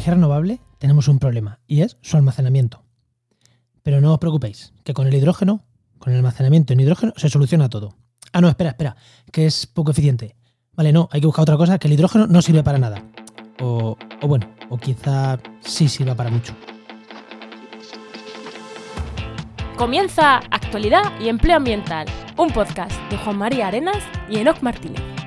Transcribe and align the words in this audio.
energía 0.00 0.14
renovable 0.14 0.60
tenemos 0.78 1.08
un 1.08 1.18
problema 1.18 1.60
y 1.66 1.82
es 1.82 1.98
su 2.00 2.16
almacenamiento. 2.16 2.82
Pero 3.82 4.00
no 4.00 4.14
os 4.14 4.18
preocupéis, 4.18 4.72
que 4.82 4.94
con 4.94 5.06
el 5.06 5.14
hidrógeno, 5.14 5.62
con 5.98 6.12
el 6.12 6.18
almacenamiento 6.18 6.72
en 6.72 6.80
hidrógeno, 6.80 7.12
se 7.16 7.28
soluciona 7.28 7.68
todo. 7.68 7.96
Ah, 8.32 8.40
no, 8.40 8.48
espera, 8.48 8.70
espera, 8.70 8.96
que 9.30 9.44
es 9.44 9.66
poco 9.66 9.90
eficiente. 9.90 10.36
Vale, 10.72 10.92
no, 10.92 11.10
hay 11.12 11.20
que 11.20 11.26
buscar 11.26 11.42
otra 11.42 11.58
cosa, 11.58 11.78
que 11.78 11.88
el 11.88 11.94
hidrógeno 11.94 12.26
no 12.26 12.40
sirve 12.40 12.62
para 12.62 12.78
nada. 12.78 13.04
O, 13.60 13.98
o 14.22 14.28
bueno, 14.28 14.48
o 14.70 14.78
quizá 14.78 15.38
sí 15.60 15.86
sirva 15.86 16.14
para 16.14 16.30
mucho. 16.30 16.54
Comienza 19.76 20.36
Actualidad 20.50 21.12
y 21.20 21.28
Empleo 21.28 21.56
Ambiental, 21.56 22.06
un 22.38 22.50
podcast 22.50 22.92
de 23.10 23.18
Juan 23.18 23.36
María 23.36 23.68
Arenas 23.68 24.02
y 24.30 24.38
Enoc 24.38 24.62
Martínez. 24.62 25.19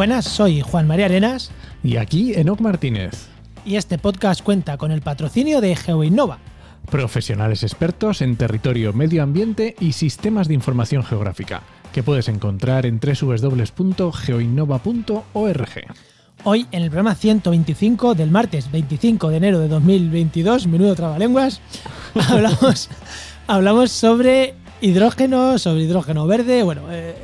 Buenas, 0.00 0.24
soy 0.24 0.62
Juan 0.62 0.86
María 0.86 1.04
Arenas 1.04 1.50
Y 1.82 1.98
aquí 1.98 2.32
Enoc 2.32 2.62
Martínez, 2.62 3.28
y 3.66 3.76
este 3.76 3.98
podcast 3.98 4.42
cuenta 4.42 4.78
con 4.78 4.92
el 4.92 5.02
patrocinio 5.02 5.60
de 5.60 5.76
GeoInnova. 5.76 6.38
profesionales 6.90 7.62
expertos 7.64 8.22
en 8.22 8.36
territorio, 8.36 8.94
medio 8.94 9.22
ambiente 9.22 9.76
y 9.78 9.92
sistemas 9.92 10.48
de 10.48 10.54
información 10.54 11.02
geográfica, 11.02 11.60
que 11.92 12.02
puedes 12.02 12.28
encontrar 12.28 12.86
en 12.86 12.98
www.geoinnova.org. 12.98 15.68
Hoy 16.44 16.66
en 16.72 16.82
el 16.82 16.88
programa 16.88 17.14
125 17.14 18.14
del 18.14 18.30
martes 18.30 18.72
25 18.72 19.28
de 19.28 19.36
enero 19.36 19.58
de 19.58 19.68
2022, 19.68 20.66
menudo 20.66 20.94
trabalenguas, 20.94 21.60
hablamos, 22.30 22.88
hablamos 23.46 23.92
sobre 23.92 24.54
hidrógeno, 24.80 25.58
sobre 25.58 25.82
hidrógeno 25.82 26.26
verde. 26.26 26.62
Bueno, 26.62 26.90
eh, 26.90 27.14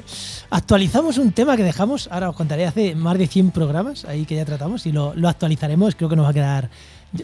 actualizamos 0.50 1.19
un 1.19 1.33
tema 1.33 1.56
que 1.56 1.62
dejamos, 1.64 2.08
ahora 2.11 2.30
os 2.30 2.36
contaré, 2.36 2.66
hace 2.66 2.94
más 2.94 3.19
de 3.19 3.27
100 3.27 3.50
programas 3.50 4.05
ahí 4.05 4.25
que 4.25 4.36
ya 4.36 4.44
tratamos 4.44 4.86
y 4.86 4.92
lo, 4.92 5.14
lo 5.14 5.28
actualizaremos. 5.28 5.94
Creo 5.94 6.08
que 6.08 6.16
nos 6.16 6.25
va 6.27 6.30
a 6.30 6.34
quedar. 6.34 6.70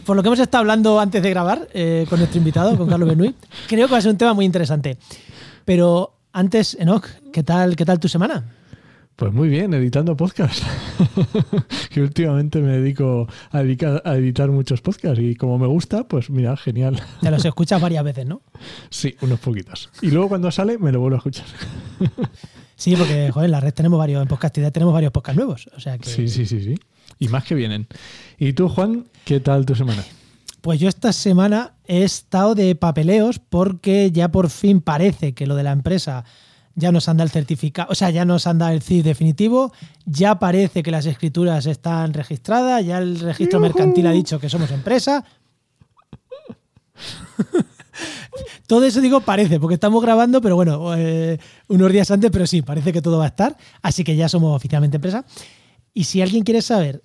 Por 0.05 0.15
lo 0.15 0.23
que 0.23 0.27
hemos 0.29 0.39
estado 0.39 0.61
hablando 0.61 0.99
antes 0.99 1.21
de 1.21 1.29
grabar 1.29 1.67
eh, 1.73 2.05
con 2.09 2.19
nuestro 2.19 2.37
invitado, 2.39 2.77
con 2.77 2.87
Carlos 2.89 3.07
Benui, 3.09 3.35
creo 3.67 3.87
que 3.87 3.91
va 3.91 3.97
a 3.97 4.01
ser 4.01 4.11
un 4.11 4.17
tema 4.17 4.33
muy 4.33 4.45
interesante. 4.45 4.97
Pero 5.65 6.13
antes, 6.31 6.75
Enoch, 6.79 7.05
¿qué 7.31 7.43
tal, 7.43 7.75
qué 7.75 7.85
tal 7.85 7.99
tu 7.99 8.07
semana? 8.07 8.43
Pues 9.15 9.31
muy 9.31 9.47
bien, 9.47 9.71
editando 9.75 10.17
podcast. 10.17 10.63
que 11.91 12.01
últimamente 12.01 12.59
me 12.61 12.79
dedico 12.79 13.27
a, 13.51 13.61
dedicar- 13.61 14.01
a 14.05 14.15
editar 14.15 14.49
muchos 14.49 14.81
podcasts 14.81 15.19
y 15.19 15.35
como 15.35 15.59
me 15.59 15.67
gusta, 15.67 16.07
pues 16.07 16.31
mira, 16.31 16.57
genial. 16.57 16.99
Te 17.21 17.29
los 17.29 17.45
escuchas 17.45 17.79
varias 17.79 18.03
veces, 18.03 18.25
¿no? 18.25 18.41
Sí, 18.89 19.15
unos 19.21 19.39
poquitos. 19.39 19.91
Y 20.01 20.09
luego 20.09 20.29
cuando 20.29 20.49
sale 20.49 20.79
me 20.79 20.91
lo 20.91 20.99
vuelvo 20.99 21.17
a 21.17 21.19
escuchar. 21.19 21.45
Sí, 22.83 22.97
porque 22.97 23.31
joder, 23.31 23.45
en 23.45 23.51
la 23.51 23.61
red 23.61 23.73
tenemos 23.73 23.97
varios, 23.97 24.21
en 24.21 24.27
Podcastidad 24.27 24.69
tenemos 24.73 24.93
varios 24.93 25.13
podcasts 25.13 25.37
nuevos. 25.37 25.69
O 25.73 25.79
sea 25.79 25.97
que. 25.97 26.09
Sí, 26.09 26.27
sí, 26.27 26.45
sí, 26.45 26.61
sí. 26.61 26.75
Y 27.17 27.29
más 27.29 27.45
que 27.45 27.55
vienen. 27.55 27.87
¿Y 28.37 28.51
tú, 28.51 28.67
Juan, 28.67 29.05
qué 29.23 29.39
tal 29.39 29.65
tu 29.65 29.73
semana? 29.73 30.03
Pues 30.59 30.81
yo 30.81 30.89
esta 30.89 31.13
semana 31.13 31.75
he 31.85 32.03
estado 32.03 32.55
de 32.55 32.75
papeleos 32.75 33.39
porque 33.39 34.11
ya 34.11 34.33
por 34.33 34.49
fin 34.49 34.81
parece 34.81 35.33
que 35.33 35.47
lo 35.47 35.55
de 35.55 35.63
la 35.63 35.71
empresa 35.71 36.25
ya 36.75 36.91
nos 36.91 37.07
anda 37.07 37.23
el 37.23 37.29
certificado, 37.29 37.89
o 37.89 37.95
sea, 37.95 38.09
ya 38.09 38.25
nos 38.25 38.47
anda 38.47 38.73
el 38.73 38.81
CIF 38.81 39.05
definitivo, 39.05 39.71
ya 40.05 40.37
parece 40.37 40.83
que 40.83 40.91
las 40.91 41.05
escrituras 41.05 41.65
están 41.67 42.13
registradas, 42.13 42.85
ya 42.85 42.97
el 42.97 43.17
registro 43.17 43.61
mercantil 43.61 44.07
ha 44.07 44.11
dicho 44.11 44.41
que 44.41 44.49
somos 44.49 44.71
empresa. 44.71 45.23
todo 48.67 48.83
eso 48.85 49.01
digo 49.01 49.21
parece, 49.21 49.59
porque 49.59 49.75
estamos 49.75 50.01
grabando, 50.01 50.41
pero 50.41 50.55
bueno, 50.55 50.93
eh, 50.95 51.37
unos 51.67 51.91
días 51.91 52.09
antes, 52.11 52.31
pero 52.31 52.47
sí, 52.47 52.61
parece 52.61 52.91
que 52.93 53.01
todo 53.01 53.17
va 53.17 53.25
a 53.25 53.27
estar, 53.27 53.57
así 53.81 54.03
que 54.03 54.15
ya 54.15 54.27
somos 54.29 54.55
oficialmente 54.55 54.97
empresa. 54.97 55.25
Y 55.93 56.05
si 56.05 56.21
alguien 56.21 56.43
quiere 56.43 56.61
saber 56.61 57.01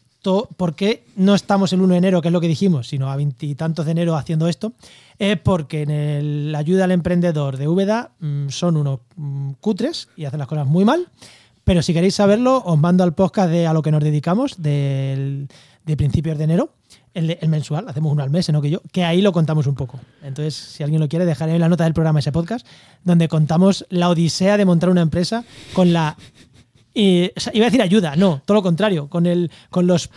por 0.59 0.75
qué 0.75 1.04
no 1.16 1.34
estamos 1.34 1.72
el 1.72 1.81
1 1.81 1.93
de 1.93 1.99
enero, 1.99 2.21
que 2.21 2.28
es 2.28 2.32
lo 2.32 2.41
que 2.41 2.49
dijimos, 2.49 2.88
sino 2.88 3.10
a 3.10 3.16
veintitantos 3.16 3.87
de 3.87 3.93
enero 3.93 4.15
haciendo 4.15 4.47
esto, 4.47 4.75
es 5.19 5.38
porque 5.41 5.82
en 5.82 5.91
el- 5.91 6.54
ayuda 6.54 6.84
al 6.84 6.91
emprendedor 6.93 7.56
de 7.56 7.66
Úbeda 7.66 8.10
mm, 8.20 8.49
son 8.50 8.76
unos 8.76 9.00
mm, 9.16 9.53
cutres 9.60 10.09
y 10.16 10.26
hacen 10.26 10.38
las 10.38 10.49
cosas 10.49 10.66
muy 10.66 10.84
mal. 10.84 11.09
Pero 11.65 11.81
si 11.82 11.94
queréis 11.94 12.15
saberlo, 12.15 12.62
os 12.65 12.78
mando 12.78 13.05
al 13.05 13.15
podcast 13.15 13.50
de 13.50 13.66
a 13.66 13.72
lo 13.72 13.81
que 13.81 13.91
nos 13.91 14.03
dedicamos 14.05 14.60
del, 14.60 15.49
de 15.87 15.97
principios 15.97 16.37
de 16.37 16.44
enero, 16.44 16.70
el, 17.19 17.39
el 17.41 17.49
mensual, 17.49 17.89
hacemos 17.89 18.12
uno 18.12 18.23
al 18.23 18.31
mes, 18.31 18.49
no 18.51 18.62
que 18.62 18.71
yo, 18.71 18.81
que 18.93 19.05
ahí 19.05 19.21
lo 19.21 19.33
contamos 19.33 19.67
un 19.67 19.75
poco. 19.75 19.99
Entonces, 20.23 20.55
si 20.55 20.83
alguien 20.83 21.01
lo 21.01 21.09
quiere, 21.09 21.27
dejaré 21.27 21.55
en 21.55 21.61
la 21.61 21.69
nota 21.69 21.84
del 21.84 21.95
programa 21.95 22.21
ese 22.21 22.33
podcast, 22.33 22.67
donde 23.05 23.29
contamos 23.29 23.87
la 23.91 24.09
odisea 24.09 24.56
de 24.56 24.65
montar 24.65 24.91
una 24.91 25.03
empresa 25.03 25.45
con 25.75 25.93
la 25.93 26.17
y, 26.95 27.31
o 27.37 27.41
sea, 27.41 27.53
iba 27.55 27.67
a 27.67 27.71
decir 27.71 27.83
ayuda, 27.83 28.17
no, 28.17 28.43
todo 28.45 28.56
lo 28.56 28.62
contrario, 28.62 29.09
con, 29.09 29.27
el, 29.27 29.51
con 29.71 29.87
los 29.87 30.11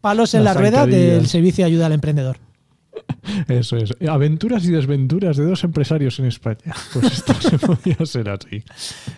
palos 0.00 0.34
en 0.34 0.42
Las 0.42 0.56
la 0.56 0.60
rueda 0.60 0.86
del 0.86 1.28
servicio 1.28 1.64
de 1.64 1.70
ayuda 1.70 1.86
al 1.86 1.92
emprendedor. 1.92 2.38
Eso 3.48 3.76
es. 3.76 3.94
Aventuras 4.08 4.64
y 4.64 4.70
desventuras 4.70 5.36
de 5.36 5.44
dos 5.44 5.64
empresarios 5.64 6.18
en 6.18 6.26
España. 6.26 6.74
Pues 6.92 7.12
esto 7.12 7.34
se 7.40 7.58
podía 7.58 8.04
ser 8.04 8.28
así. 8.30 8.62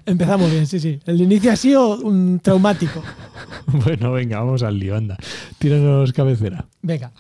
Empezamos 0.05 0.51
bien, 0.51 0.67
sí, 0.67 0.79
sí. 0.79 1.01
El 1.07 1.21
inicio 1.21 1.53
ha 1.53 1.57
sido 1.57 1.99
un 1.99 2.41
traumático. 2.41 3.03
Bueno, 3.67 4.13
venga, 4.13 4.39
vamos 4.39 4.63
al 4.63 4.79
lío, 4.79 4.97
anda. 4.97 5.17
Tíranos 5.59 6.13
cabecera. 6.13 6.67
Venga. 6.83 7.13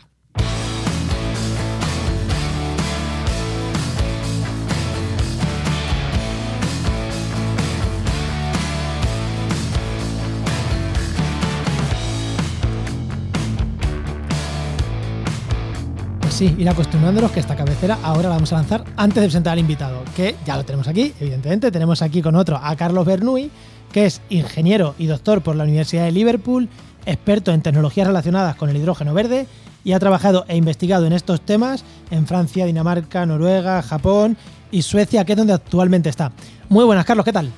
Sí, 16.37 16.55
ir 16.59 16.69
acostumbrándonos 16.69 17.31
que 17.31 17.41
esta 17.41 17.57
cabecera 17.57 17.99
ahora 18.03 18.25
la 18.25 18.35
vamos 18.35 18.53
a 18.53 18.57
lanzar 18.57 18.85
antes 18.97 19.23
de 19.23 19.29
presentar 19.29 19.55
al 19.55 19.59
invitado, 19.59 20.03
que 20.15 20.37
ya 20.45 20.55
lo 20.59 20.67
tenemos 20.67 20.87
aquí, 20.87 21.15
evidentemente. 21.19 21.71
Tenemos 21.71 22.03
aquí 22.03 22.21
con 22.21 22.37
otro 22.37 22.61
a 22.63 22.77
Carlos 22.77 23.07
Bernoulli, 23.07 23.51
que 23.91 24.05
es 24.05 24.21
ingeniero 24.29 24.95
y 24.99 25.07
doctor 25.07 25.41
por 25.41 25.57
la 25.57 25.65
Universidad 25.65 26.05
de 26.05 26.13
Liverpool, 26.13 26.69
experto 27.07 27.53
en 27.53 27.63
tecnologías 27.63 28.07
relacionadas 28.07 28.55
con 28.57 28.69
el 28.69 28.77
hidrógeno 28.77 29.15
verde 29.15 29.47
y 29.83 29.93
ha 29.93 29.99
trabajado 29.99 30.45
e 30.47 30.57
investigado 30.57 31.07
en 31.07 31.15
estos 31.15 31.41
temas 31.41 31.85
en 32.11 32.27
Francia, 32.27 32.67
Dinamarca, 32.67 33.25
Noruega, 33.25 33.81
Japón 33.81 34.37
y 34.71 34.83
Suecia, 34.83 35.25
que 35.25 35.33
es 35.33 35.39
donde 35.39 35.55
actualmente 35.55 36.11
está. 36.11 36.33
Muy 36.69 36.85
buenas, 36.85 37.07
Carlos, 37.07 37.25
¿qué 37.25 37.33
tal? 37.33 37.51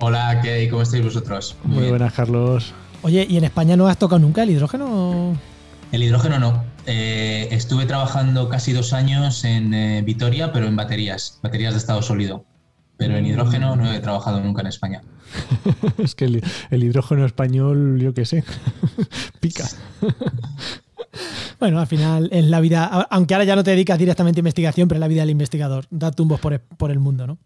Hola, 0.00 0.38
¿qué? 0.42 0.68
¿Cómo 0.68 0.82
estáis 0.82 1.02
vosotros? 1.02 1.56
Muy, 1.64 1.88
buenas, 1.88 2.12
Carlos. 2.12 2.74
Oye, 3.00 3.26
¿y 3.26 3.38
en 3.38 3.44
España 3.44 3.74
no 3.74 3.86
has 3.86 3.96
tocado 3.96 4.18
nunca 4.18 4.42
el 4.42 4.50
hidrógeno? 4.50 5.34
El 5.92 6.02
hidrógeno 6.02 6.38
no. 6.38 6.64
Eh, 6.86 7.48
estuve 7.50 7.84
trabajando 7.84 8.48
casi 8.48 8.72
dos 8.72 8.94
años 8.94 9.44
en 9.44 9.74
eh, 9.74 10.02
Vitoria, 10.02 10.50
pero 10.50 10.66
en 10.66 10.74
baterías, 10.74 11.38
baterías 11.42 11.74
de 11.74 11.78
estado 11.78 12.00
sólido. 12.00 12.46
Pero 12.96 13.16
en 13.16 13.26
hidrógeno 13.26 13.76
no 13.76 13.92
he 13.92 14.00
trabajado 14.00 14.40
nunca 14.40 14.62
en 14.62 14.68
España. 14.68 15.02
Es 15.98 16.14
que 16.14 16.24
el, 16.24 16.42
el 16.70 16.84
hidrógeno 16.84 17.26
español, 17.26 18.00
yo 18.00 18.14
qué 18.14 18.24
sé, 18.24 18.42
pica. 19.40 19.68
Bueno, 21.60 21.78
al 21.78 21.86
final 21.86 22.28
es 22.32 22.44
la 22.46 22.58
vida, 22.58 22.86
aunque 23.08 23.34
ahora 23.34 23.44
ya 23.44 23.54
no 23.54 23.62
te 23.62 23.70
dedicas 23.70 23.96
directamente 23.96 24.40
a 24.40 24.42
investigación, 24.42 24.88
pero 24.88 24.96
es 24.96 25.00
la 25.00 25.06
vida 25.06 25.20
del 25.20 25.30
investigador, 25.30 25.84
da 25.90 26.10
tumbos 26.10 26.40
por, 26.40 26.58
por 26.58 26.90
el 26.90 26.98
mundo, 26.98 27.24
¿no? 27.26 27.38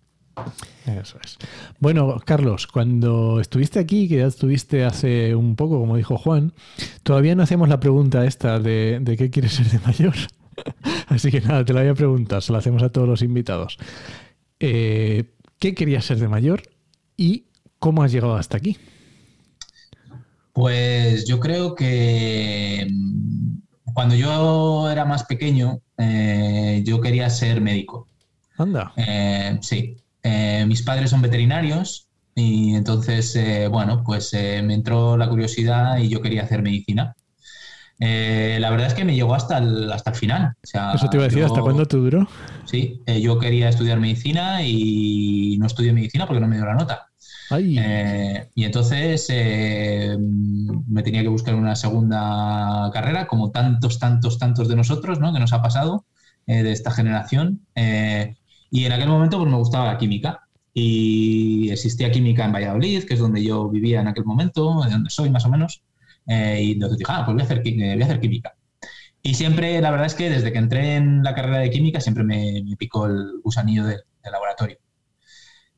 Eso 0.86 1.18
es. 1.24 1.38
Bueno, 1.80 2.20
Carlos, 2.24 2.66
cuando 2.66 3.40
estuviste 3.40 3.78
aquí, 3.78 4.08
que 4.08 4.18
ya 4.18 4.26
estuviste 4.26 4.84
hace 4.84 5.34
un 5.34 5.56
poco, 5.56 5.80
como 5.80 5.96
dijo 5.96 6.16
Juan, 6.16 6.52
todavía 7.02 7.34
no 7.34 7.42
hacemos 7.42 7.68
la 7.68 7.80
pregunta 7.80 8.24
esta 8.24 8.58
de, 8.60 8.98
de 9.00 9.16
qué 9.16 9.30
quieres 9.30 9.54
ser 9.54 9.66
de 9.66 9.78
mayor. 9.80 10.14
Así 11.08 11.30
que 11.30 11.40
nada, 11.40 11.64
te 11.64 11.72
la 11.72 11.80
voy 11.80 11.90
a 11.90 11.94
preguntar, 11.94 12.42
se 12.42 12.52
la 12.52 12.58
hacemos 12.58 12.82
a 12.82 12.90
todos 12.90 13.08
los 13.08 13.22
invitados. 13.22 13.78
Eh, 14.60 15.24
¿Qué 15.58 15.74
querías 15.74 16.04
ser 16.04 16.18
de 16.18 16.28
mayor 16.28 16.62
y 17.16 17.46
cómo 17.78 18.02
has 18.02 18.12
llegado 18.12 18.36
hasta 18.36 18.56
aquí? 18.56 18.76
Pues 20.52 21.26
yo 21.26 21.40
creo 21.40 21.74
que 21.74 22.86
mm, 22.90 23.92
cuando 23.92 24.14
yo 24.14 24.90
era 24.90 25.04
más 25.04 25.24
pequeño, 25.24 25.80
eh, 25.98 26.82
yo 26.84 27.00
quería 27.00 27.28
ser 27.30 27.60
médico. 27.60 28.06
Anda. 28.58 28.92
Eh, 28.96 29.58
sí, 29.60 29.96
Eh, 30.28 30.64
mis 30.66 30.82
padres 30.82 31.10
son 31.10 31.22
veterinarios 31.22 32.08
y 32.34 32.74
entonces, 32.74 33.34
eh, 33.36 33.68
bueno, 33.68 34.02
pues 34.04 34.32
eh, 34.34 34.60
me 34.64 34.74
entró 34.74 35.16
la 35.16 35.28
curiosidad 35.28 35.98
y 35.98 36.08
yo 36.08 36.20
quería 36.20 36.42
hacer 36.42 36.62
medicina. 36.62 37.14
Eh, 38.00 38.58
la 38.60 38.70
verdad 38.70 38.88
es 38.88 38.94
que 38.94 39.04
me 39.04 39.14
llegó 39.14 39.34
hasta 39.34 39.58
el, 39.58 39.90
hasta 39.92 40.10
el 40.10 40.16
final. 40.16 40.52
O 40.62 40.66
sea, 40.66 40.92
Eso 40.94 41.08
te 41.08 41.16
iba 41.16 41.24
a 41.24 41.28
decir, 41.28 41.40
yo- 41.40 41.46
¿hasta 41.46 41.62
cuándo 41.62 41.86
te 41.86 41.96
duró? 41.96 42.28
Sí, 42.66 43.00
eh, 43.06 43.20
yo 43.20 43.38
quería 43.38 43.68
estudiar 43.68 44.00
medicina 44.00 44.62
y 44.64 45.56
no 45.60 45.66
estudié 45.66 45.92
medicina 45.92 46.26
porque 46.26 46.40
no 46.40 46.48
me 46.48 46.56
dio 46.56 46.66
la 46.66 46.74
nota. 46.74 47.06
Eh, 47.78 48.50
y 48.56 48.64
entonces 48.64 49.26
eh, 49.30 50.16
me 50.18 51.02
tenía 51.04 51.22
que 51.22 51.28
buscar 51.28 51.54
una 51.54 51.76
segunda 51.76 52.90
carrera, 52.92 53.26
como 53.28 53.50
tantos, 53.52 53.98
tantos, 54.00 54.38
tantos 54.38 54.66
de 54.68 54.76
nosotros, 54.76 55.20
¿no? 55.20 55.32
Que 55.32 55.38
nos 55.38 55.52
ha 55.52 55.62
pasado 55.62 56.04
eh, 56.46 56.62
de 56.64 56.72
esta 56.72 56.90
generación. 56.90 57.66
Eh, 58.72 58.80
Y 58.80 58.84
en 58.84 58.92
aquel 58.92 59.08
momento 59.08 59.38
pues 59.38 59.50
me 59.50 59.56
gustaba 59.56 59.86
la 59.86 59.98
química. 59.98 60.40
Y 60.72 61.70
existía 61.70 62.10
química 62.10 62.44
en 62.44 62.52
Valladolid, 62.52 63.04
que 63.04 63.14
es 63.14 63.20
donde 63.20 63.42
yo 63.42 63.68
vivía 63.70 64.00
en 64.00 64.08
aquel 64.08 64.24
momento, 64.26 64.82
de 64.84 64.90
donde 64.90 65.10
soy 65.10 65.30
más 65.30 65.46
o 65.46 65.48
menos. 65.48 65.82
Eh, 66.26 66.60
y 66.62 66.72
entonces 66.72 66.98
dije, 66.98 67.10
ah, 67.14 67.24
pues 67.24 67.34
voy 67.34 67.42
a, 67.42 67.44
hacer, 67.44 67.62
voy 67.62 68.02
a 68.02 68.04
hacer 68.04 68.20
química. 68.20 68.54
Y 69.22 69.34
siempre, 69.34 69.80
la 69.80 69.90
verdad 69.90 70.06
es 70.06 70.14
que 70.14 70.30
desde 70.30 70.52
que 70.52 70.58
entré 70.58 70.96
en 70.96 71.22
la 71.24 71.34
carrera 71.34 71.58
de 71.58 71.70
química, 71.70 72.00
siempre 72.00 72.24
me, 72.24 72.62
picó 72.78 73.06
el 73.06 73.40
gusanillo 73.42 73.84
del 73.84 74.00
laboratorio. 74.30 74.78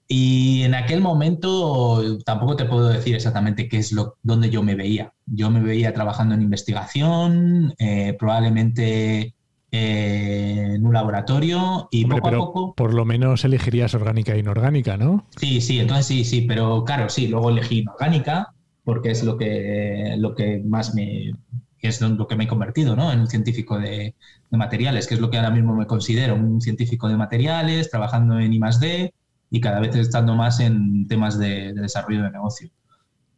Y 0.06 0.62
en 0.62 0.74
aquel 0.74 1.00
momento 1.00 2.18
tampoco 2.24 2.56
te 2.56 2.64
puedo 2.64 2.88
decir 2.88 3.14
exactamente 3.14 3.68
qué 3.68 3.78
es 3.78 3.92
lo 3.92 4.16
donde 4.22 4.50
yo 4.50 4.62
me 4.62 4.74
veía. 4.74 5.12
Yo 5.26 5.50
me 5.50 5.60
veía 5.60 5.94
trabajando 5.94 6.34
en 6.34 6.42
investigación, 6.42 7.74
eh, 7.78 8.14
probablemente 8.18 9.34
eh, 9.70 10.72
en 10.74 10.86
un 10.86 10.92
laboratorio 10.92 11.88
y 11.90 12.04
poco 12.06 12.28
a 12.28 12.32
poco. 12.32 12.74
Por 12.74 12.94
lo 12.94 13.04
menos 13.04 13.44
elegirías 13.44 13.94
orgánica 13.94 14.34
e 14.34 14.38
inorgánica, 14.38 14.96
¿no? 14.96 15.26
Sí, 15.36 15.60
sí, 15.60 15.78
entonces 15.78 16.06
sí, 16.06 16.24
sí, 16.24 16.42
pero 16.42 16.84
claro, 16.84 17.08
sí, 17.08 17.28
luego 17.28 17.50
elegí 17.50 17.80
inorgánica 17.80 18.54
porque 18.84 19.10
es 19.10 19.22
lo 19.22 19.36
que, 19.36 20.14
lo 20.16 20.34
que 20.34 20.62
más 20.64 20.94
me, 20.94 21.32
es 21.80 22.00
lo 22.00 22.26
que 22.26 22.36
me 22.36 22.44
he 22.44 22.48
convertido 22.48 22.96
¿no? 22.96 23.12
en 23.12 23.20
un 23.20 23.26
científico 23.26 23.78
de, 23.78 24.14
de, 24.50 24.56
materiales, 24.56 25.06
que 25.06 25.14
es 25.14 25.20
lo 25.20 25.30
que 25.30 25.36
ahora 25.36 25.50
mismo 25.50 25.74
me 25.74 25.86
considero 25.86 26.34
un 26.34 26.60
científico 26.60 27.08
de 27.08 27.16
materiales, 27.16 27.90
trabajando 27.90 28.38
en 28.38 28.52
I+.D., 28.52 29.12
y 29.50 29.60
cada 29.60 29.80
vez 29.80 29.96
estando 29.96 30.34
más 30.34 30.60
en 30.60 31.06
temas 31.06 31.38
de, 31.38 31.72
desarrollo 31.72 32.22
de 32.22 32.30
negocio. 32.30 32.70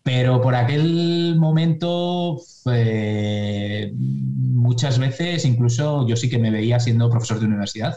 Pero 0.02 0.40
por 0.40 0.54
aquel 0.54 1.36
momento, 1.38 2.38
muchas 4.70 4.98
veces 4.98 5.44
incluso 5.44 6.06
yo 6.06 6.16
sí 6.16 6.30
que 6.30 6.38
me 6.38 6.50
veía 6.50 6.80
siendo 6.80 7.10
profesor 7.10 7.38
de 7.38 7.46
universidad, 7.46 7.94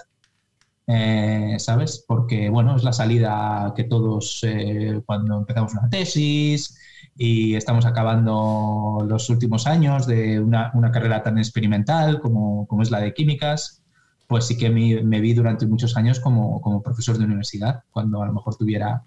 eh, 0.88 1.55
¿sabes? 1.59 2.03
Porque, 2.07 2.50
bueno, 2.50 2.75
es 2.75 2.83
la 2.83 2.91
salida 2.91 3.73
que 3.75 3.85
todos 3.85 4.41
eh, 4.44 5.01
cuando 5.05 5.38
empezamos 5.38 5.73
una 5.73 5.89
tesis 5.89 6.77
y 7.15 7.55
estamos 7.55 7.85
acabando 7.85 9.05
los 9.07 9.29
últimos 9.29 9.65
años 9.67 10.07
de 10.07 10.39
una, 10.39 10.71
una 10.73 10.91
carrera 10.91 11.23
tan 11.23 11.38
experimental 11.38 12.19
como, 12.19 12.67
como, 12.67 12.81
es 12.81 12.91
la 12.91 13.00
de 13.00 13.13
químicas, 13.13 13.83
pues 14.27 14.45
sí 14.45 14.57
que 14.57 14.69
me, 14.69 15.21
vi 15.21 15.33
durante 15.33 15.65
muchos 15.67 15.95
años 15.95 16.19
como, 16.19 16.81
profesor 16.81 17.17
de 17.17 17.25
universidad, 17.25 17.83
cuando 17.91 18.21
a 18.21 18.25
lo 18.25 18.33
mejor 18.33 18.55
tuviera 18.55 19.03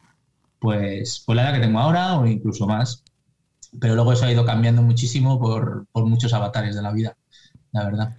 pues, 0.58 1.22
pues, 1.24 1.36
la 1.36 1.42
edad 1.42 1.54
que 1.54 1.60
tengo 1.60 1.78
ahora 1.78 2.18
o 2.18 2.26
incluso 2.26 2.66
más. 2.66 3.04
Pero 3.80 3.94
luego 3.94 4.12
eso 4.12 4.24
ha 4.24 4.32
ido 4.32 4.44
cambiando 4.44 4.82
muchísimo 4.82 5.38
por, 5.38 5.86
muchos 5.94 6.32
avatares 6.32 6.74
de 6.76 6.82
la 6.82 6.92
vida, 6.92 7.16
la 7.72 7.84
verdad. 7.84 8.16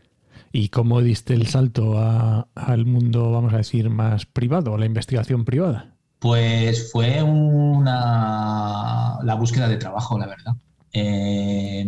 ¿Y 0.51 0.69
cómo 0.69 1.01
diste 1.01 1.33
el 1.33 1.47
salto 1.47 1.97
al 1.99 2.85
mundo, 2.85 3.31
vamos 3.31 3.53
a 3.53 3.57
decir, 3.57 3.89
más 3.89 4.25
privado, 4.25 4.75
a 4.75 4.77
la 4.77 4.85
investigación 4.85 5.45
privada? 5.45 5.95
Pues 6.19 6.91
fue 6.91 7.21
una 7.21 9.17
la 9.23 9.35
búsqueda 9.35 9.67
de 9.67 9.77
trabajo, 9.77 10.17
la 10.17 10.27
verdad. 10.27 10.55
Eh, 10.93 11.85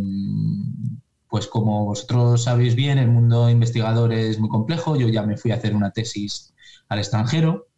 pues 1.29 1.47
como 1.47 1.85
vosotros 1.85 2.43
sabéis 2.43 2.75
bien, 2.75 2.97
el 2.97 3.07
mundo 3.07 3.49
investigador 3.49 4.13
es 4.13 4.39
muy 4.39 4.49
complejo. 4.49 4.95
Yo 4.95 5.07
ya 5.07 5.23
me 5.23 5.37
fui 5.37 5.51
a 5.51 5.55
hacer 5.55 5.75
una 5.75 5.91
tesis 5.91 6.53
al 6.89 6.99
extranjero. 6.99 7.68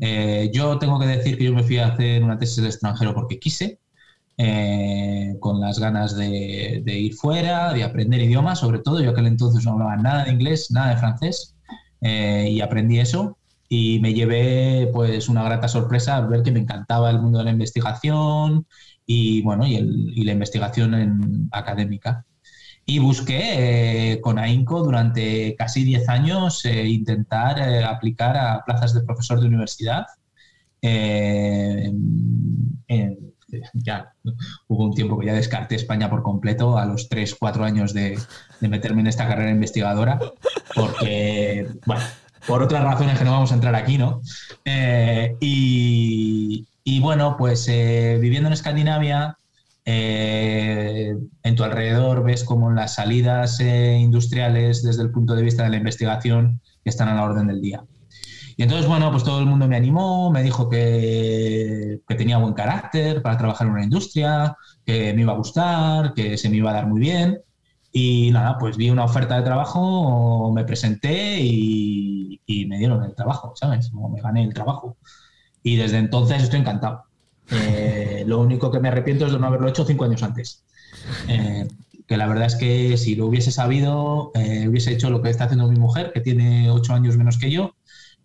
Eh, 0.00 0.50
yo 0.52 0.78
tengo 0.78 0.98
que 0.98 1.06
decir 1.06 1.36
que 1.38 1.44
yo 1.44 1.52
me 1.54 1.62
fui 1.64 1.78
a 1.78 1.88
hacer 1.88 2.22
una 2.22 2.38
tesis 2.38 2.58
al 2.60 2.66
extranjero 2.66 3.14
porque 3.14 3.38
quise, 3.38 3.80
eh, 4.36 5.36
con 5.40 5.60
las 5.60 5.78
ganas 5.78 6.16
de, 6.16 6.82
ir 6.86 7.14
fuera, 7.14 7.72
de 7.72 7.84
aprender 7.84 8.20
idiomas, 8.20 8.60
sobre 8.60 8.80
todo. 8.80 9.00
Yo 9.00 9.10
aquel 9.10 9.26
entonces 9.26 9.64
no 9.64 9.72
hablaba 9.72 9.96
nada 9.96 10.24
de 10.24 10.32
inglés, 10.32 10.70
nada 10.70 10.90
de 10.90 10.96
francés, 10.98 11.56
eh, 12.00 12.48
y 12.50 12.60
aprendí 12.60 13.00
eso. 13.00 13.36
Y 13.68 14.00
me 14.00 14.14
llevé 14.14 14.88
pues 14.92 15.28
una 15.28 15.42
grata 15.44 15.68
sorpresa 15.68 16.16
al 16.16 16.28
ver 16.28 16.42
que 16.42 16.52
me 16.52 16.60
encantaba 16.60 17.10
el 17.10 17.20
mundo 17.20 17.38
de 17.38 17.44
la 17.44 17.50
investigación 17.50 18.66
y 19.06 19.42
bueno 19.42 19.66
y, 19.66 19.76
y 19.76 20.24
la 20.24 20.32
investigación 20.32 20.94
en, 20.94 21.48
académica 21.52 22.24
y 22.90 23.00
busqué 23.00 24.12
eh, 24.12 24.20
con 24.22 24.38
AINCO 24.38 24.82
durante 24.82 25.54
casi 25.56 25.84
10 25.84 26.08
años 26.08 26.64
eh, 26.64 26.86
intentar 26.86 27.58
eh, 27.58 27.84
aplicar 27.84 28.34
a 28.34 28.64
plazas 28.64 28.94
de 28.94 29.02
profesor 29.02 29.38
de 29.40 29.46
universidad. 29.46 30.06
ya 33.74 34.14
hubo 34.68 34.84
un 34.84 34.94
tiempo 34.94 35.18
que 35.18 35.26
ya 35.26 35.34
descarté 35.34 35.74
España 35.74 36.08
por 36.08 36.22
completo 36.22 36.78
a 36.78 36.86
los 36.86 37.10
3, 37.10 37.34
4 37.38 37.62
años 37.62 37.92
de, 37.92 38.18
meterme 38.62 39.02
en 39.02 39.08
esta 39.08 39.28
carrera 39.28 39.50
investigadora, 39.50 40.18
porque, 40.74 41.68
bueno, 41.84 42.02
por 42.46 42.62
otras 42.62 42.82
razones 42.84 43.18
que 43.18 43.24
no 43.26 43.32
vamos 43.32 43.52
a 43.52 43.56
entrar 43.56 43.74
aquí, 43.74 43.98
¿no? 43.98 44.22
y, 45.40 46.66
y, 46.84 47.00
bueno, 47.00 47.36
pues 47.36 47.66
viviendo 47.66 48.46
en 48.46 48.54
Escandinavia, 48.54 49.36
eh, 49.90 51.16
en 51.44 51.56
tu 51.56 51.64
alrededor 51.64 52.22
ves 52.22 52.44
como 52.44 52.70
las 52.70 52.96
salidas 52.96 53.58
eh, 53.60 53.96
industriales 53.98 54.82
desde 54.82 55.02
el 55.02 55.10
punto 55.10 55.34
de 55.34 55.42
vista 55.42 55.62
de 55.62 55.70
la 55.70 55.78
investigación 55.78 56.60
están 56.84 57.08
a 57.08 57.14
la 57.14 57.24
orden 57.24 57.46
del 57.46 57.62
día. 57.62 57.82
Y 58.58 58.64
entonces, 58.64 58.86
bueno, 58.86 59.10
pues 59.10 59.24
todo 59.24 59.40
el 59.40 59.46
mundo 59.46 59.66
me 59.66 59.76
animó, 59.76 60.30
me 60.30 60.42
dijo 60.42 60.68
que, 60.68 62.02
tenía 62.06 62.36
buen 62.36 62.52
carácter 62.52 63.22
para 63.22 63.38
trabajar 63.38 63.66
en 63.66 63.72
una 63.72 63.84
industria, 63.84 64.54
que 64.84 65.14
me 65.14 65.22
iba 65.22 65.32
a 65.32 65.36
gustar, 65.36 66.12
que 66.12 66.36
se 66.36 66.50
me 66.50 66.56
iba 66.56 66.70
a 66.70 66.74
dar 66.74 66.86
muy 66.86 67.00
bien. 67.00 67.40
Y 67.90 68.30
nada, 68.30 68.58
pues 68.58 68.76
vi 68.76 68.90
una 68.90 69.04
oferta 69.04 69.36
de 69.38 69.42
trabajo, 69.42 70.52
me 70.52 70.64
presenté 70.64 71.38
y, 71.40 72.42
y 72.44 72.66
me 72.66 72.76
dieron 72.76 73.02
el 73.04 73.14
trabajo, 73.14 73.54
¿sabes? 73.56 73.90
Me 73.94 74.20
gané 74.20 74.44
el 74.44 74.52
trabajo. 74.52 74.98
Y 75.62 75.76
desde 75.76 75.96
entonces 75.96 76.42
estoy 76.42 76.60
encantado. 76.60 77.07
Eh, 77.50 78.24
lo 78.26 78.40
único 78.40 78.70
que 78.70 78.80
me 78.80 78.88
arrepiento 78.88 79.26
es 79.26 79.32
de 79.32 79.38
no 79.38 79.46
haberlo 79.46 79.68
hecho 79.68 79.84
cinco 79.84 80.04
años 80.04 80.22
antes. 80.22 80.64
Eh, 81.28 81.66
que 82.06 82.16
la 82.16 82.26
verdad 82.26 82.46
es 82.46 82.56
que 82.56 82.96
si 82.96 83.14
lo 83.16 83.26
hubiese 83.26 83.52
sabido, 83.52 84.30
eh, 84.34 84.66
hubiese 84.68 84.92
hecho 84.92 85.10
lo 85.10 85.22
que 85.22 85.30
está 85.30 85.44
haciendo 85.44 85.68
mi 85.68 85.78
mujer, 85.78 86.10
que 86.12 86.20
tiene 86.20 86.70
ocho 86.70 86.94
años 86.94 87.16
menos 87.16 87.38
que 87.38 87.50
yo, 87.50 87.74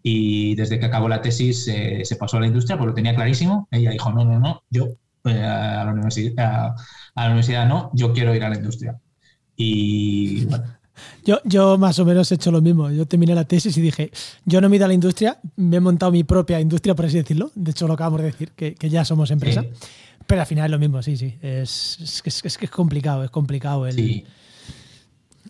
y 0.02 0.56
desde 0.56 0.80
que 0.80 0.86
acabó 0.86 1.10
la 1.10 1.22
tesis 1.22 1.66
se 1.66 2.16
pasó 2.18 2.38
a 2.38 2.42
la 2.42 2.48
industria, 2.48 2.78
pues 2.78 2.88
lo 2.88 2.94
tenía 2.94 3.16
clarísimo. 3.16 3.68
Ella 3.72 3.92
dijo, 3.92 4.12
no, 4.12 4.26
no, 4.26 4.40
no, 4.40 4.64
yo 4.70 4.90
a, 5.24 5.84
la 5.86 5.92
universidad, 5.92 6.76
a 7.16 7.22
la 7.22 7.28
universidad 7.28 7.68
no, 7.68 7.90
yo 7.94 8.14
quiero 8.14 8.36
ir 8.36 8.44
a 8.44 8.50
la 8.50 8.56
industria. 8.56 9.00
Y 9.56 10.46
bueno, 10.46 10.66
yo, 11.26 11.40
yo 11.44 11.78
más 11.78 12.00
o 12.00 12.06
menos 12.06 12.32
he 12.32 12.36
hecho 12.36 12.52
lo 12.52 12.62
mismo. 12.62 12.90
Yo 12.92 13.06
terminé 13.06 13.34
la 13.36 13.46
tesis 13.46 13.76
y 13.78 13.82
dije, 13.82 14.12
yo 14.46 14.62
no 14.62 14.70
me 14.70 14.76
he 14.76 14.78
ido 14.78 14.86
a 14.86 14.88
la 14.88 14.94
industria, 14.94 15.38
me 15.56 15.78
he 15.78 15.80
montado 15.80 16.12
mi 16.12 16.24
propia 16.24 16.60
industria, 16.60 16.96
por 16.96 17.06
así 17.06 17.18
decirlo. 17.18 17.52
De 17.56 17.72
hecho, 17.72 17.88
lo 17.88 17.94
acabamos 17.94 18.22
de 18.22 18.28
decir, 18.28 18.52
que, 18.52 18.76
que 18.76 18.90
ya 18.90 19.06
somos 19.06 19.32
empresa. 19.32 19.64
Pero 20.26 20.42
al 20.42 20.48
final 20.48 20.66
es 20.66 20.72
lo 20.72 20.80
mismo, 20.80 21.02
sí, 21.02 21.18
sí. 21.18 21.38
Es, 21.42 21.98
es, 22.02 22.22
es, 22.26 22.46
es 22.46 22.58
que 22.58 22.66
es 22.66 22.72
complicado, 22.72 23.24
es 23.24 23.30
complicado 23.30 23.86
el, 23.88 23.96
sí. 23.96 24.26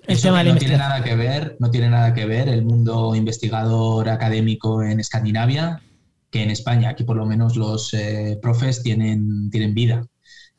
el 0.07 0.21
tema 0.21 0.39
de 0.39 0.45
la 0.45 0.53
no 0.53 0.59
tiene 0.59 0.77
nada 0.77 1.03
que 1.03 1.15
ver, 1.15 1.57
No 1.59 1.69
tiene 1.69 1.89
nada 1.89 2.13
que 2.13 2.25
ver 2.25 2.49
el 2.49 2.63
mundo 2.65 3.15
investigador 3.15 4.09
académico 4.09 4.81
en 4.81 4.99
Escandinavia 4.99 5.81
que 6.31 6.41
en 6.41 6.49
España. 6.49 6.89
Aquí 6.89 7.03
por 7.03 7.15
lo 7.15 7.25
menos 7.25 7.55
los 7.55 7.93
eh, 7.93 8.39
profes 8.41 8.81
tienen, 8.81 9.49
tienen 9.51 9.73
vida. 9.73 10.05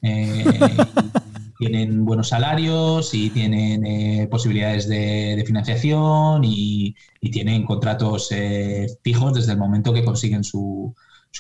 Eh, 0.03 0.45
tienen 1.59 2.05
buenos 2.05 2.29
salarios 2.29 3.15
y 3.15 3.31
tienen 3.31 3.87
eh, 3.87 4.29
posibilidades 4.31 4.89
de, 4.89 5.43
financiación 5.47 6.43
y, 6.45 6.95
tienen 7.33 7.65
contratos 7.65 8.31
eh, 8.33 8.87
fijos 9.03 9.35
desde 9.35 9.53
el 9.53 9.59
momento 9.59 9.93
que 9.93 10.05
consiguen 10.05 10.45
su, 10.45 10.95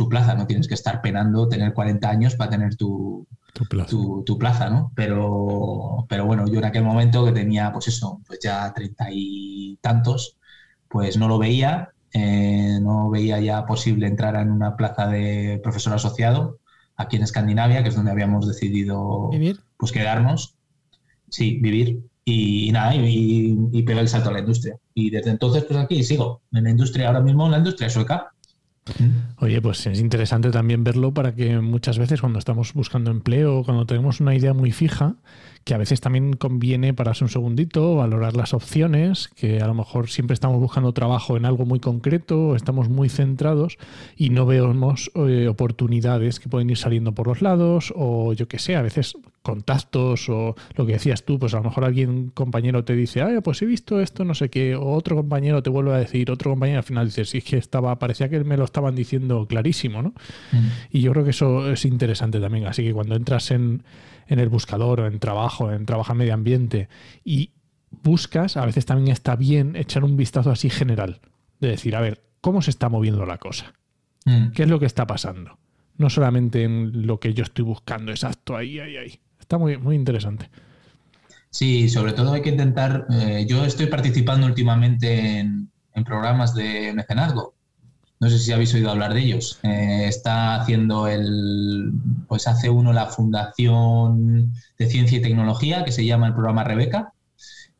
plaza. 0.08 0.34
No 0.34 0.46
tienes 0.46 0.66
que 0.66 0.74
estar 0.74 1.00
penando 1.02 1.48
tener 1.48 1.72
40 1.72 2.10
años 2.10 2.34
para 2.34 2.50
tener 2.50 2.74
tu, 2.76 3.26
tu 4.24 4.38
plaza. 4.38 4.70
¿no? 4.70 4.92
Pero, 4.96 6.06
pero 6.08 6.26
bueno, 6.26 6.46
yo 6.48 6.58
en 6.58 6.64
aquel 6.64 6.84
momento 6.84 7.24
que 7.24 7.32
tenía, 7.32 7.72
pues 7.72 7.88
eso, 7.88 8.20
pues 8.26 8.40
ya 8.42 8.72
treinta 8.74 9.06
y 9.10 9.78
tantos, 9.80 10.36
pues 10.88 11.16
no 11.16 11.28
lo 11.28 11.38
veía, 11.38 11.90
eh, 12.12 12.78
no 12.80 13.10
veía 13.10 13.40
ya 13.40 13.66
posible 13.66 14.06
entrar 14.06 14.36
en 14.36 14.50
una 14.50 14.76
plaza 14.76 15.06
de 15.08 15.60
profesor 15.62 15.94
asociado 15.94 16.58
aquí 16.96 17.16
en 17.16 17.22
Escandinavia, 17.22 17.82
que 17.82 17.88
es 17.88 17.96
donde 17.96 18.12
habíamos 18.12 18.46
decidido 18.46 19.30
pues 19.84 19.92
quedarnos, 19.92 20.54
sí, 21.28 21.58
vivir 21.60 22.00
y, 22.24 22.72
nada, 22.72 22.94
y, 22.94 23.54
y, 23.70 23.82
pegar 23.82 24.02
el 24.02 24.08
salto 24.08 24.30
a 24.30 24.32
la 24.32 24.38
industria. 24.38 24.76
Y 24.94 25.10
desde 25.10 25.30
entonces, 25.30 25.64
pues 25.64 25.78
aquí 25.78 26.02
sigo, 26.02 26.40
en 26.52 26.64
la 26.64 26.70
industria, 26.70 27.08
ahora 27.08 27.20
mismo 27.20 27.44
en 27.44 27.52
la 27.52 27.58
industria 27.58 27.90
sueca. 27.90 28.32
Oye, 29.38 29.60
pues 29.60 29.86
es 29.86 30.00
interesante 30.00 30.50
también 30.50 30.84
verlo 30.84 31.12
para 31.12 31.34
que 31.34 31.58
muchas 31.58 31.98
veces 31.98 32.20
cuando 32.20 32.38
estamos 32.38 32.72
buscando 32.72 33.10
empleo, 33.10 33.62
cuando 33.62 33.84
tenemos 33.84 34.20
una 34.20 34.34
idea 34.34 34.54
muy 34.54 34.72
fija, 34.72 35.16
que 35.64 35.74
a 35.74 35.78
veces 35.78 36.00
también 36.00 36.34
conviene 36.34 36.92
pararse 36.92 37.24
un 37.24 37.30
segundito, 37.30 37.96
valorar 37.96 38.36
las 38.36 38.52
opciones, 38.52 39.28
que 39.28 39.60
a 39.60 39.66
lo 39.66 39.74
mejor 39.74 40.10
siempre 40.10 40.34
estamos 40.34 40.60
buscando 40.60 40.92
trabajo 40.92 41.36
en 41.36 41.46
algo 41.46 41.64
muy 41.64 41.80
concreto, 41.80 42.54
estamos 42.54 42.90
muy 42.90 43.08
centrados 43.08 43.78
y 44.16 44.30
no 44.30 44.44
vemos 44.44 45.10
eh, 45.14 45.48
oportunidades 45.48 46.38
que 46.38 46.50
pueden 46.50 46.68
ir 46.68 46.76
saliendo 46.76 47.12
por 47.12 47.26
los 47.26 47.40
lados 47.40 47.92
o 47.96 48.34
yo 48.34 48.46
que 48.46 48.58
sé, 48.58 48.76
a 48.76 48.82
veces 48.82 49.14
contactos 49.40 50.28
o 50.28 50.54
lo 50.74 50.86
que 50.86 50.94
decías 50.94 51.24
tú, 51.24 51.38
pues 51.38 51.54
a 51.54 51.58
lo 51.58 51.64
mejor 51.64 51.84
alguien, 51.84 52.30
compañero 52.32 52.84
te 52.84 52.94
dice, 52.94 53.22
ah, 53.22 53.40
pues 53.42 53.60
he 53.62 53.66
visto 53.66 54.00
esto, 54.00 54.24
no 54.24 54.34
sé 54.34 54.48
qué, 54.48 54.74
o 54.74 54.92
otro 54.92 55.16
compañero 55.16 55.62
te 55.62 55.70
vuelve 55.70 55.92
a 55.92 55.98
decir, 55.98 56.30
otro 56.30 56.50
compañero 56.50 56.78
al 56.78 56.84
final 56.84 57.06
dice, 57.06 57.24
sí, 57.24 57.38
es 57.38 57.44
que 57.44 57.56
estaba, 57.56 57.98
parecía 57.98 58.28
que 58.28 58.42
me 58.42 58.56
lo 58.56 58.64
estaban 58.64 58.94
diciendo 58.94 59.46
clarísimo, 59.46 60.02
¿no? 60.02 60.10
Mm. 60.52 60.68
Y 60.92 61.00
yo 61.02 61.12
creo 61.12 61.24
que 61.24 61.30
eso 61.30 61.70
es 61.70 61.84
interesante 61.84 62.40
también, 62.40 62.66
así 62.66 62.82
que 62.82 62.92
cuando 62.92 63.16
entras 63.16 63.50
en, 63.50 63.82
en 64.26 64.38
el 64.38 64.48
buscador 64.48 65.00
o 65.00 65.06
en 65.06 65.18
trabajo, 65.18 65.70
en 65.72 65.86
trabajo 65.86 66.12
en 66.12 66.18
medio 66.18 66.34
ambiente 66.34 66.88
y 67.24 67.50
buscas, 67.90 68.56
a 68.56 68.66
veces 68.66 68.86
también 68.86 69.12
está 69.12 69.36
bien 69.36 69.76
echar 69.76 70.04
un 70.04 70.16
vistazo 70.16 70.50
así 70.50 70.70
general, 70.70 71.20
de 71.60 71.68
decir, 71.68 71.96
a 71.96 72.00
ver, 72.00 72.22
¿cómo 72.40 72.62
se 72.62 72.70
está 72.70 72.88
moviendo 72.88 73.24
la 73.26 73.38
cosa? 73.38 73.72
Mm. 74.24 74.50
¿Qué 74.50 74.64
es 74.64 74.68
lo 74.68 74.80
que 74.80 74.86
está 74.86 75.06
pasando? 75.06 75.58
No 75.96 76.10
solamente 76.10 76.64
en 76.64 77.06
lo 77.06 77.20
que 77.20 77.34
yo 77.34 77.44
estoy 77.44 77.64
buscando 77.64 78.10
exacto, 78.10 78.56
ahí, 78.56 78.80
ahí, 78.80 78.96
ahí. 78.96 79.20
Está 79.38 79.58
muy, 79.58 79.76
muy 79.76 79.94
interesante. 79.94 80.50
Sí, 81.50 81.88
sobre 81.88 82.12
todo 82.12 82.32
hay 82.32 82.42
que 82.42 82.50
intentar, 82.50 83.06
eh, 83.10 83.46
yo 83.48 83.64
estoy 83.64 83.86
participando 83.86 84.46
últimamente 84.46 85.38
en, 85.38 85.70
en 85.92 86.04
programas 86.04 86.54
de 86.54 86.92
mecenazgo 86.92 87.54
no 88.24 88.30
sé 88.30 88.38
si 88.38 88.52
habéis 88.52 88.72
oído 88.72 88.90
hablar 88.90 89.12
de 89.12 89.20
ellos. 89.20 89.58
Eh, 89.62 90.06
está 90.08 90.54
haciendo 90.54 91.08
el, 91.08 91.92
pues 92.26 92.48
hace 92.48 92.70
uno 92.70 92.90
la 92.94 93.04
Fundación 93.04 94.54
de 94.78 94.86
Ciencia 94.86 95.18
y 95.18 95.20
Tecnología, 95.20 95.84
que 95.84 95.92
se 95.92 96.06
llama 96.06 96.28
el 96.28 96.32
programa 96.32 96.64
Rebeca, 96.64 97.12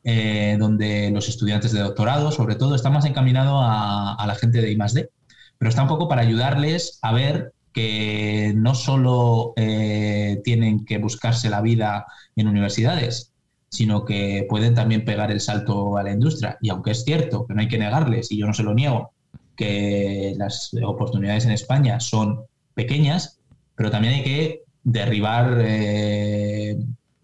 eh, 0.02 0.58
donde 0.58 1.10
los 1.10 1.30
estudiantes 1.30 1.72
de 1.72 1.80
doctorado, 1.80 2.30
sobre 2.30 2.56
todo, 2.56 2.74
está 2.74 2.90
más 2.90 3.06
encaminado 3.06 3.58
a, 3.62 4.22
la 4.26 4.34
gente 4.34 4.60
de 4.60 4.70
I+.D., 4.70 5.08
pero 5.56 5.70
está 5.70 5.80
un 5.80 5.88
poco 5.88 6.08
para 6.08 6.20
ayudarles 6.20 6.98
a 7.00 7.14
ver 7.14 7.54
que 7.72 8.52
no 8.54 8.74
solo 8.74 9.54
eh, 9.56 10.42
tienen 10.44 10.84
que 10.84 10.98
buscarse 10.98 11.48
la 11.48 11.62
vida 11.62 12.04
en 12.36 12.48
universidades, 12.48 13.32
sino 13.70 14.04
que 14.04 14.46
pueden 14.46 14.74
también 14.74 15.06
pegar 15.06 15.30
el 15.30 15.40
salto 15.40 15.96
a 15.96 16.02
la 16.02 16.12
industria. 16.12 16.58
Y 16.60 16.68
aunque 16.68 16.90
es 16.90 17.02
cierto 17.02 17.46
que 17.46 17.54
no 17.54 17.62
hay 17.62 17.68
que 17.68 17.78
negarles, 17.78 18.30
y 18.30 18.36
yo 18.36 18.46
no 18.46 18.52
se 18.52 18.62
lo 18.62 18.74
niego, 18.74 19.13
que 19.56 20.34
las 20.37 20.70
oportunidades 20.84 21.44
en 21.44 21.52
España 21.52 22.00
son 22.00 22.44
pequeñas, 22.75 23.40
pero 23.75 23.90
también 23.90 24.14
hay 24.14 24.23
que 24.23 24.62
derribar, 24.82 25.61
eh, 25.64 26.76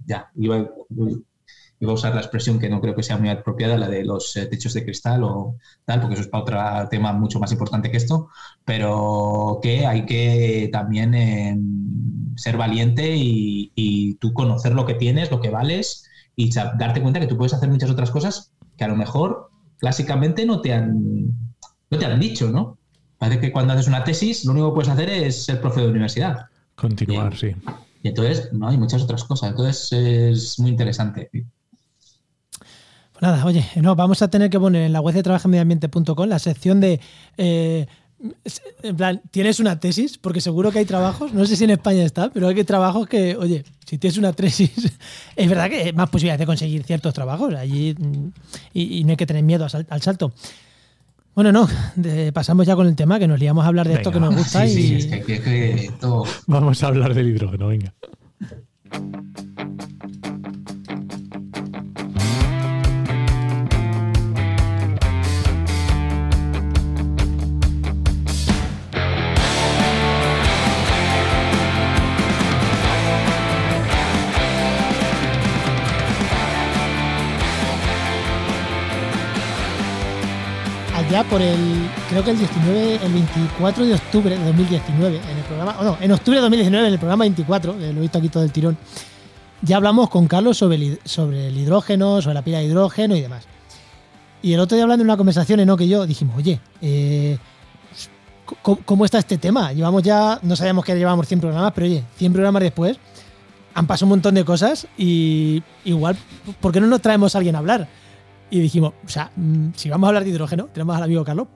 ya, 0.07 0.31
iba, 0.37 0.57
a 0.59 1.93
usar 1.93 2.15
la 2.15 2.21
expresión 2.21 2.59
que 2.59 2.69
no 2.69 2.81
creo 2.81 2.95
que 2.95 3.03
sea 3.03 3.17
muy 3.17 3.31
apropiada, 3.31 3.79
la 3.79 3.89
de 3.89 4.05
los 4.05 4.37
eh, 4.37 4.47
techos 4.47 4.75
de 4.75 4.85
cristal 4.85 5.25
o 5.25 5.57
tal, 5.85 6.01
porque 6.01 6.15
eso 6.15 6.23
es 6.23 6.29
para 6.29 6.43
otro 6.43 6.89
tema 6.91 7.13
mucho 7.13 7.41
más 7.41 7.53
importante 7.53 7.91
que 7.91 7.97
esto, 7.97 8.29
pero 8.65 9.61
que 9.63 9.87
hay 9.87 10.05
que 10.05 10.69
también 10.73 11.15
em, 11.15 12.37
ser 12.37 12.57
valiente 12.57 13.15
y 13.17 14.15
tú 14.21 14.33
conocer 14.35 14.75
lo 14.75 14.87
que 14.87 14.95
tienes, 14.95 15.31
lo 15.31 15.41
que 15.41 15.51
vales 15.51 16.07
y 16.37 16.51
darte 16.53 17.03
cuenta 17.03 17.21
que 17.21 17.27
tú 17.27 17.37
puedes 17.37 17.55
hacer 17.55 17.69
muchas 17.69 17.91
otras 17.91 18.11
cosas 18.11 18.53
que 18.77 18.85
a 18.85 18.89
lo 18.89 18.97
mejor 18.97 19.51
clásicamente 19.79 20.47
no 20.47 20.61
te 20.61 20.73
han 20.73 21.50
no 21.91 21.99
te 21.99 22.07
han 22.07 22.21
dicho, 22.21 22.51
¿no? 22.51 22.79
Parece 23.19 23.41
que 23.41 23.53
cuando 23.53 23.75
haces 23.75 23.89
una 23.89 24.05
tesis, 24.05 24.45
lo 24.45 24.53
único 24.53 24.71
que 24.71 24.75
puedes 24.77 24.89
hacer 24.89 25.11
es 25.11 25.45
ser 25.45 25.61
profe 25.61 25.83
de 25.83 25.89
universidad. 25.89 26.47
Continuar, 26.75 27.37
sí. 27.37 27.55
Y 28.03 28.09
entonces, 28.09 28.51
no, 28.53 28.69
hay 28.69 28.79
muchas 28.79 29.03
otras 29.03 29.25
cosas. 29.25 29.51
Entonces, 29.51 29.93
es 29.93 30.59
muy 30.59 30.71
interesante. 30.71 31.29
Pues 31.31 33.21
nada, 33.21 33.45
oye, 33.45 33.67
no, 33.77 33.95
vamos 33.95 34.23
a 34.23 34.29
tener 34.29 34.49
que 34.49 34.59
poner 34.59 34.83
en 34.83 34.93
la 34.95 35.01
web 35.01 35.15
de 35.15 35.23
trabajamediambiente.com 35.23 36.29
la 36.29 36.39
sección 36.39 36.81
de. 36.81 37.01
Eh, 37.37 37.87
en 38.83 38.97
plan, 38.97 39.23
¿tienes 39.31 39.61
una 39.61 39.81
tesis? 39.81 40.19
Porque 40.19 40.41
seguro 40.41 40.71
que 40.71 40.79
hay 40.79 40.85
trabajos, 40.85 41.33
no 41.33 41.47
sé 41.47 41.57
si 41.57 41.65
en 41.65 41.71
España 41.71 42.03
está, 42.03 42.31
pero 42.31 42.49
hay 42.49 42.65
trabajos 42.65 43.07
que, 43.07 43.35
oye, 43.37 43.65
si 43.87 43.97
tienes 43.99 44.19
una 44.19 44.33
tesis, 44.33 44.71
es 45.37 45.49
verdad 45.49 45.71
que 45.71 45.83
hay 45.83 45.93
más 45.93 46.11
posibilidades 46.11 46.41
de 46.41 46.47
conseguir 46.47 46.85
ciertos 46.85 47.15
trabajos 47.15 47.55
allí 47.55 47.95
mm, 47.99 48.29
y, 48.75 49.05
no 49.05 49.11
hay 49.11 49.17
que 49.17 49.27
tener 49.27 49.43
miedo 49.43 49.67
al 49.89 50.03
salto. 50.03 50.33
Bueno, 51.43 51.53
no, 51.53 51.69
pasamos 52.35 52.67
ya 52.67 52.77
con 52.77 52.87
el 52.87 52.95
tema, 52.95 53.19
que 53.19 53.27
nos 53.27 53.41
liamos 53.41 53.65
a 53.65 53.69
hablar 53.69 53.89
de 53.89 53.95
esto 53.95 54.13
que 54.13 54.21
nos 54.21 54.37
gusta. 54.37 54.67
Sí, 54.67 54.79
y... 54.79 55.01
sí, 55.01 55.09
es 55.11 55.25
que, 55.25 55.41
que 55.41 55.91
todo... 55.99 56.25
Vamos 56.47 56.83
a 56.83 56.89
hablar 56.89 57.15
del 57.15 57.29
hidrógeno, 57.29 57.69
venga. 57.69 57.95
Ya 81.11 81.25
por 81.25 81.43
el, 81.43 81.59
creo 82.09 82.23
que 82.23 82.31
el 82.31 82.39
19, 82.39 83.01
el 83.05 83.13
24 83.13 83.85
de 83.85 83.95
octubre 83.95 84.39
de 84.39 84.45
2019, 84.45 85.17
en 85.17 85.37
el 85.37 85.45
programa, 85.45 85.77
o 85.81 85.85
no, 85.85 85.97
en 86.01 86.13
octubre 86.13 86.37
de 86.37 86.43
2019, 86.43 86.87
en 86.87 86.93
el 86.93 86.99
programa 86.99 87.25
24, 87.25 87.73
lo 87.75 87.85
he 87.85 87.93
visto 87.93 88.19
aquí 88.19 88.29
todo 88.29 88.45
el 88.45 88.53
tirón, 88.53 88.79
ya 89.63 89.77
hablamos 89.77 90.09
con 90.09 90.29
Carlos 90.29 90.57
sobre 90.57 90.77
el, 90.77 91.01
sobre 91.05 91.49
el 91.49 91.59
hidrógeno, 91.59 92.23
sobre 92.23 92.35
la 92.35 92.43
pila 92.43 92.59
de 92.59 92.65
hidrógeno 92.65 93.17
y 93.17 93.23
demás. 93.23 93.45
Y 94.41 94.53
el 94.55 94.61
otro 94.61 94.77
día 94.77 94.85
hablando 94.85 95.03
en 95.03 95.09
una 95.09 95.17
conversación, 95.17 95.61
en 95.61 95.77
que 95.77 95.89
yo, 95.89 96.07
dijimos, 96.07 96.37
oye, 96.37 96.61
eh, 96.81 97.39
¿cómo, 98.63 99.05
está 99.05 99.19
este 99.19 99.37
tema? 99.37 99.73
Llevamos 99.73 100.03
ya, 100.03 100.39
no 100.43 100.55
sabíamos 100.55 100.85
que 100.85 100.95
llevábamos 100.95 101.27
100 101.27 101.41
programas, 101.41 101.73
pero 101.75 101.87
oye, 101.87 102.05
100 102.17 102.33
programas 102.33 102.63
después, 102.63 102.99
han 103.75 103.87
pasado 103.87 104.07
un 104.07 104.11
montón 104.11 104.35
de 104.35 104.45
cosas 104.45 104.87
y 104.97 105.63
igual, 105.85 106.17
¿por 106.61 106.73
qué 106.73 106.81
no 106.81 106.87
nos 106.87 107.03
traemos 107.03 107.35
a 107.35 107.39
alguien 107.39 107.57
a 107.57 107.59
hablar? 107.59 107.89
Y 108.51 108.61
dijimos, 108.61 108.95
o 109.05 109.09
sea, 109.09 109.31
mm, 109.37 109.71
si 109.77 109.89
vamos 109.89 110.07
a 110.07 110.09
hablar 110.09 110.25
de 110.25 110.31
hidrógeno, 110.31 110.67
tenemos 110.67 110.97
al 110.97 111.05
amigo 111.05 111.25
Carlos, 111.25 111.49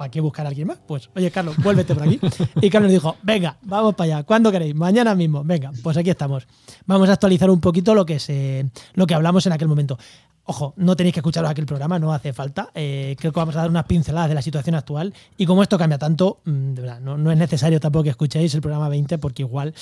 ¿para 0.00 0.10
qué 0.10 0.20
buscar 0.20 0.46
a 0.46 0.48
alguien 0.48 0.66
más? 0.66 0.78
Pues, 0.86 1.10
oye, 1.14 1.30
Carlos, 1.30 1.56
vuélvete 1.58 1.94
por 1.94 2.04
aquí. 2.04 2.18
Y 2.62 2.70
Carlos 2.70 2.90
dijo, 2.90 3.16
venga, 3.22 3.58
vamos 3.62 3.94
para 3.94 4.16
allá. 4.16 4.22
¿Cuándo 4.24 4.50
queréis? 4.50 4.74
Mañana 4.74 5.14
mismo. 5.14 5.44
Venga, 5.44 5.70
pues 5.82 5.96
aquí 5.98 6.08
estamos. 6.08 6.48
Vamos 6.86 7.10
a 7.10 7.12
actualizar 7.12 7.50
un 7.50 7.60
poquito 7.60 7.94
lo 7.94 8.06
que, 8.06 8.18
se, 8.18 8.70
lo 8.94 9.06
que 9.06 9.14
hablamos 9.14 9.44
en 9.46 9.52
aquel 9.52 9.68
momento. 9.68 9.98
Ojo, 10.44 10.72
no 10.78 10.96
tenéis 10.96 11.12
que 11.12 11.20
escucharos 11.20 11.50
aquel 11.50 11.66
programa, 11.66 11.98
no 11.98 12.14
hace 12.14 12.32
falta. 12.32 12.70
Eh, 12.74 13.14
creo 13.20 13.30
que 13.30 13.38
vamos 13.38 13.54
a 13.56 13.60
dar 13.60 13.68
unas 13.68 13.84
pinceladas 13.84 14.30
de 14.30 14.34
la 14.34 14.42
situación 14.42 14.74
actual. 14.74 15.12
Y 15.36 15.44
como 15.44 15.62
esto 15.62 15.76
cambia 15.76 15.98
tanto, 15.98 16.40
mm, 16.46 16.72
de 16.72 16.80
verdad, 16.82 17.00
no, 17.00 17.30
es 17.30 17.38
necesario 17.38 17.78
tampoco 17.78 18.04
que 18.04 18.10
escuchéis 18.10 18.54
el 18.54 18.62
programa 18.62 18.88
20 18.88 19.18
porque 19.18 19.42
igual... 19.42 19.74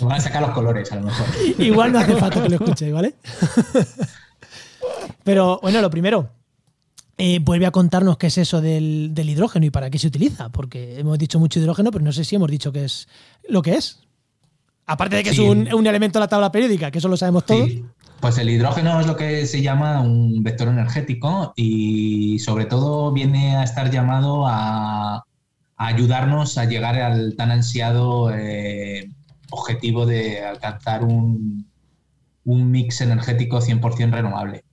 van 0.00 0.12
a 0.12 0.20
sacar 0.20 0.42
los 0.42 0.50
colores, 0.50 0.92
a 0.92 0.96
lo 0.96 1.02
mejor. 1.02 1.26
igual 1.58 1.92
no 1.92 1.98
hace 1.98 2.14
falta 2.16 2.42
que 2.42 2.50
lo 2.50 2.56
escuchéis, 2.56 2.92
¿vale? 2.92 3.14
Pero 5.24 5.58
bueno, 5.62 5.80
lo 5.80 5.90
primero, 5.90 6.30
eh, 7.18 7.38
vuelve 7.40 7.64
a 7.64 7.70
contarnos 7.70 8.18
qué 8.18 8.26
es 8.26 8.36
eso 8.36 8.60
del, 8.60 9.12
hidrógeno 9.16 9.64
y 9.64 9.70
para 9.70 9.88
qué 9.88 9.98
se 9.98 10.06
utiliza, 10.06 10.50
porque 10.50 10.98
hemos 10.98 11.18
dicho 11.18 11.38
mucho 11.38 11.58
hidrógeno, 11.58 11.90
pero 11.90 12.04
no 12.04 12.12
sé 12.12 12.24
si 12.24 12.36
hemos 12.36 12.50
dicho 12.50 12.72
qué 12.72 12.84
es 12.84 13.08
lo 13.48 13.62
que 13.62 13.74
es. 13.74 14.00
Aparte 14.84 15.16
de 15.16 15.24
que 15.24 15.30
es 15.30 15.38
un, 15.38 15.86
elemento 15.86 16.18
de 16.18 16.24
la 16.24 16.28
tabla 16.28 16.52
periódica, 16.52 16.90
que 16.90 16.98
eso 16.98 17.08
lo 17.08 17.16
sabemos 17.16 17.46
todos. 17.46 17.70
Pues 18.20 18.38
el 18.38 18.50
hidrógeno 18.50 19.00
es 19.00 19.06
lo 19.06 19.16
que 19.16 19.46
se 19.46 19.62
llama 19.62 20.00
un 20.00 20.42
vector 20.42 20.68
energético 20.68 21.52
y 21.56 22.38
sobre 22.38 22.66
todo 22.66 23.12
viene 23.12 23.56
a 23.56 23.64
estar 23.64 23.90
llamado 23.90 24.46
a, 24.46 25.24
ayudarnos 25.76 26.58
a 26.58 26.66
llegar 26.66 27.00
al 27.00 27.34
tan 27.36 27.50
ansiado 27.50 28.30
eh, 28.32 29.10
objetivo 29.50 30.06
de 30.06 30.44
alcanzar 30.44 31.04
un, 31.04 31.66
un 32.44 32.70
mix 32.70 33.00
energético 33.00 33.60
100% 33.60 34.10
renovable. 34.10 34.64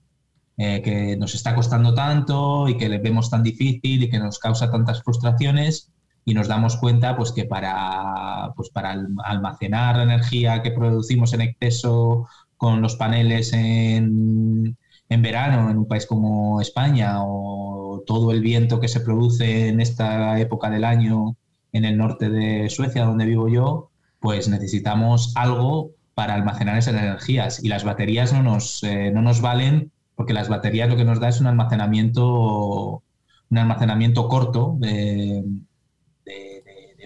Eh, 0.56 0.82
que 0.82 1.16
nos 1.16 1.34
está 1.34 1.52
costando 1.52 1.94
tanto 1.94 2.68
y 2.68 2.76
que 2.76 2.88
le 2.88 2.98
vemos 2.98 3.28
tan 3.28 3.42
difícil 3.42 4.04
y 4.04 4.08
que 4.08 4.20
nos 4.20 4.38
causa 4.38 4.70
tantas 4.70 5.02
frustraciones 5.02 5.90
y 6.24 6.32
nos 6.32 6.46
damos 6.46 6.76
cuenta 6.76 7.16
pues 7.16 7.32
que 7.32 7.44
para, 7.44 8.52
pues, 8.54 8.70
para 8.70 8.94
almacenar 9.24 9.96
la 9.96 10.04
energía 10.04 10.62
que 10.62 10.70
producimos 10.70 11.32
en 11.32 11.40
exceso 11.40 12.28
con 12.56 12.80
los 12.82 12.94
paneles 12.94 13.52
en, 13.52 14.76
en 15.08 15.22
verano 15.22 15.70
en 15.70 15.78
un 15.78 15.88
país 15.88 16.06
como 16.06 16.60
España 16.60 17.16
o 17.24 18.04
todo 18.06 18.30
el 18.30 18.40
viento 18.40 18.78
que 18.78 18.88
se 18.88 19.00
produce 19.00 19.68
en 19.68 19.80
esta 19.80 20.38
época 20.38 20.70
del 20.70 20.84
año 20.84 21.36
en 21.72 21.84
el 21.84 21.98
norte 21.98 22.30
de 22.30 22.70
Suecia 22.70 23.04
donde 23.04 23.26
vivo 23.26 23.48
yo, 23.48 23.90
pues 24.20 24.48
necesitamos 24.48 25.32
algo 25.34 25.90
para 26.14 26.34
almacenar 26.34 26.78
esas 26.78 26.94
energías 26.94 27.62
y 27.62 27.68
las 27.68 27.82
baterías 27.82 28.32
no 28.32 28.44
nos, 28.44 28.84
eh, 28.84 29.10
no 29.12 29.20
nos 29.20 29.40
valen 29.40 29.90
porque 30.14 30.32
las 30.32 30.48
baterías 30.48 30.88
lo 30.88 30.96
que 30.96 31.04
nos 31.04 31.20
da 31.20 31.28
es 31.28 31.40
un 31.40 31.46
almacenamiento, 31.46 33.02
un 33.50 33.58
almacenamiento 33.58 34.28
corto 34.28 34.76
de, 34.78 35.44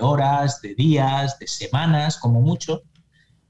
horas, 0.01 0.61
de 0.61 0.75
días, 0.75 1.39
de 1.39 1.47
semanas, 1.47 2.19
como 2.19 2.41
mucho. 2.41 2.83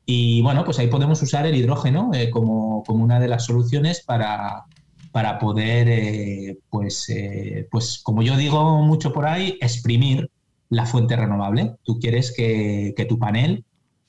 Y 0.06 0.40
bueno, 0.40 0.64
pues 0.64 0.78
ahí 0.78 0.86
podemos 0.88 1.20
usar 1.20 1.46
el 1.46 1.54
hidrógeno 1.54 2.10
eh, 2.14 2.30
como, 2.30 2.82
una 2.88 3.20
de 3.20 3.28
las 3.28 3.44
soluciones 3.44 4.02
para, 4.02 4.64
para 5.12 5.38
poder, 5.38 5.88
eh, 5.90 6.58
pues, 6.70 7.08
eh, 7.10 7.68
pues 7.70 8.00
como 8.02 8.22
yo 8.22 8.36
digo 8.36 8.82
mucho 8.82 9.12
por 9.12 9.26
ahí, 9.26 9.58
exprimir 9.60 10.30
la 10.70 10.86
fuente 10.86 11.16
renovable. 11.16 11.74
Tú 11.82 11.98
quieres 11.98 12.32
que, 12.34 12.94
tu 13.08 13.18
panel 13.18 13.64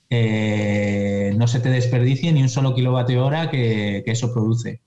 no 0.09 1.47
se 1.47 1.59
te 1.59 1.69
desperdicie 1.69 2.31
ni 2.31 2.41
un 2.41 2.49
solo 2.49 2.73
kilovatio 2.73 3.25
hora 3.25 3.49
que, 3.49 4.01
que 4.05 4.11
eso 4.11 4.33
produce. 4.33 4.81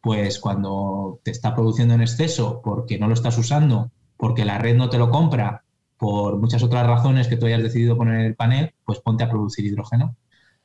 Pues 0.00 0.38
cuando 0.38 1.20
te 1.22 1.30
está 1.30 1.54
produciendo 1.54 1.94
en 1.94 2.02
exceso 2.02 2.60
porque 2.62 2.98
no 2.98 3.08
lo 3.08 3.14
estás 3.14 3.36
usando, 3.38 3.90
porque 4.16 4.44
la 4.44 4.58
red 4.58 4.76
no 4.76 4.90
te 4.90 4.98
lo 4.98 5.10
compra, 5.10 5.64
por 5.98 6.38
muchas 6.38 6.62
otras 6.62 6.86
razones 6.86 7.28
que 7.28 7.36
tú 7.36 7.46
hayas 7.46 7.62
decidido 7.62 7.96
poner 7.96 8.20
en 8.20 8.26
el 8.26 8.36
panel, 8.36 8.72
pues 8.84 9.00
ponte 9.00 9.24
a 9.24 9.30
producir 9.30 9.66
hidrógeno. 9.66 10.16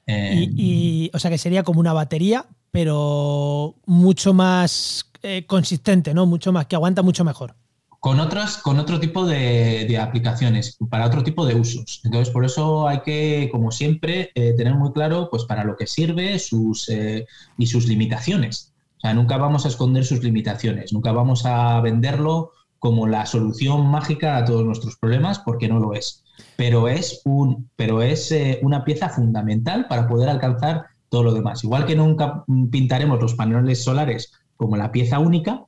y, 0.07 1.09
o 1.13 1.19
sea 1.19 1.31
que 1.31 1.37
sería 1.37 1.63
como 1.63 1.79
una 1.79 1.93
batería, 1.93 2.45
pero 2.71 3.75
mucho 3.85 4.33
más 4.33 5.11
eh, 5.21 5.45
consistente, 5.45 6.13
¿no? 6.13 6.25
Mucho 6.25 6.51
más, 6.51 6.67
que 6.67 6.75
aguanta 6.75 7.01
mucho 7.01 7.23
mejor. 7.23 7.55
Con 7.99 8.19
otras, 8.19 8.57
con 8.57 8.79
otro 8.79 8.99
tipo 8.99 9.25
de, 9.25 9.97
aplicaciones, 9.97 10.77
para 10.89 11.05
otro 11.05 11.23
tipo 11.23 11.45
de 11.45 11.55
usos. 11.55 12.01
Entonces, 12.03 12.33
por 12.33 12.43
eso 12.43 12.87
hay 12.87 12.99
que, 12.99 13.47
como 13.49 13.71
siempre, 13.71 14.31
eh, 14.35 14.53
tener 14.57 14.75
muy 14.75 14.91
claro, 14.91 15.29
pues, 15.31 15.45
para 15.45 15.63
lo 15.63 15.77
que 15.77 15.87
sirve 15.87 16.37
sus, 16.37 16.89
eh, 16.89 17.25
y 17.57 17.67
sus 17.67 17.87
limitaciones. 17.87 18.72
Nunca 19.11 19.37
vamos 19.37 19.65
a 19.65 19.67
esconder 19.67 20.05
sus 20.05 20.23
limitaciones, 20.23 20.93
nunca 20.93 21.11
vamos 21.11 21.45
a 21.45 21.81
venderlo 21.81 22.51
como 22.79 23.07
la 23.07 23.25
solución 23.25 23.87
mágica 23.87 24.37
a 24.37 24.45
todos 24.45 24.65
nuestros 24.65 24.97
problemas, 24.97 25.39
porque 25.39 25.67
no 25.67 25.79
lo 25.79 25.93
es. 25.93 26.23
Pero 26.57 26.87
es, 26.87 27.21
un, 27.25 27.69
pero 27.75 28.01
es 28.01 28.31
eh, 28.31 28.59
una 28.61 28.83
pieza 28.83 29.07
fundamental 29.09 29.87
para 29.87 30.07
poder 30.07 30.29
alcanzar 30.29 30.87
todo 31.09 31.23
lo 31.23 31.33
demás. 31.33 31.63
Igual 31.63 31.85
que 31.85 31.95
nunca 31.95 32.43
pintaremos 32.71 33.21
los 33.21 33.35
paneles 33.35 33.83
solares 33.83 34.33
como 34.57 34.77
la 34.77 34.91
pieza 34.91 35.19
única 35.19 35.63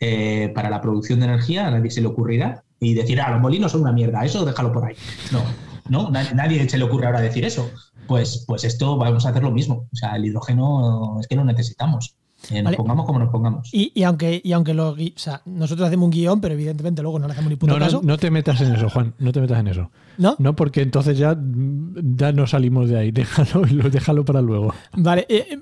eh, 0.00 0.52
para 0.54 0.70
la 0.70 0.80
producción 0.80 1.20
de 1.20 1.26
energía, 1.26 1.66
a 1.66 1.70
nadie 1.70 1.90
se 1.90 2.00
le 2.00 2.08
ocurrirá 2.08 2.64
y 2.80 2.94
decir, 2.94 3.20
ah, 3.20 3.30
los 3.30 3.40
molinos 3.40 3.72
son 3.72 3.82
una 3.82 3.92
mierda, 3.92 4.24
eso 4.24 4.44
déjalo 4.44 4.72
por 4.72 4.84
ahí. 4.84 4.94
No, 5.32 5.42
no, 5.88 6.10
nadie 6.10 6.68
se 6.68 6.78
le 6.78 6.84
ocurre 6.84 7.06
ahora 7.06 7.20
decir 7.20 7.44
eso. 7.44 7.70
Pues, 8.06 8.44
pues 8.46 8.64
esto 8.64 8.96
vamos 8.96 9.24
a 9.24 9.30
hacer 9.30 9.42
lo 9.42 9.50
mismo. 9.50 9.86
O 9.92 9.96
sea, 9.96 10.16
el 10.16 10.26
hidrógeno 10.26 11.18
es 11.20 11.26
que 11.26 11.36
lo 11.36 11.44
necesitamos. 11.44 12.16
Eh, 12.50 12.62
nos 12.62 12.76
pongamos 12.76 13.04
como 13.04 13.18
nos 13.18 13.30
pongamos. 13.30 13.68
Y, 13.72 14.02
aunque, 14.04 14.40
y 14.42 14.52
aunque 14.52 14.72
lo, 14.72 14.96
nosotros 15.44 15.86
hacemos 15.86 16.04
un 16.06 16.10
guion, 16.10 16.40
pero 16.40 16.54
evidentemente 16.54 17.02
luego 17.02 17.18
no 17.18 17.26
le 17.26 17.32
hacemos 17.32 17.50
ni 17.50 17.56
puto 17.56 17.78
caso. 17.78 18.00
No, 18.02 18.16
te 18.16 18.30
metas 18.30 18.60
en 18.60 18.74
eso, 18.74 18.88
Juan. 18.88 19.12
No 19.18 19.32
te 19.32 19.40
metas 19.40 19.58
en 19.58 19.68
eso. 19.68 19.90
¿No? 20.18 20.36
No, 20.38 20.54
porque 20.54 20.82
entonces 20.82 21.18
ya, 21.18 21.36
ya 21.36 22.32
no 22.32 22.46
salimos 22.46 22.88
de 22.88 22.98
ahí. 22.98 23.10
Déjalo, 23.18 23.62
déjalo 23.90 24.24
para 24.24 24.40
luego. 24.40 24.72
Vale. 24.92 25.26
Eh, 25.28 25.46
eh, 25.50 25.58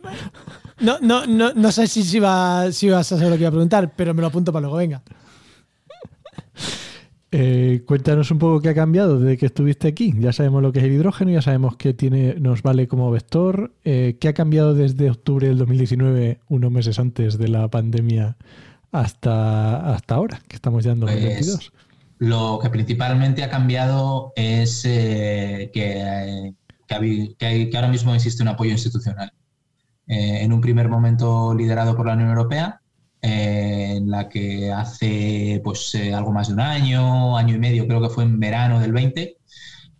no, 0.81 0.99
no, 1.01 1.27
no, 1.27 1.55
no 1.55 1.73
sé 1.73 1.87
si, 1.87 2.03
si, 2.03 2.21
si 2.73 2.91
vas 2.91 3.13
a 3.13 3.17
saber 3.17 3.31
lo 3.31 3.37
que 3.37 3.43
iba 3.43 3.49
a 3.49 3.53
preguntar, 3.53 3.93
pero 3.97 4.15
me 4.15 4.21
lo 4.21 4.29
apunto 4.29 4.53
para 4.53 4.63
luego. 4.63 4.77
Venga. 4.77 5.03
Eh, 7.33 7.83
cuéntanos 7.87 8.31
un 8.31 8.39
poco 8.39 8.61
qué 8.61 8.69
ha 8.69 8.75
cambiado 8.75 9.19
desde 9.19 9.37
que 9.37 9.47
estuviste 9.47 9.89
aquí. 9.89 10.15
Ya 10.19 10.33
sabemos 10.33 10.63
lo 10.63 10.73
que 10.73 10.79
es 10.79 10.85
el 10.85 10.93
hidrógeno, 10.93 11.31
ya 11.33 11.43
sabemos 11.43 11.77
que 11.77 11.93
tiene, 11.93 12.35
nos 12.35 12.63
vale 12.63 12.87
como 12.87 13.11
vector. 13.11 13.75
Eh, 13.85 14.17
¿Qué 14.21 14.29
ha 14.29 14.33
cambiado 14.33 14.75
desde 14.75 15.11
octubre 15.11 15.49
del 15.49 15.59
2019, 15.59 16.41
unos 16.49 16.71
meses 16.71 16.99
antes 16.99 17.37
de 17.39 17.49
la 17.49 17.69
pandemia, 17.69 18.37
hasta, 18.93 19.95
hasta 19.95 20.15
ahora, 20.15 20.41
que 20.47 20.57
estamos 20.57 20.85
ya 20.85 20.93
en 20.93 21.01
2022? 21.01 21.57
Pues, 21.57 21.73
lo 22.19 22.59
que 22.63 22.71
principalmente 22.71 23.43
ha 23.43 23.51
cambiado 23.51 24.33
es 24.37 24.85
eh, 24.87 25.71
que, 25.75 26.55
que, 27.39 27.71
ahora 27.75 27.89
mismo 27.89 28.15
existe 28.15 28.43
un 28.43 28.49
apoyo 28.49 28.71
institucional. 28.71 29.33
en 30.07 30.53
un 30.53 30.61
primer 30.61 30.89
momento 30.89 31.53
liderado 31.53 31.97
por 31.97 32.07
la 32.07 32.15
Unión 32.15 32.31
Europea, 32.31 32.81
en 33.27 34.09
la 34.09 34.29
que 34.29 34.71
hace 34.71 35.61
pues 35.65 35.95
eh, 35.97 36.15
algo 36.15 36.33
más 36.33 36.47
de 36.47 36.55
un 36.55 36.61
año, 36.61 37.37
año 37.37 37.57
y 37.57 37.59
medio, 37.59 37.87
creo 37.89 38.01
que 38.01 38.09
fue 38.09 38.23
en 38.23 38.39
verano 38.39 38.79
del 38.79 38.93
20, 38.93 39.37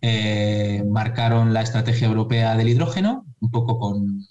eh, 0.01 0.83
marcaron 0.89 1.53
la 1.53 1.61
estrategia 1.61 2.07
europea 2.07 2.55
del 2.55 2.69
hidrógeno, 2.69 3.25
un 3.41 3.51
poco 3.51 3.79
con, 3.79 4.25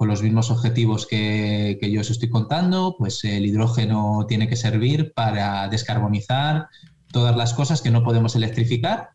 los 0.00 0.22
mismos 0.22 0.50
objetivos 0.50 1.06
que, 1.06 1.78
yo 1.80 2.00
os 2.00 2.10
estoy 2.10 2.28
contando, 2.28 2.94
pues 2.98 3.24
el 3.24 3.46
hidrógeno 3.46 4.26
tiene 4.28 4.48
que 4.48 4.56
servir 4.56 5.12
para 5.14 5.68
descarbonizar 5.68 6.68
todas 7.10 7.36
las 7.36 7.54
cosas 7.54 7.80
que 7.80 7.90
no 7.90 8.04
podemos 8.04 8.36
electrificar 8.36 9.10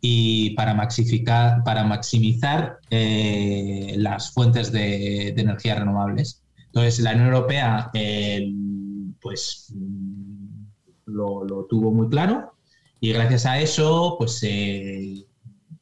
y 0.00 0.50
para, 0.50 0.74
para 1.64 1.84
maximizar 1.84 2.78
eh, 2.90 3.94
las 3.96 4.32
fuentes 4.32 4.72
de 4.72 5.28
energía 5.28 5.74
renovables. 5.74 6.39
Entonces, 6.72 7.00
la 7.00 7.12
Unión 7.12 7.28
Europea, 7.28 7.90
eh, 7.94 8.48
pues, 9.20 9.72
mm, 9.74 10.64
lo, 11.06 11.66
tuvo 11.68 11.92
muy 11.92 12.08
claro 12.08 12.54
y 13.00 13.12
gracias 13.12 13.46
a 13.46 13.58
eso, 13.60 14.16
pues, 14.18 14.38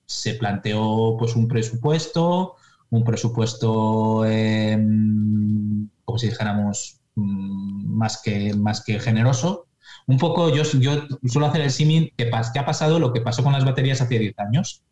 se 0.06 0.34
planteó 0.34 1.16
pues, 1.18 1.36
un 1.36 1.46
presupuesto, 1.48 2.56
un 2.90 3.04
presupuesto, 3.04 4.24
em, 4.24 5.88
como 6.04 6.18
si 6.18 6.28
dijéramos, 6.28 7.00
mm, 7.16 7.94
más 7.96 8.22
que, 8.22 8.54
más 8.54 8.82
que 8.84 8.98
generoso. 9.00 9.66
Un 10.06 10.18
poco, 10.18 10.54
yo, 10.54 10.62
yo 10.80 11.06
suelo 11.26 11.48
hacer 11.48 11.62
el 11.62 11.70
símil 11.70 12.14
que, 12.16 12.30
que 12.30 12.58
ha 12.58 12.66
pasado 12.66 12.98
lo 12.98 13.12
que 13.12 13.20
pasó 13.20 13.42
con 13.42 13.52
las 13.52 13.64
baterías 13.64 14.00
hace 14.00 14.18
10 14.18 14.38
años 14.38 14.84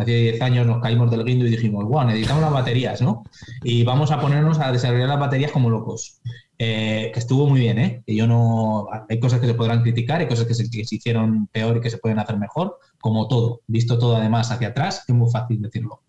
hace 0.00 0.12
10 0.12 0.42
años 0.42 0.66
nos 0.66 0.80
caímos 0.80 1.10
del 1.10 1.24
guindo 1.24 1.46
y 1.46 1.50
dijimos, 1.50 1.84
bueno, 1.84 2.08
necesitamos 2.08 2.42
las 2.42 2.52
baterías, 2.52 3.02
¿no? 3.02 3.24
Y 3.62 3.84
vamos 3.84 4.10
a 4.10 4.20
ponernos 4.20 4.58
a 4.58 4.72
desarrollar 4.72 5.08
las 5.08 5.20
baterías 5.20 5.52
como 5.52 5.70
locos. 5.70 6.20
Eh, 6.58 7.10
que 7.14 7.18
estuvo 7.18 7.46
muy 7.46 7.60
bien, 7.60 7.78
¿eh? 7.78 8.02
Que 8.06 8.14
yo 8.14 8.26
no. 8.26 8.86
Hay 9.08 9.18
cosas 9.18 9.40
que 9.40 9.46
se 9.46 9.54
podrán 9.54 9.82
criticar, 9.82 10.20
hay 10.20 10.28
cosas 10.28 10.46
que 10.46 10.54
se, 10.54 10.68
hicieron 10.70 11.46
peor 11.46 11.78
y 11.78 11.80
que 11.80 11.88
se 11.88 11.96
pueden 11.96 12.18
hacer 12.18 12.36
mejor, 12.36 12.78
como 13.00 13.28
todo. 13.28 13.62
Visto 13.66 13.98
todo 13.98 14.16
además 14.16 14.50
hacia 14.50 14.68
atrás, 14.68 15.04
es 15.08 15.14
muy 15.14 15.30
fácil 15.30 15.62
decirlo. 15.62 16.02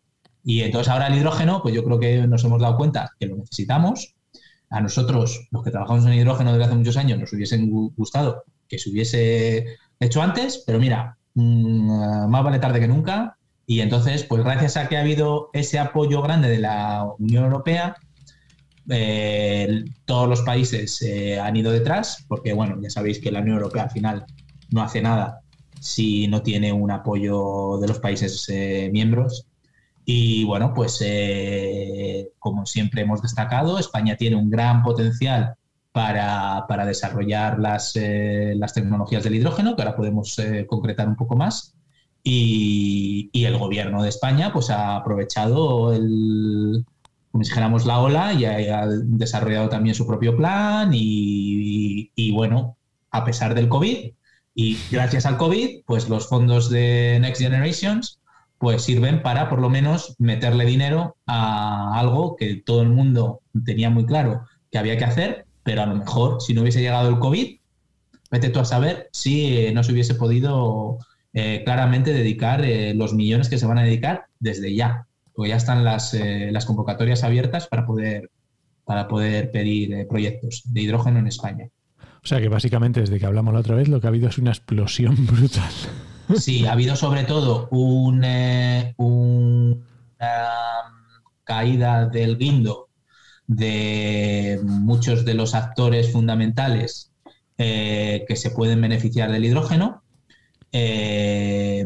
Y 0.44 0.62
entonces 0.62 0.92
ahora 0.92 1.08
el 1.08 1.16
hidrógeno, 1.16 1.62
pues 1.62 1.74
yo 1.74 1.86
creo 1.86 2.00
que 2.00 2.28
nos 2.28 2.44
hemos 2.44 2.62
dado 2.62 2.76
cuenta 2.76 3.12
que 3.20 3.28
lo 3.28 3.38
necesitamos. 3.38 4.14
A 4.70 4.82
nosotros, 4.82 5.48
los 5.52 5.64
que 5.64 5.72
trabajamos 5.72 6.06
en 6.06 6.14
hidrógeno 6.14 6.52
desde 6.52 6.66
hace 6.66 6.76
muchos 6.76 6.98
años, 6.98 7.20
nos 7.20 7.32
hubiesen 7.34 7.70
gustado 7.96 8.44
que 8.68 8.80
se 8.80 8.90
hubiese 8.90 9.66
hecho 10.00 10.22
antes, 10.22 10.64
pero 10.66 10.80
mira, 10.80 11.18
mm, 11.36 12.30
más 12.30 12.44
vale 12.44 12.60
tarde 12.60 12.80
que 12.80 12.88
nunca 12.88 13.38
y 13.72 13.80
entonces, 13.80 14.26
pues 14.26 14.44
gracias 14.44 14.76
a 14.76 14.90
que 14.90 14.98
ha 14.98 15.00
habido 15.00 15.50
ese 15.54 15.80
apoyo 15.80 16.22
grande 16.22 16.50
de 16.50 16.60
la 16.60 17.08
Unión 17.20 17.46
Europea, 17.46 17.96
eh, 18.90 19.86
todos 20.04 20.28
los 20.28 20.42
países 20.42 21.02
eh, 21.02 21.40
han 21.40 21.56
ido 21.56 21.72
detrás, 21.72 22.26
porque 22.28 22.52
bueno, 22.52 22.78
ya 22.82 22.90
sabéis 22.90 23.20
que 23.20 23.32
la 23.32 23.40
Unión 23.40 23.56
Europea 23.56 23.84
al 23.84 23.92
final 23.92 24.26
no 24.72 24.82
hace 24.82 25.02
nada 25.02 25.40
si 25.80 26.28
no 26.28 26.42
tiene 26.42 26.74
un 26.74 26.92
apoyo 26.92 27.78
de 27.80 27.88
los 27.88 28.00
países 28.00 28.46
eh, 28.50 28.90
miembros. 28.92 29.48
Y 30.04 30.44
bueno, 30.44 30.74
pues 30.74 31.02
como 32.40 32.66
siempre 32.66 33.04
hemos 33.04 33.22
destacado, 33.22 33.80
España 33.80 34.18
tiene 34.18 34.36
un 34.36 34.50
gran 34.50 34.84
potencial 34.84 35.56
para, 35.94 36.86
desarrollar 36.86 37.58
las, 37.58 37.94
las, 37.96 38.74
tecnologías 38.74 39.24
del 39.24 39.36
hidrógeno, 39.36 39.78
que 39.78 39.82
ahora 39.84 39.96
podemos 39.96 40.36
concretar 40.68 41.08
un 41.08 41.16
poco 41.16 41.38
más. 41.38 41.74
Y, 42.24 43.30
el 43.34 43.58
gobierno 43.58 44.04
de 44.04 44.10
España 44.10 44.54
pues 44.54 44.70
ha 44.70 44.96
aprovechado 44.96 45.94
el, 45.94 46.86
como 47.32 47.44
dijéramos 47.44 47.86
la 47.86 48.00
ola 48.00 48.34
y 48.34 48.46
ha, 48.46 48.86
desarrollado 48.88 49.70
también 49.70 49.96
su 49.96 50.06
propio 50.06 50.38
plan 50.38 50.92
y, 50.94 52.32
bueno, 52.34 52.78
a 53.10 53.26
pesar 53.26 53.56
del 53.56 53.68
COVID 53.68 54.12
y 54.54 54.78
gracias 54.92 55.26
al 55.26 55.38
COVID, 55.38 55.84
pues 55.86 56.10
los 56.10 56.28
fondos 56.28 56.70
de 56.70 57.18
Next 57.22 57.42
Generations 57.42 58.20
pues 58.58 58.84
sirven 58.84 59.24
para 59.24 59.50
por 59.50 59.60
lo 59.60 59.70
menos 59.70 60.16
meterle 60.20 60.66
dinero 60.66 61.18
a 61.26 62.00
algo 62.00 62.36
que 62.36 62.62
todo 62.64 62.84
el 62.84 62.90
mundo 62.90 63.42
tenía 63.66 63.90
muy 63.90 64.06
claro 64.06 64.44
que 64.72 64.78
había 64.78 64.98
que 64.98 65.06
hacer, 65.06 65.46
pero 65.64 65.82
a 65.82 65.88
lo 65.88 65.96
mejor 65.96 66.42
si 66.42 66.54
no 66.54 66.62
hubiese 66.62 66.82
llegado 66.82 67.10
el 67.10 67.18
COVID, 67.18 67.60
vete 68.30 68.50
tú 68.50 68.60
a 68.60 68.66
saber 68.66 69.10
si 69.12 69.72
no 69.74 69.84
se 69.84 69.92
hubiese 69.92 70.16
podido 70.16 71.00
eh, 71.34 71.62
claramente 71.64 72.14
dedicar 72.14 72.66
eh, 72.66 72.94
los 72.94 73.14
millones 73.14 73.48
que 73.48 73.58
se 73.58 73.66
van 73.66 73.78
a 73.78 73.84
dedicar 73.84 74.26
desde 74.40 74.76
ya, 74.76 75.08
porque 75.34 75.50
ya 75.50 75.56
están 75.56 75.86
las, 75.86 76.14
eh, 76.14 76.50
las 76.52 76.66
convocatorias 76.66 77.24
abiertas 77.24 77.68
para 77.68 77.86
poder, 77.86 78.30
para 78.84 79.08
poder 79.08 79.50
pedir 79.52 80.08
proyectos 80.10 80.64
de 80.66 80.82
hidrógeno 80.82 81.20
en 81.20 81.28
España. 81.28 81.70
O 82.24 82.28
sea 82.28 82.42
que 82.42 82.50
básicamente 82.50 83.00
desde 83.00 83.18
que 83.18 83.26
hablamos 83.26 83.54
la 83.54 83.62
otra 83.62 83.76
vez 83.76 83.88
lo 83.88 84.02
que 84.02 84.08
ha 84.08 84.10
habido 84.10 84.28
es 84.28 84.38
una 84.38 84.52
explosión 84.52 85.16
brutal. 85.26 85.72
Sí, 86.38 86.66
ha 86.66 86.74
habido 86.74 86.98
sobre 86.98 87.24
todo 87.24 87.70
una 87.70 88.94
caída 91.44 92.08
del 92.08 92.38
guindo 92.38 92.90
de 93.48 94.60
muchos 94.64 95.26
de 95.26 95.34
los 95.34 95.56
actores 95.56 96.12
fundamentales 96.12 97.12
que 97.58 98.36
se 98.36 98.52
pueden 98.52 98.82
beneficiar 98.82 99.32
del 99.32 99.46
hidrógeno 99.46 100.01
eh, 100.74 101.86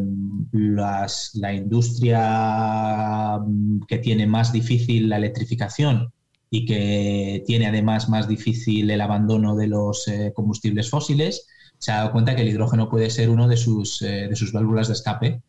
la 0.51 1.53
industria 1.53 3.39
que 3.87 3.97
tiene 3.97 4.27
más 4.27 4.53
difícil 4.53 5.09
la 5.09 5.17
electrificación 5.17 6.13
y 6.51 6.65
que 6.65 7.43
tiene 7.47 7.65
además 7.67 8.09
más 8.09 8.27
difícil 8.27 8.91
el 8.91 9.01
abandono 9.01 9.55
de 9.55 9.67
los 9.67 10.07
eh, 10.07 10.31
combustibles 10.35 10.89
fósiles, 10.89 11.47
se 11.79 11.91
ha 11.91 11.97
dado 11.97 12.11
cuenta 12.11 12.35
que 12.35 12.43
el 12.43 12.49
hidrógeno 12.49 12.87
puede 12.89 13.09
ser 13.09 13.29
uno 13.29 13.47
de 13.47 13.57
sus, 13.57 14.01
eh, 14.03 14.27
de 14.29 14.35
sus 14.35 14.51
válvulas 14.53 14.87
de 14.87 14.93
escape 14.93 15.41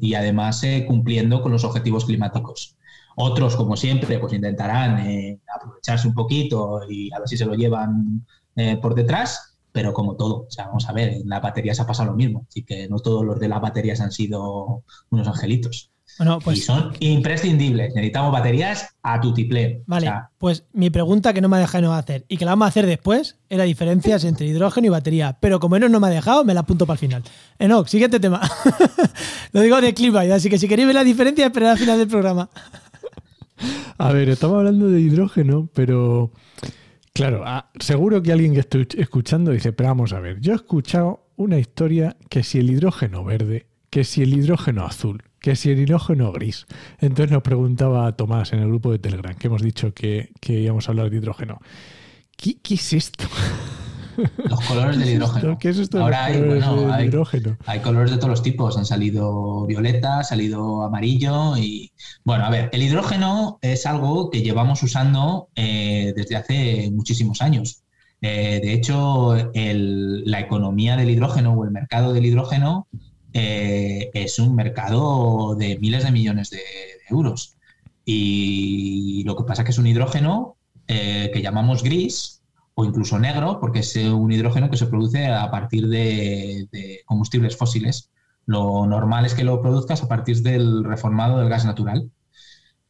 y 0.00 0.14
además 0.14 0.62
cumpliendo 0.86 1.42
con 1.42 1.52
los 1.52 1.64
objetivos 1.64 2.04
climáticos. 2.04 2.76
Otros, 3.16 3.56
como 3.56 3.76
siempre, 3.76 4.18
pues 4.18 4.32
intentarán 4.32 5.38
aprovecharse 5.54 6.08
un 6.08 6.14
poquito 6.14 6.80
y 6.88 7.12
a 7.12 7.18
ver 7.18 7.28
si 7.28 7.36
se 7.36 7.44
lo 7.44 7.54
llevan 7.54 8.24
por 8.80 8.94
detrás, 8.94 9.47
pero 9.72 9.92
como 9.92 10.16
todo, 10.16 10.46
o 10.46 10.50
sea, 10.50 10.66
vamos 10.66 10.88
a 10.88 10.92
ver, 10.92 11.08
en 11.10 11.28
las 11.28 11.42
baterías 11.42 11.80
ha 11.80 11.86
pasado 11.86 12.10
lo 12.10 12.16
mismo, 12.16 12.46
así 12.48 12.64
que 12.64 12.88
no 12.88 12.98
todos 12.98 13.24
los 13.24 13.38
de 13.38 13.48
las 13.48 13.60
baterías 13.60 14.00
han 14.00 14.12
sido 14.12 14.84
unos 15.10 15.28
angelitos. 15.28 15.90
Bueno, 16.18 16.40
pues, 16.42 16.58
y 16.58 16.60
son 16.62 16.92
imprescindibles. 16.98 17.94
Necesitamos 17.94 18.32
baterías 18.32 18.88
a 19.02 19.20
tutiplén. 19.20 19.84
Vale, 19.86 20.12
pues 20.36 20.64
mi 20.72 20.90
pregunta 20.90 21.32
que 21.32 21.40
no 21.40 21.48
me 21.48 21.58
ha 21.58 21.60
dejado 21.60 21.92
hacer 21.92 22.24
y 22.28 22.36
que 22.36 22.44
la 22.44 22.52
vamos 22.52 22.66
a 22.66 22.68
hacer 22.68 22.86
después 22.86 23.36
era 23.48 23.62
diferencias 23.64 24.24
entre 24.24 24.46
hidrógeno 24.46 24.88
y 24.88 24.90
batería. 24.90 25.38
Pero 25.40 25.60
como 25.60 25.76
Enoch 25.76 25.90
no 25.90 26.00
me 26.00 26.08
ha 26.08 26.10
dejado, 26.10 26.44
me 26.44 26.54
la 26.54 26.60
apunto 26.60 26.86
para 26.86 26.94
el 26.94 26.98
final. 26.98 27.22
Enoch, 27.60 27.86
siguiente 27.86 28.18
tema. 28.18 28.40
Lo 29.52 29.60
digo 29.60 29.80
de 29.80 29.94
clima, 29.94 30.22
así 30.22 30.50
que 30.50 30.58
si 30.58 30.66
queréis 30.66 30.88
ver 30.88 30.96
la 30.96 31.04
diferencia, 31.04 31.46
esperad 31.46 31.72
al 31.72 31.78
final 31.78 31.98
del 31.98 32.08
programa. 32.08 32.50
A 33.98 34.12
ver, 34.12 34.28
estamos 34.28 34.56
hablando 34.56 34.88
de 34.88 35.00
hidrógeno, 35.00 35.68
pero 35.72 36.32
Claro, 37.18 37.42
ah, 37.44 37.68
seguro 37.80 38.22
que 38.22 38.30
alguien 38.30 38.54
que 38.54 38.60
estoy 38.60 38.86
escuchando 38.96 39.50
dice, 39.50 39.72
pero 39.72 39.88
vamos 39.88 40.12
a 40.12 40.20
ver, 40.20 40.38
yo 40.38 40.52
he 40.52 40.54
escuchado 40.54 41.26
una 41.34 41.58
historia 41.58 42.16
que 42.30 42.44
si 42.44 42.60
el 42.60 42.70
hidrógeno 42.70 43.24
verde, 43.24 43.66
que 43.90 44.04
si 44.04 44.22
el 44.22 44.32
hidrógeno 44.32 44.86
azul, 44.86 45.24
que 45.40 45.56
si 45.56 45.72
el 45.72 45.80
hidrógeno 45.80 46.30
gris. 46.30 46.66
Entonces 47.00 47.32
nos 47.32 47.42
preguntaba 47.42 48.12
Tomás 48.12 48.52
en 48.52 48.60
el 48.60 48.68
grupo 48.68 48.92
de 48.92 49.00
Telegram, 49.00 49.34
que 49.34 49.48
hemos 49.48 49.62
dicho 49.62 49.92
que, 49.92 50.30
que 50.40 50.60
íbamos 50.60 50.88
a 50.88 50.92
hablar 50.92 51.10
de 51.10 51.16
hidrógeno. 51.16 51.58
¿Qué, 52.36 52.58
qué 52.62 52.74
es 52.74 52.92
esto? 52.92 53.24
Los 54.48 54.60
colores 54.62 54.98
del 54.98 55.10
hidrógeno. 55.10 55.58
¿Qué 55.58 55.68
es 55.68 55.78
esto 55.78 56.02
Ahora 56.02 56.24
hay, 56.24 56.36
hidrógeno? 56.36 57.56
hay 57.66 57.80
colores 57.80 58.10
de 58.10 58.16
todos 58.16 58.30
los 58.30 58.42
tipos. 58.42 58.76
Han 58.76 58.84
salido 58.84 59.64
violeta, 59.66 60.20
ha 60.20 60.24
salido 60.24 60.82
amarillo 60.82 61.56
y... 61.56 61.92
Bueno, 62.24 62.44
a 62.44 62.50
ver, 62.50 62.68
el 62.72 62.82
hidrógeno 62.82 63.58
es 63.62 63.86
algo 63.86 64.30
que 64.30 64.42
llevamos 64.42 64.82
usando 64.82 65.48
eh, 65.54 66.12
desde 66.16 66.36
hace 66.36 66.90
muchísimos 66.92 67.42
años. 67.42 67.82
Eh, 68.20 68.60
de 68.60 68.72
hecho, 68.72 69.36
la 69.54 70.40
economía 70.40 70.96
del 70.96 71.10
hidrógeno 71.10 71.52
o 71.52 71.64
el 71.64 71.70
mercado 71.70 72.12
del 72.12 72.26
hidrógeno 72.26 72.88
eh, 73.32 74.10
es 74.14 74.38
un 74.40 74.56
mercado 74.56 75.54
de 75.54 75.78
miles 75.78 76.04
de 76.04 76.10
millones 76.10 76.50
de, 76.50 76.60
euros. 77.10 77.56
Y 78.04 79.22
lo 79.24 79.34
que 79.36 79.44
pasa 79.44 79.62
es 79.62 79.66
que 79.66 79.70
es 79.70 79.78
un 79.78 79.86
hidrógeno 79.86 80.56
que 80.86 81.40
llamamos 81.42 81.82
gris, 81.82 82.37
o 82.80 82.84
incluso 82.84 83.18
negro, 83.18 83.58
porque 83.58 83.80
es 83.80 83.96
un 83.96 84.30
hidrógeno 84.30 84.70
que 84.70 84.76
se 84.76 84.86
produce 84.86 85.26
a 85.26 85.50
partir 85.50 85.88
de, 85.88 86.68
combustibles 87.06 87.56
fósiles. 87.56 88.12
Lo 88.46 88.86
normal 88.86 89.26
es 89.26 89.34
que 89.34 89.42
lo 89.42 89.60
produzcas 89.60 90.04
a 90.04 90.06
partir 90.06 90.42
del 90.42 90.84
reformado 90.84 91.40
del 91.40 91.48
gas 91.48 91.64
natural. 91.64 92.08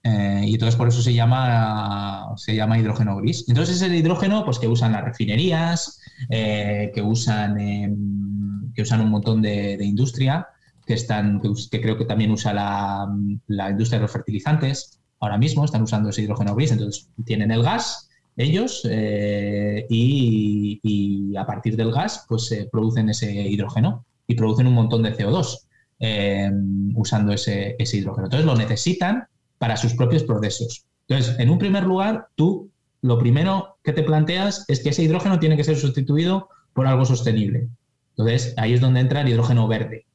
Eh, 0.03 0.43
y 0.45 0.53
entonces 0.53 0.77
por 0.77 0.89
eso 0.89 1.01
se 1.01 1.15
llama, 1.15 2.35
se 2.37 2.55
llama 2.55 2.79
hidrógeno 2.79 3.17
gris. 3.17 3.47
Entonces 3.49 3.77
es 3.77 3.83
el 3.83 3.95
hidrógeno 3.95 4.45
pues, 4.45 4.59
que 4.59 4.69
usan 4.69 4.93
las 4.93 5.05
refinerías, 5.05 5.99
eh, 6.29 6.93
que, 6.95 7.01
usan, 7.01 7.59
em, 7.59 8.71
que 8.75 8.83
usan 8.83 9.01
un 9.01 9.09
montón 9.09 9.41
de, 9.41 9.83
industria, 9.83 10.49
que, 10.85 10.93
están, 10.93 11.41
que, 11.41 11.81
creo 11.81 11.97
que 11.97 12.05
también 12.05 12.31
usa 12.31 12.53
la, 12.53 13.09
la 13.47 13.71
industria 13.71 14.01
de 14.01 14.03
los 14.03 14.13
fertilizantes. 14.13 15.01
Ahora 15.19 15.39
mismo 15.39 15.65
están 15.65 15.81
usando 15.81 16.11
ese 16.11 16.21
hidrógeno 16.21 16.55
gris, 16.55 16.73
entonces 16.73 17.09
tienen 17.25 17.51
el 17.53 17.63
gas 17.63 18.08
ellos 18.39 18.87
eh, 18.89 19.85
y, 19.91 21.37
a 21.37 21.45
partir 21.45 21.77
del 21.77 21.93
gas 21.93 22.25
pues 22.29 22.47
se 22.47 22.67
producen 22.67 23.11
ese 23.11 23.31
hidrógeno 23.31 24.05
y 24.27 24.35
producen 24.35 24.67
un 24.67 24.75
montón 24.75 25.03
de 25.03 25.15
CO2 25.15 25.67
eh, 25.99 26.51
usando 26.95 27.33
ese, 27.33 27.77
hidrógeno. 27.79 28.27
Entonces 28.27 28.47
lo 28.47 28.55
necesitan 28.55 29.27
para 29.59 29.77
sus 29.77 29.95
propios 29.95 30.23
procesos. 30.23 30.85
Entonces, 31.09 31.39
en 31.39 31.51
un 31.51 31.59
primer 31.59 31.85
lugar, 31.85 32.29
tú 32.37 32.71
lo 33.03 33.19
primero 33.19 33.79
que 33.83 33.93
te 33.93 34.03
planteas 34.03 34.65
es 34.69 34.83
que 34.83 34.91
ese 34.91 35.03
hidrógeno 35.03 35.41
tiene 35.41 35.57
que 35.57 35.65
ser 35.65 35.77
sustituido 35.77 36.49
por 36.75 36.87
algo 36.87 37.05
sostenible. 37.05 37.69
Entonces, 38.11 38.55
ahí 38.57 38.73
es 38.73 38.81
donde 38.81 39.01
entra 39.01 39.23
el 39.23 39.29
hidrógeno 39.29 39.67
verde. 39.67 40.07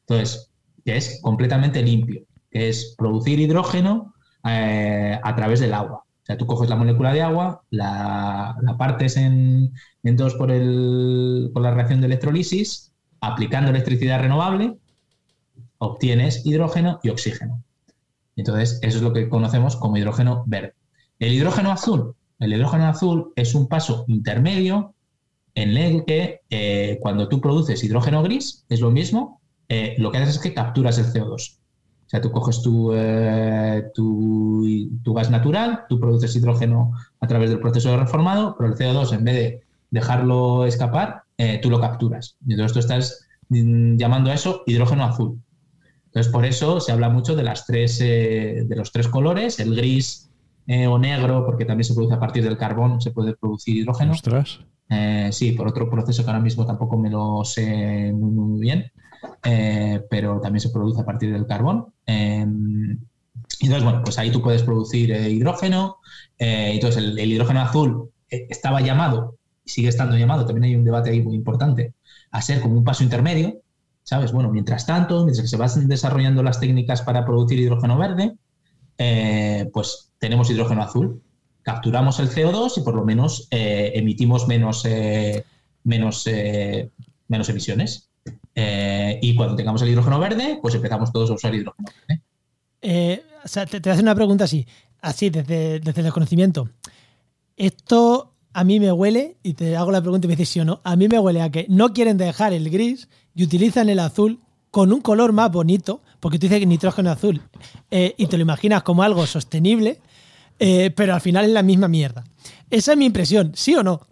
Entonces, 0.00 0.50
que 0.84 0.96
es 0.96 1.20
completamente 1.22 1.82
limpio, 1.82 2.24
que 2.50 2.68
es 2.68 2.94
producir 2.98 3.38
hidrógeno 3.40 4.14
eh, 4.44 5.18
a 5.22 5.36
través 5.36 5.60
del 5.60 5.72
agua 5.72 6.04
tú 6.36 6.46
coges 6.46 6.68
la 6.68 6.76
molécula 6.76 7.12
de 7.12 7.22
agua, 7.22 7.62
la, 7.70 8.56
partes 8.78 9.16
en, 9.16 9.72
dos 10.02 10.34
por, 10.34 10.48
por 10.48 11.62
la 11.62 11.74
reacción 11.74 12.00
de 12.00 12.06
electrolisis, 12.06 12.92
aplicando 13.20 13.70
electricidad 13.70 14.20
renovable, 14.20 14.76
obtienes 15.78 16.44
hidrógeno 16.44 17.00
y 17.02 17.08
oxígeno. 17.08 17.62
Entonces, 18.36 18.78
eso 18.82 18.98
es 18.98 19.02
lo 19.02 19.12
que 19.12 19.28
conocemos 19.28 19.76
como 19.76 19.96
hidrógeno 19.96 20.44
verde. 20.46 20.74
El 21.18 21.32
hidrógeno 21.32 21.70
azul. 21.70 22.14
El 22.38 22.54
hidrógeno 22.54 22.86
azul 22.86 23.32
es 23.36 23.54
un 23.54 23.68
paso 23.68 24.04
intermedio 24.08 24.94
en 25.54 25.76
el 25.76 26.04
que 26.04 26.40
eh, 26.48 26.98
cuando 27.00 27.28
tú 27.28 27.40
produces 27.40 27.84
hidrógeno 27.84 28.22
gris, 28.22 28.64
es 28.68 28.80
lo 28.80 28.90
mismo, 28.90 29.40
eh, 29.68 29.94
lo 29.98 30.10
que 30.10 30.18
haces 30.18 30.36
es 30.36 30.40
que 30.40 30.54
capturas 30.54 30.98
el 30.98 31.06
CO2. 31.06 31.59
O 32.10 32.12
sea, 32.12 32.20
tú 32.20 32.32
coges 32.32 32.60
eh, 32.92 33.84
tu, 33.94 35.14
gas 35.14 35.30
natural, 35.30 35.84
tú 35.88 36.00
produces 36.00 36.34
hidrógeno 36.34 36.90
a 37.20 37.26
través 37.28 37.50
del 37.50 37.60
proceso 37.60 37.88
de 37.88 37.98
reformado, 37.98 38.56
pero 38.58 38.68
el 38.68 38.76
CO2, 38.76 39.12
en 39.12 39.22
vez 39.22 39.34
de 39.36 39.60
dejarlo 39.92 40.66
escapar, 40.66 41.22
eh, 41.38 41.60
tú 41.62 41.70
lo 41.70 41.80
capturas. 41.80 42.36
Y 42.44 42.54
entonces 42.54 42.72
tú 42.72 42.80
estás 42.80 43.28
mm, 43.50 43.94
llamando 43.96 44.32
a 44.32 44.34
eso 44.34 44.64
hidrógeno 44.66 45.04
azul. 45.04 45.40
Entonces, 46.06 46.32
por 46.32 46.44
eso 46.44 46.80
se 46.80 46.90
habla 46.90 47.10
mucho 47.10 47.36
de, 47.36 47.44
las 47.44 47.64
tres, 47.64 48.00
eh, 48.00 48.64
de 48.66 48.74
los 48.74 48.90
tres 48.90 49.06
colores, 49.06 49.60
el 49.60 49.76
gris 49.76 50.26
o 50.66 50.98
negro, 50.98 51.44
porque 51.46 51.64
también 51.64 51.84
se 51.84 51.94
produce 51.94 52.14
a 52.14 52.20
partir 52.20 52.42
del 52.42 52.56
carbón, 52.56 53.00
se 53.00 53.12
puede 53.12 53.36
producir 53.36 53.76
hidrógeno. 53.76 54.14
sí, 55.30 55.52
por 55.52 55.68
otro 55.68 55.88
proceso 55.88 56.24
que 56.24 56.30
ahora 56.30 56.42
mismo 56.42 56.66
tampoco 56.66 56.96
me 56.96 57.10
lo 57.10 57.44
sé 57.44 58.12
muy 58.12 58.60
bien. 58.60 58.90
Eh, 59.44 60.02
pero 60.08 60.40
también 60.40 60.60
se 60.60 60.70
produce 60.70 61.00
a 61.00 61.04
partir 61.04 61.32
del 61.32 61.46
carbón. 61.46 61.92
Em, 62.06 62.98
entonces, 63.60 63.84
bueno, 63.84 64.02
pues 64.04 64.18
ahí 64.18 64.30
tú 64.30 64.42
puedes 64.42 64.62
producir 64.62 65.12
eh, 65.12 65.30
hidrógeno. 65.30 65.98
Eh, 66.38 66.72
entonces, 66.74 67.02
el, 67.02 67.18
hidrógeno 67.18 67.60
azul 67.60 68.10
estaba 68.28 68.80
llamado, 68.80 69.36
sigue 69.64 69.88
estando 69.88 70.16
llamado, 70.16 70.46
también 70.46 70.64
hay 70.64 70.76
un 70.76 70.84
debate 70.84 71.10
ahí 71.10 71.20
muy 71.20 71.34
importante, 71.34 71.94
a 72.30 72.40
ser 72.42 72.60
como 72.60 72.76
un 72.76 72.84
paso 72.84 73.02
intermedio, 73.02 73.60
¿sabes? 74.04 74.30
Bueno, 74.32 74.50
mientras 74.50 74.86
tanto, 74.86 75.24
mientras 75.24 75.42
que 75.42 75.48
se 75.48 75.56
van 75.56 75.88
desarrollando 75.88 76.42
las 76.44 76.60
técnicas 76.60 77.02
para 77.02 77.24
producir 77.24 77.58
hidrógeno 77.58 77.98
verde, 77.98 78.36
pues 79.72 80.12
tenemos 80.18 80.48
hidrógeno 80.50 80.82
azul. 80.82 81.22
Capturamos 81.62 82.20
el 82.20 82.30
CO2 82.30 82.78
y 82.78 82.82
por 82.82 82.94
lo 82.94 83.04
menos 83.04 83.48
emitimos 83.50 84.46
menos, 84.46 84.86
menos, 85.82 86.28
menos 87.28 87.48
emisiones. 87.48 88.09
Eh, 88.54 89.18
y 89.22 89.34
cuando 89.34 89.56
tengamos 89.56 89.82
el 89.82 89.90
hidrógeno 89.90 90.18
verde, 90.18 90.58
pues 90.60 90.74
empezamos 90.74 91.12
todos 91.12 91.30
a 91.30 91.34
usar 91.34 91.54
hidrógeno 91.54 91.88
verde. 92.08 92.22
Eh, 92.82 93.22
o 93.44 93.48
sea, 93.48 93.66
te, 93.66 93.78
hacer 93.78 94.02
una 94.02 94.14
pregunta 94.14 94.44
así, 94.44 94.66
así, 95.00 95.30
desde, 95.30 95.80
desde 95.80 96.00
el 96.00 96.04
desconocimiento. 96.04 96.68
Esto 97.56 98.34
a 98.52 98.64
mí 98.64 98.80
me 98.80 98.90
huele, 98.90 99.36
y 99.42 99.54
te 99.54 99.76
hago 99.76 99.92
la 99.92 100.00
pregunta 100.00 100.26
y 100.26 100.28
me 100.28 100.36
dices 100.36 100.48
sí 100.48 100.60
o 100.60 100.64
no, 100.64 100.80
a 100.82 100.96
mí 100.96 101.08
me 101.08 101.18
huele 101.18 101.42
a 101.42 101.50
que 101.50 101.66
no 101.68 101.92
quieren 101.92 102.16
dejar 102.16 102.52
el 102.52 102.68
gris 102.70 103.08
y 103.34 103.44
utilizan 103.44 103.88
el 103.88 104.00
azul 104.00 104.40
con 104.70 104.92
un 104.92 105.00
color 105.00 105.32
más 105.32 105.50
bonito, 105.50 106.02
porque 106.20 106.38
tú 106.38 106.46
dices 106.46 106.60
que 106.60 106.66
nitrógeno 106.66 107.10
azul, 107.10 107.42
eh, 107.90 108.14
y 108.16 108.26
te 108.26 108.36
lo 108.36 108.42
imaginas 108.42 108.82
como 108.82 109.02
algo 109.02 109.26
sostenible, 109.26 110.00
pero 110.58 111.14
al 111.14 111.22
final 111.22 111.46
es 111.46 111.52
la 111.52 111.62
misma 111.62 111.88
mierda. 111.88 112.22
Esa 112.68 112.92
es 112.92 112.98
mi 112.98 113.06
impresión, 113.06 113.52
¿sí 113.54 113.74
o 113.74 113.82
no? 113.82 114.06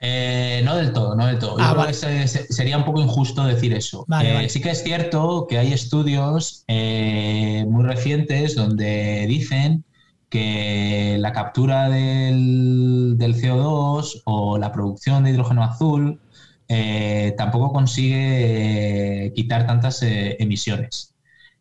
Eh, 0.00 0.62
no 0.64 0.76
del 0.76 0.92
todo, 0.92 1.16
no 1.16 1.26
del 1.26 1.38
todo. 1.38 1.58
Yo 1.58 1.64
ah, 1.64 1.72
creo 1.72 1.86
que 1.86 1.94
sería 2.28 2.78
un 2.78 2.84
poco 2.84 3.00
injusto 3.00 3.44
decir 3.44 3.72
eso. 3.72 4.06
Eh, 4.22 4.48
sí 4.48 4.60
que 4.60 4.70
es 4.70 4.82
cierto 4.82 5.46
que 5.48 5.58
hay 5.58 5.72
estudios 5.72 6.64
eh, 6.68 7.64
muy 7.68 7.84
recientes 7.84 8.54
donde 8.54 9.26
dicen 9.28 9.84
que 10.28 11.16
la 11.18 11.32
captura 11.32 11.88
del, 11.88 13.16
CO2 13.18 14.22
o 14.24 14.58
la 14.58 14.72
producción 14.72 15.24
de 15.24 15.30
hidrógeno 15.30 15.64
azul 15.64 16.20
tampoco 17.36 17.72
consigue 17.72 19.32
quitar 19.34 19.66
tantas 19.66 20.00
emisiones. 20.02 21.14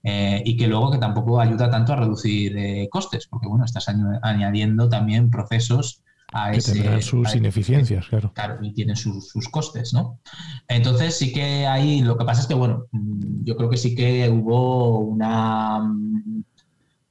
y 0.04 0.58
que 0.58 0.68
luego 0.68 0.92
que 0.92 0.98
tampoco 1.00 1.40
ayuda 1.40 1.72
tanto 1.72 1.94
a 1.94 1.96
reducir 1.96 2.88
costes, 2.90 3.26
porque 3.28 3.48
bueno, 3.48 3.66
estás 3.66 3.88
añadiendo 4.22 4.90
también 4.90 5.32
procesos 5.32 6.02
a 6.32 6.52
que 6.52 6.58
ese. 6.58 6.74
tendrán 6.74 7.02
sus 7.02 7.34
a- 7.34 7.38
ineficiencias, 7.38 8.08
claro. 8.08 8.32
Claro, 8.34 8.60
y 8.62 8.74
tienen 8.74 8.96
sus, 8.96 9.30
sus 9.30 9.50
costes, 9.50 9.94
¿no? 9.94 10.20
Entonces 10.68 11.16
sí 11.18 11.34
que 11.34 11.66
hay, 11.68 12.02
lo 12.02 12.18
que 12.18 12.26
pasa 12.26 12.42
es 12.42 12.48
que, 12.48 12.54
bueno, 12.54 12.86
mm, 12.92 13.44
yo 13.46 13.56
creo 13.58 13.70
que 13.70 13.78
sí 13.78 13.96
que 13.96 14.30
hubo 14.30 15.00
una, 15.00 15.80
mm, 15.80 16.44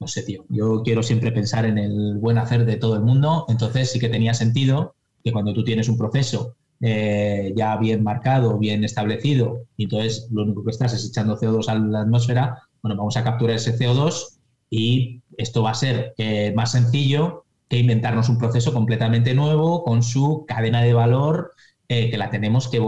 no 0.01 0.07
sé, 0.09 0.23
tío, 0.23 0.45
yo 0.51 0.83
quiero 0.85 1.03
siempre 1.03 1.33
pensar 1.33 1.65
en 1.65 1.79
el 1.79 2.19
buen 2.19 2.39
hacer 2.39 2.65
de 2.67 2.77
todo 2.77 2.97
el 2.97 3.03
mundo, 3.03 3.47
entonces 3.49 3.91
sí 3.91 3.99
que 3.99 4.09
tenía 4.11 4.35
sentido 4.35 4.95
que 5.25 5.33
cuando 5.33 5.55
tú 5.55 5.65
tienes 5.65 5.89
un 5.89 5.97
proceso 5.99 6.55
eh, 6.81 7.55
ya 7.57 7.77
bien 7.79 8.03
marcado, 8.05 8.59
bien 8.59 8.85
establecido, 8.85 9.63
y 9.79 9.85
entonces 9.85 10.29
lo 10.31 10.43
único 10.43 10.63
que 10.65 10.71
estás 10.71 10.93
es 10.93 11.07
echando 11.09 11.37
CO2 11.39 11.69
a 11.71 11.75
la 11.79 12.03
atmósfera, 12.03 12.63
bueno, 12.83 12.97
vamos 12.99 13.17
a 13.17 13.25
capturar 13.25 13.57
ese 13.57 13.73
CO2 13.77 14.39
y 14.71 15.23
esto 15.39 15.63
va 15.63 15.71
a 15.71 15.75
ser 15.75 16.13
eh, 16.19 16.53
más 16.55 16.73
sencillo 16.73 17.46
que 17.69 17.79
inventarnos 17.79 18.29
un 18.29 18.39
proceso 18.39 18.73
completamente 18.73 19.35
nuevo 19.35 19.83
con 19.85 20.03
su 20.03 20.45
cadena 20.47 20.83
de 20.83 20.93
valor 20.93 21.53
eh, 21.89 22.11
que 22.11 22.19
la 22.19 22.31
tenemos 22.31 22.69
que, 22.69 22.81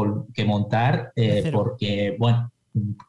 montar 0.45 1.13
eh, 1.17 1.51
porque, 1.53 2.17
bueno, 2.19 2.51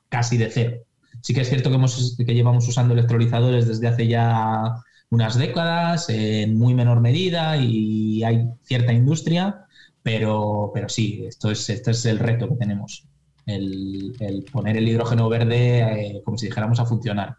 casi 0.08 0.38
de 0.38 0.50
cero. 0.50 0.78
Sí 1.22 1.34
que 1.34 1.42
es 1.42 1.50
cierto 1.50 1.70
que, 1.70 1.76
hemos, 1.76 2.16
que 2.18 2.34
llevamos 2.34 2.68
usando 2.68 2.94
electrolizadores 2.94 3.68
desde 3.68 3.88
hace 3.88 4.08
ya 4.08 4.76
unas 5.10 5.38
décadas, 5.38 6.10
en 6.10 6.58
muy 6.58 6.74
menor 6.74 7.02
medida, 7.02 7.58
y 7.58 8.24
hay 8.24 8.48
cierta 8.64 8.94
industria, 8.94 9.66
pero, 10.04 10.72
pero 10.74 10.88
sí, 10.90 11.24
esto 11.28 11.52
es, 11.52 11.70
este 11.70 11.92
es 11.92 12.06
el 12.06 12.20
reto 12.20 12.48
que 12.48 12.56
tenemos, 12.56 13.06
el, 13.46 14.16
el 14.20 14.44
poner 14.44 14.78
el 14.78 14.88
hidrógeno 14.88 15.28
verde 15.28 15.80
eh, 15.82 16.22
como 16.24 16.38
si 16.38 16.48
dijéramos 16.48 16.80
a 16.80 16.86
funcionar. 16.86 17.36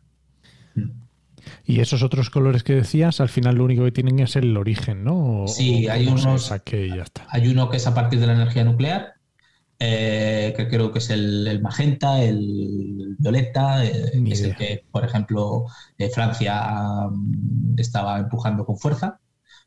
Y 1.64 1.80
esos 1.80 2.02
otros 2.02 2.30
colores 2.30 2.62
que 2.62 2.74
decías, 2.74 3.20
al 3.20 3.28
final 3.28 3.56
lo 3.56 3.64
único 3.64 3.84
que 3.84 3.92
tienen 3.92 4.18
es 4.20 4.36
el 4.36 4.56
origen, 4.56 5.04
¿no? 5.04 5.44
O- 5.44 5.48
Sí, 5.48 5.86
hay 5.88 6.06
unos- 6.26 6.48
ya 6.96 7.02
está. 7.02 7.26
Hay 7.30 7.48
uno 7.48 7.68
que 7.70 7.76
es 7.78 7.86
a 7.86 7.94
partir 7.94 8.20
de 8.20 8.26
la 8.26 8.34
energía 8.34 8.64
nuclear, 8.64 9.14
eh, 9.78 10.52
que 10.56 10.68
creo 10.68 10.92
que 10.92 10.98
es 10.98 11.10
el, 11.10 11.46
el 11.46 11.62
magenta, 11.62 12.22
el 12.22 13.16
violeta, 13.18 13.84
eh, 13.84 14.10
que 14.26 14.32
es 14.34 14.42
el 14.42 14.54
que, 14.56 14.84
por 14.90 15.04
ejemplo, 15.04 15.64
eh, 15.98 16.10
Francia 16.10 17.08
mm, 17.10 17.78
estaba 17.78 18.18
empujando 18.18 18.64
con 18.66 18.76
fuerza, 18.78 19.18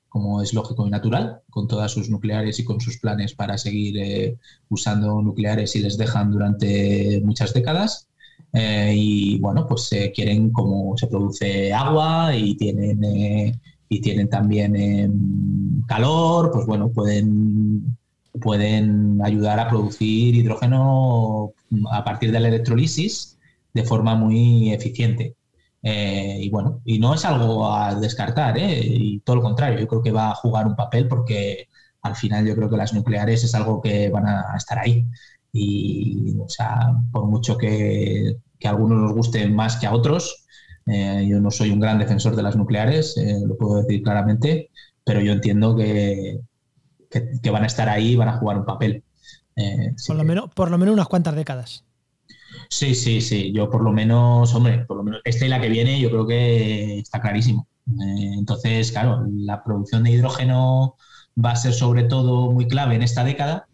como 0.10 0.43
es 0.43 0.54
lógico 0.54 0.86
y 0.86 0.91
natural, 0.91 1.41
con 1.50 1.67
todas 1.67 1.91
sus 1.91 2.10
nucleares 2.12 2.60
y 2.60 2.63
con 2.63 2.80
sus 2.80 3.00
planes 3.00 3.34
para 3.34 3.58
seguir 3.58 3.98
eh, 3.98 4.38
usando 4.69 5.19
nucleares 5.24 5.76
y 5.76 5.80
les 5.80 5.98
dejan 5.98 6.32
durante 6.32 7.19
muchas 7.24 7.54
décadas. 7.54 8.08
Eh, 8.54 8.94
y 8.96 9.39
bueno, 9.39 9.66
pues 9.68 9.92
eh, 9.94 10.12
quieren 10.16 10.52
como 10.52 10.96
se 10.98 11.08
produce 11.08 11.74
agua 11.74 12.36
y 12.36 12.56
tienen, 12.56 13.04
eh, 13.04 13.60
y 13.89 14.02
tienen 14.02 14.30
también 14.30 14.76
eh, 14.76 15.10
calor, 15.88 16.52
pues 16.52 16.66
bueno, 16.66 16.92
pueden, 16.92 17.98
pueden 18.42 19.20
ayudar 19.24 19.60
a 19.60 19.70
producir 19.70 20.36
hidrógeno 20.36 21.54
a 21.92 22.04
partir 22.04 22.32
de 22.32 22.39
la 22.39 22.48
electrolisis 22.50 23.38
de 23.74 23.84
forma 23.84 24.16
muy 24.16 24.72
eficiente. 24.74 25.36
Eh, 25.82 26.38
y 26.42 26.50
bueno, 26.50 26.82
y 26.86 27.00
no 27.00 27.13
es 27.13 27.26
algo 27.26 27.72
a 27.74 27.96
descartar, 27.96 28.56
y 28.58 29.20
todo 29.26 29.38
lo 29.38 29.42
contrario, 29.42 29.80
yo 29.80 29.88
creo 29.88 30.02
que 30.02 30.12
va 30.12 30.32
a 30.32 30.36
jugar 30.36 30.66
un 30.68 30.76
papel 30.76 31.08
porque 31.08 31.68
al 32.02 32.16
final 32.16 32.46
yo 32.46 32.56
creo 32.56 32.70
que 32.70 32.78
las 32.78 32.94
nucleares 32.94 33.44
es 33.44 33.54
algo 33.56 33.82
que 33.82 34.10
van 34.10 34.26
a 34.28 34.56
estar 34.58 34.80
ahí. 34.80 35.06
Y, 35.54 36.36
o 36.39 36.50
sea, 36.50 36.94
por 37.12 37.26
mucho 37.28 37.58
que, 37.58 38.38
que 38.60 38.68
a 38.68 38.72
algunos 38.72 39.00
nos 39.00 39.13
guste 39.13 39.48
más 39.48 39.78
que 39.78 39.88
a 39.88 39.94
otros, 39.94 40.46
eh, 40.88 41.26
yo 41.30 41.39
no 41.39 41.52
soy 41.52 41.72
un 41.72 41.80
gran 41.80 42.00
defensor 42.00 42.36
de 42.36 42.44
las 42.44 42.56
nucleares, 42.56 43.16
eh, 43.18 43.39
lo 43.46 43.56
puedo 43.58 43.82
decir 43.82 44.02
claramente, 44.04 44.72
pero 45.06 45.22
yo 45.22 45.32
entiendo 45.32 45.76
que, 45.76 46.39
que, 47.10 47.39
que 47.42 47.50
van 47.52 47.63
a 47.63 47.68
estar 47.68 47.88
ahí 47.89 48.12
y 48.13 48.16
van 48.16 48.30
a 48.30 48.38
jugar 48.38 48.58
un 48.58 48.66
papel. 48.66 49.04
Eh, 49.56 49.94
Por 50.08 50.16
lo, 50.16 50.24
menos, 50.24 50.50
por 50.54 50.72
lo 50.72 50.78
menos 50.78 50.94
unas 50.94 51.08
cuantas 51.08 51.36
décadas. 51.36 51.86
Sí, 52.70 52.96
sí, 52.96 53.22
sí. 53.22 53.52
Yo 53.54 53.70
por 53.70 53.84
lo 53.84 53.92
menos, 53.92 54.54
hombre, 54.56 54.86
por 54.86 54.98
lo 54.98 55.04
menos 55.04 55.22
esta 55.24 55.46
y 55.46 55.50
la 55.50 55.62
que 55.62 55.70
viene, 55.70 56.00
yo 56.00 56.10
creo 56.10 56.28
que 56.28 57.00
está 57.00 57.22
clarísimo. 57.22 57.68
Entonces, 58.38 58.92
claro, 58.92 59.26
la 59.30 59.63
producción 59.63 60.04
de 60.04 60.12
hidrógeno 60.12 60.96
va 61.44 61.52
a 61.52 61.56
ser 61.56 61.74
sobre 61.74 62.04
todo 62.04 62.52
muy 62.52 62.68
clave 62.68 62.96
en 62.96 63.04
esta 63.04 63.24
década, 63.24 63.68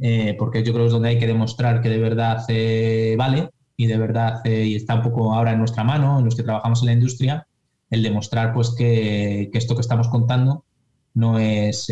eh, 0.00 0.34
porque 0.38 0.62
yo 0.62 0.72
creo 0.72 0.84
que 0.84 0.86
es 0.88 0.92
donde 0.92 1.10
hay 1.10 1.18
que 1.18 1.26
demostrar 1.26 1.80
que 1.80 1.88
de 1.88 1.98
verdad 1.98 2.44
eh, 2.48 3.14
vale 3.18 3.50
y 3.76 3.86
de 3.86 3.98
verdad 3.98 4.40
eh, 4.44 4.64
y 4.64 4.74
está 4.74 4.96
un 4.96 5.02
poco 5.02 5.34
ahora 5.34 5.52
en 5.52 5.58
nuestra 5.58 5.84
mano, 5.84 6.18
en 6.18 6.24
los 6.24 6.34
que 6.34 6.42
trabajamos 6.42 6.82
en 6.82 6.86
la 6.86 6.92
industria, 6.92 7.46
el 7.90 8.02
demostrar 8.02 8.52
pues 8.52 8.74
que, 8.76 9.50
esto 9.52 9.74
que 9.74 9.80
estamos 9.80 10.08
contando 10.08 10.64
no 11.14 11.38
es, 11.38 11.88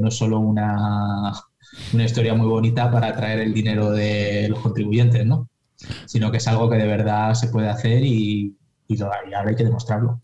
no 0.00 0.08
es 0.08 0.14
solo 0.14 0.38
una, 0.38 1.32
una 1.92 2.04
historia 2.04 2.34
muy 2.34 2.46
bonita 2.46 2.90
para 2.90 3.08
atraer 3.08 3.40
el 3.40 3.52
dinero 3.52 3.90
de 3.90 4.48
los 4.48 4.60
contribuyentes, 4.60 5.26
¿no? 5.26 5.48
sino 6.06 6.30
que 6.30 6.36
es 6.36 6.46
algo 6.46 6.68
que 6.70 6.76
de 6.76 6.86
verdad 6.86 7.34
se 7.34 7.48
puede 7.48 7.68
hacer 7.68 8.04
y, 8.04 8.56
y 8.86 8.96
y 8.96 9.02
ahora 9.02 9.48
hay 9.48 9.56
que 9.56 9.64
demostrarlo. 9.64 10.20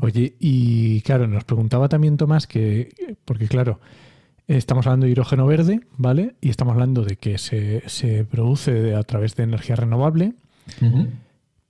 Oye, 0.00 0.36
y 0.38 1.00
claro, 1.02 1.26
nos 1.26 1.44
preguntaba 1.44 1.88
también 1.88 2.16
Tomás 2.16 2.46
que, 2.46 3.16
porque 3.24 3.48
claro, 3.48 3.80
estamos 4.56 4.86
hablando 4.86 5.06
de 5.06 5.12
hidrógeno 5.12 5.46
verde, 5.46 5.80
¿vale? 5.96 6.34
Y 6.40 6.50
estamos 6.50 6.72
hablando 6.72 7.04
de 7.04 7.16
que 7.16 7.38
se, 7.38 7.82
se 7.88 8.24
produce 8.24 8.94
a 8.94 9.02
través 9.02 9.36
de 9.36 9.44
energía 9.44 9.76
renovable, 9.76 10.34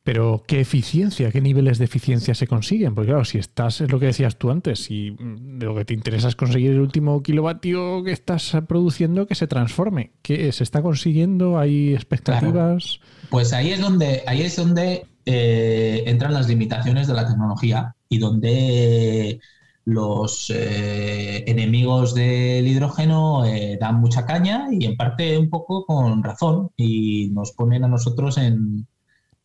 pero 0.05 0.43
¿qué 0.49 0.61
eficiencia, 0.61 1.31
qué 1.31 1.41
niveles 1.41 1.79
de 1.79 1.85
eficiencia 1.85 2.35
se 2.35 2.49
consiguen? 2.49 2.95
Porque 2.95 3.11
claro, 3.11 3.25
si 3.25 3.39
estás, 3.39 3.81
es 3.81 3.93
lo 3.93 4.01
que 4.01 4.07
decías 4.07 4.37
tú 4.37 4.51
antes, 4.51 4.81
si 4.81 5.13
mm, 5.13 5.63
lo 5.63 5.77
que 5.77 5.85
te 5.85 5.95
interesa 5.95 6.29
es 6.29 6.35
conseguir 6.35 6.73
el 6.73 6.81
último 6.81 7.23
kilovatio 7.23 8.03
que 8.03 8.11
estás 8.11 8.57
produciendo 8.67 9.27
que 9.27 9.37
se 9.37 9.47
transforme, 9.47 10.11
¿qué 10.23 10.51
se 10.51 10.65
está 10.65 10.83
consiguiendo? 10.83 11.59
¿Hay 11.59 11.95
expectativas? 11.95 13.01
Pues 13.31 13.53
ahí 13.53 13.71
es 13.71 13.81
donde, 13.81 14.23
ahí 14.27 14.43
es 14.43 14.57
donde 14.57 15.07
eh, 15.25 16.03
entran 16.07 16.35
las 16.35 16.49
limitaciones 16.49 17.07
de 17.07 17.15
la 17.15 17.29
tecnología 17.29 17.95
y 18.09 18.19
donde 18.19 19.41
los 19.85 20.51
eh, 20.51 21.45
enemigos 21.47 22.15
del 22.15 22.67
hidrógeno 22.67 23.45
eh, 23.45 23.77
dan 23.81 23.97
mucha 23.97 24.25
caña 24.25 24.69
y 24.71 24.85
en 24.85 24.97
parte 24.97 25.37
un 25.39 25.51
poco 25.51 25.85
con 25.87 26.23
razón 26.23 26.71
y 26.77 27.31
nos 27.33 27.53
ponen 27.53 27.85
a 27.85 27.89
nosotros 27.89 28.39
en, 28.39 28.87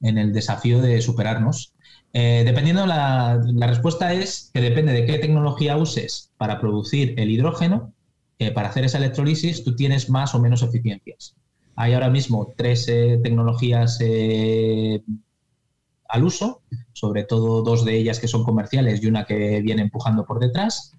en 0.01 0.17
el 0.17 0.33
desafío 0.33 0.81
de 0.81 1.01
superarnos. 1.01 1.73
Eh, 2.13 2.43
dependiendo, 2.45 2.85
la, 2.85 3.41
respuesta 3.67 4.13
es 4.13 4.51
que 4.53 4.61
depende 4.61 4.93
de 4.93 5.05
qué 5.05 5.17
tecnología 5.19 5.77
uses 5.77 6.31
para 6.37 6.59
producir 6.59 7.15
el 7.17 7.31
hidrógeno, 7.31 7.93
para 8.53 8.69
hacer 8.69 8.85
esa 8.85 8.99
electrolisis, 8.99 9.63
tú 9.63 9.75
tienes 9.75 10.11
más 10.11 10.35
o 10.35 10.39
menos 10.39 10.61
eficiencias. 10.61 11.35
Hay 11.75 11.93
ahora 11.93 12.11
mismo 12.11 12.53
tres 12.55 12.85
tecnologías 12.85 13.97
al 16.09 16.23
uso, 16.23 16.61
sobre 16.93 17.23
todo 17.23 17.61
dos 17.61 17.85
de 17.85 17.97
ellas 17.97 18.19
que 18.19 18.27
son 18.27 18.43
comerciales 18.43 19.01
y 19.01 19.07
una 19.07 19.25
que 19.25 19.61
viene 19.61 19.81
empujando 19.81 20.25
por 20.25 20.39
detrás. 20.39 20.93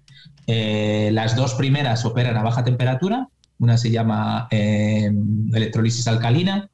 Eh, 0.47 1.09
las 1.13 1.35
dos 1.35 1.53
primeras 1.53 2.05
operan 2.05 2.37
a 2.37 2.43
baja 2.43 2.63
temperatura, 2.63 3.27
una 3.59 3.77
se 3.77 3.91
llama 3.91 4.47
eh, 4.51 5.11
electrolisis 5.53 6.07
alcalina 6.07 6.69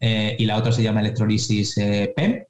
eh, 0.00 0.36
y 0.38 0.46
la 0.46 0.56
otra 0.56 0.72
se 0.72 0.82
llama 0.82 1.00
electrolisis 1.00 1.78
eh, 1.78 2.12
PEM, 2.14 2.44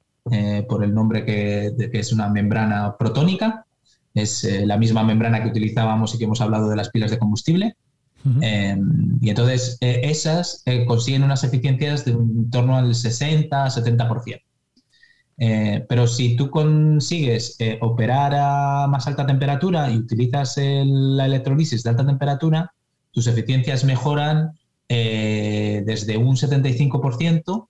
por 0.67 0.83
el 0.83 0.93
nombre 0.93 1.23
que, 1.23 1.71
de 1.75 1.89
que 1.89 1.99
es 1.99 2.11
una 2.11 2.27
membrana 2.27 2.97
protónica. 2.97 3.65
Es 4.13 4.43
la 4.43 4.77
misma 4.77 5.03
membrana 5.03 5.41
que 5.41 5.47
utilizábamos 5.47 6.13
y 6.13 6.17
que 6.17 6.25
hemos 6.25 6.41
hablado 6.41 6.69
de 6.69 6.75
las 6.75 6.89
pilas 6.89 7.11
de 7.11 7.19
combustible. 7.19 7.77
Eh, 8.41 8.77
y 9.21 9.29
entonces 9.29 9.77
eh, 9.81 10.01
esas 10.03 10.63
eh, 10.65 10.85
consiguen 10.85 11.23
unas 11.23 11.43
eficiencias 11.43 12.05
de 12.05 12.11
en 12.11 12.49
torno 12.49 12.75
al 12.75 12.89
60-70%. 12.89 14.41
Eh, 15.39 15.85
pero 15.87 16.07
si 16.07 16.35
tú 16.35 16.49
consigues 16.49 17.55
eh, 17.59 17.77
operar 17.81 18.33
a 18.35 18.87
más 18.87 19.05
alta 19.07 19.25
temperatura 19.25 19.89
y 19.91 19.97
utilizas 19.97 20.57
el- 20.57 21.15
la 21.17 21.25
electrolisis 21.27 21.83
de 21.83 21.89
alta 21.91 22.05
temperatura, 22.05 22.73
tus 23.11 23.27
eficiencias 23.27 23.83
mejoran 23.83 24.51
eh, 24.89 25.83
desde 25.85 26.17
un 26.17 26.37
75% 26.37 27.69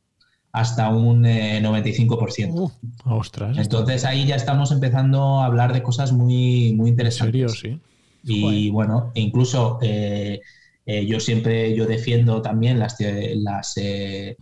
hasta 0.54 0.90
un 0.90 1.26
eh, 1.26 1.60
95%. 1.62 2.54
Uh, 2.54 2.72
Ostras, 3.06 3.58
Entonces 3.58 4.06
ahí 4.06 4.26
ya 4.26 4.36
estamos 4.36 4.72
empezando 4.72 5.42
a 5.42 5.46
hablar 5.46 5.74
de 5.74 5.84
cosas 5.84 6.12
muy, 6.14 6.74
muy 6.74 6.88
en 6.90 6.94
interesantes. 6.94 7.60
serio, 7.60 7.80
sí. 7.80 7.80
Y 8.24 8.42
Joder. 8.42 8.72
bueno, 8.72 9.12
incluso 9.16 9.78
eh, 9.82 10.42
eh, 10.86 11.06
yo 11.06 11.20
siempre 11.20 11.76
yo 11.76 11.86
defiendo 11.86 12.42
también 12.42 12.80
las, 12.80 12.98
te- 12.98 13.36
las, 13.36 13.76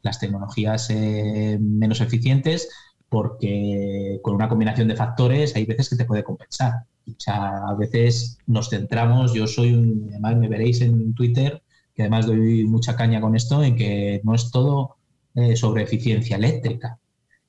las 0.01 0.19
tecnologías 0.19 0.89
menos 1.59 2.01
eficientes 2.01 2.69
porque 3.09 4.19
con 4.21 4.35
una 4.35 4.49
combinación 4.49 4.87
de 4.87 4.95
factores 4.95 5.55
hay 5.55 5.65
veces 5.65 5.89
que 5.89 5.95
te 5.95 6.05
puede 6.05 6.23
compensar. 6.23 6.83
O 7.07 7.19
sea, 7.19 7.67
a 7.67 7.75
veces 7.75 8.39
nos 8.47 8.69
centramos, 8.69 9.33
yo 9.33 9.47
soy 9.47 9.73
un, 9.73 10.07
además 10.09 10.37
me 10.37 10.47
veréis 10.47 10.81
en 10.81 11.13
Twitter, 11.13 11.61
que 11.93 12.03
además 12.03 12.25
doy 12.25 12.65
mucha 12.65 12.95
caña 12.95 13.21
con 13.21 13.35
esto, 13.35 13.63
en 13.63 13.75
que 13.75 14.21
no 14.23 14.33
es 14.33 14.51
todo 14.51 14.97
eh, 15.35 15.55
sobre 15.55 15.83
eficiencia 15.83 16.37
eléctrica. 16.37 16.97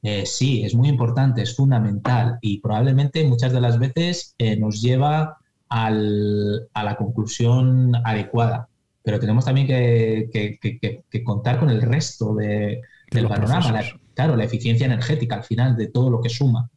Eh, 0.03 0.27
sí, 0.27 0.63
es 0.63 0.75
muy 0.75 0.89
importante, 0.89 1.43
es 1.43 1.57
fundamental 1.57 2.39
y 2.41 2.61
probablemente 2.61 3.25
muchas 3.25 3.53
de 3.53 3.61
las 3.61 3.79
veces 3.79 4.35
eh, 4.39 4.57
nos 4.57 4.81
lleva 4.81 5.39
a 5.69 5.91
la 5.91 6.97
conclusión 6.97 7.93
adecuada. 8.05 8.69
Pero 9.03 9.19
tenemos 9.19 9.45
también 9.45 9.67
que, 9.67 11.23
contar 11.25 11.59
con 11.59 11.71
el 11.71 11.83
resto 11.83 12.35
del 12.35 12.83
panorama. 13.29 13.83
Claro, 14.17 14.35
la 14.35 14.45
eficiencia 14.45 14.87
energética 14.87 15.37
al 15.37 15.45
final 15.45 15.77
de 15.77 15.89
todo 15.89 16.11
lo 16.11 16.21
que 16.23 16.31
suma. 16.31 16.71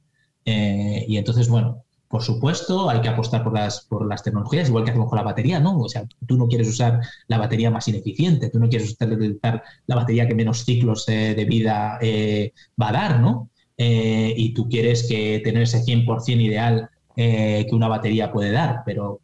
Eh, 0.46 1.06
y 1.08 1.18
entonces, 1.18 1.48
bueno, 1.48 1.86
por 2.10 2.22
supuesto, 2.22 2.90
hay 2.90 3.02
que 3.02 3.08
apostar 3.08 3.44
por 3.44 3.54
las, 3.54 3.82
por 3.86 4.06
las 4.08 4.24
tecnologías, 4.24 4.68
igual 4.68 4.84
que 4.84 4.92
hacemos 4.92 5.10
con 5.10 5.18
la 5.18 5.24
batería, 5.24 5.60
¿no? 5.60 5.80
O 5.80 5.88
sea, 5.88 6.04
tú 6.28 6.36
no 6.38 6.48
quieres 6.48 6.68
usar 6.68 7.00
la 7.28 7.38
batería 7.38 7.72
más 7.72 7.88
ineficiente, 7.88 8.50
tú 8.50 8.60
no 8.60 8.68
quieres 8.68 8.98
utilizar 9.00 9.64
la 9.88 9.96
batería 9.96 10.28
que 10.28 10.36
menos 10.36 10.66
ciclos 10.66 11.08
eh, 11.08 11.34
de 11.34 11.46
vida 11.46 11.98
eh, 12.02 12.52
va 12.82 12.90
a 12.90 12.94
dar, 12.94 13.20
¿no? 13.22 13.50
Y 13.82 14.54
tú 14.54 14.68
quieres 14.68 15.08
que 15.08 15.40
tener 15.42 15.64
ese 15.64 15.82
100% 15.82 16.42
ideal 16.42 16.90
que 17.16 17.70
una 17.72 17.88
batería 17.88 18.30
puede 18.30 18.52
dar, 18.52 18.82
pero 18.86 19.22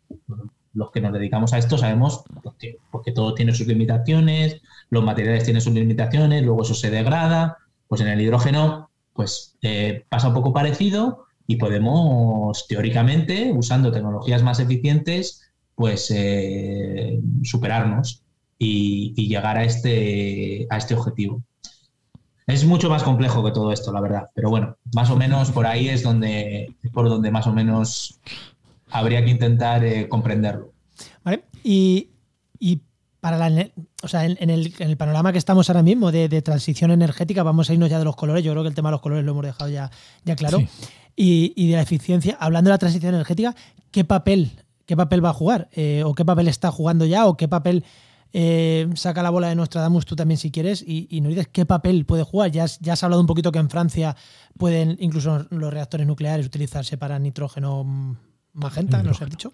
los 0.73 0.91
que 0.91 1.01
nos 1.01 1.11
dedicamos 1.11 1.51
a 1.51 1.57
esto 1.57 1.77
sabemos 1.77 2.23
porque, 2.41 2.77
porque 2.89 3.11
todo 3.11 3.33
tiene 3.33 3.53
sus 3.53 3.67
limitaciones, 3.67 4.61
los 4.89 5.03
materiales 5.03 5.43
tienen 5.43 5.61
sus 5.61 5.73
limitaciones, 5.73 6.43
luego 6.43 6.63
eso 6.63 6.73
se 6.73 6.89
degrada, 6.89 7.57
pues 7.87 8.01
en 8.01 8.07
el 8.07 8.21
hidrógeno 8.21 8.89
pues 9.13 9.57
pasa 10.09 10.27
un 10.27 10.33
poco 10.33 10.51
parecido, 10.51 11.25
y 11.47 11.57
podemos, 11.57 12.67
teóricamente, 12.67 13.51
usando 13.53 13.91
tecnologías 13.91 14.43
más 14.43 14.59
eficientes, 14.59 15.41
pues 15.75 16.11
eh, 16.11 17.19
superarnos 17.43 18.23
y, 18.57 19.13
llegar 19.27 19.57
a 19.57 19.63
este, 19.63 20.65
a 20.69 20.77
este 20.77 20.95
objetivo. 20.95 21.43
Es 22.47 22.63
mucho 22.65 22.89
más 22.89 23.03
complejo 23.03 23.43
que 23.43 23.51
todo 23.51 23.71
esto, 23.71 23.91
la 23.91 24.01
verdad, 24.01 24.29
pero 24.33 24.49
bueno, 24.49 24.77
más 24.93 25.09
o 25.09 25.15
menos 25.15 25.51
por 25.51 25.65
ahí 25.65 25.89
es 25.89 26.03
donde, 26.03 26.75
por 26.93 27.09
donde 27.09 27.31
más 27.31 27.47
o 27.47 27.53
menos 27.53 28.19
habría 28.89 29.23
que 29.25 29.31
intentar 29.31 29.83
eh, 29.83 30.07
comprenderlo. 30.07 30.71
Vale, 31.23 31.43
y, 31.63 32.09
para 33.25 33.49
la, 33.49 33.67
o 34.03 34.07
sea, 34.07 34.23
en, 34.23 34.49
el, 34.51 34.97
panorama 34.97 35.31
que 35.31 35.39
estamos 35.39 35.67
ahora 35.67 35.81
mismo 35.81 36.11
de, 36.11 36.29
transición 36.43 36.91
energética, 36.91 37.41
vamos 37.41 37.67
a 37.67 37.73
irnos 37.73 37.89
ya 37.89 37.97
de 37.97 38.05
los 38.05 38.15
colores. 38.15 38.43
Yo 38.43 38.51
creo 38.51 38.61
que 38.61 38.69
el 38.69 38.75
tema 38.75 38.89
de 38.89 38.91
los 38.91 39.01
colores 39.01 39.25
lo 39.25 39.31
hemos 39.31 39.43
dejado 39.43 39.67
ya, 39.67 39.89
ya 40.23 40.35
claro 40.35 40.61
y, 41.15 41.69
de 41.69 41.75
la 41.75 41.81
eficiencia, 41.81 42.37
hablando 42.39 42.69
de 42.69 42.75
la 42.75 42.77
transición 42.77 43.15
energética, 43.15 43.55
¿qué 43.89 44.03
papel, 44.03 44.51
qué 44.85 44.95
papel 44.95 45.25
va 45.25 45.29
a 45.29 45.33
jugar? 45.33 45.69
Eh, 45.71 46.03
¿O 46.05 46.13
qué 46.13 46.23
papel 46.23 46.47
está 46.47 46.69
jugando 46.69 47.03
ya? 47.03 47.25
¿O 47.25 47.35
qué 47.35 47.47
papel 47.47 47.83
eh, 48.31 48.87
saca 48.93 49.23
la 49.23 49.31
bola 49.31 49.49
de 49.49 49.55
Nostradamus 49.55 50.05
tú 50.05 50.15
también 50.15 50.37
si 50.37 50.51
quieres? 50.51 50.83
Y, 50.85 51.19
nos 51.21 51.29
dices 51.29 51.47
qué 51.51 51.65
papel 51.65 52.05
puede 52.05 52.21
jugar. 52.21 52.51
Ya 52.51 52.65
has, 52.65 52.77
ya 52.77 52.93
has 52.93 53.03
hablado 53.03 53.21
un 53.21 53.27
poquito 53.27 53.51
que 53.51 53.57
en 53.57 53.71
Francia 53.71 54.15
pueden 54.55 54.97
incluso 54.99 55.47
los 55.49 55.73
reactores 55.73 56.05
nucleares 56.05 56.45
utilizarse 56.45 56.95
para 56.95 57.17
nitrógeno 57.17 58.19
magenta, 58.55 59.03
no 59.03 59.11
ha 59.19 59.25
dicho. 59.25 59.53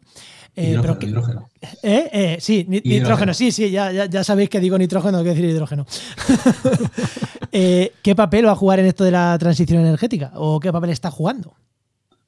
Eh, 0.55 0.71
hidrógeno, 0.71 1.49
eh, 1.81 2.09
eh, 2.11 2.37
sí, 2.41 2.65
nitrógeno, 2.67 3.33
sí, 3.33 3.51
sí, 3.51 3.71
ya, 3.71 4.05
ya, 4.05 4.23
sabéis 4.23 4.49
que 4.49 4.59
digo 4.59 4.77
nitrógeno, 4.77 5.19
quiero 5.19 5.33
decir 5.33 5.49
hidrógeno. 5.49 5.85
¿Qué 7.51 8.15
papel 8.15 8.45
va 8.45 8.51
a 8.51 8.55
jugar 8.55 8.79
en 8.79 8.87
esto 8.87 9.03
de 9.03 9.11
la 9.11 9.37
transición 9.39 9.81
energética? 9.81 10.31
¿O 10.35 10.59
qué 10.59 10.71
papel 10.71 10.89
está 10.89 11.09
jugando? 11.09 11.53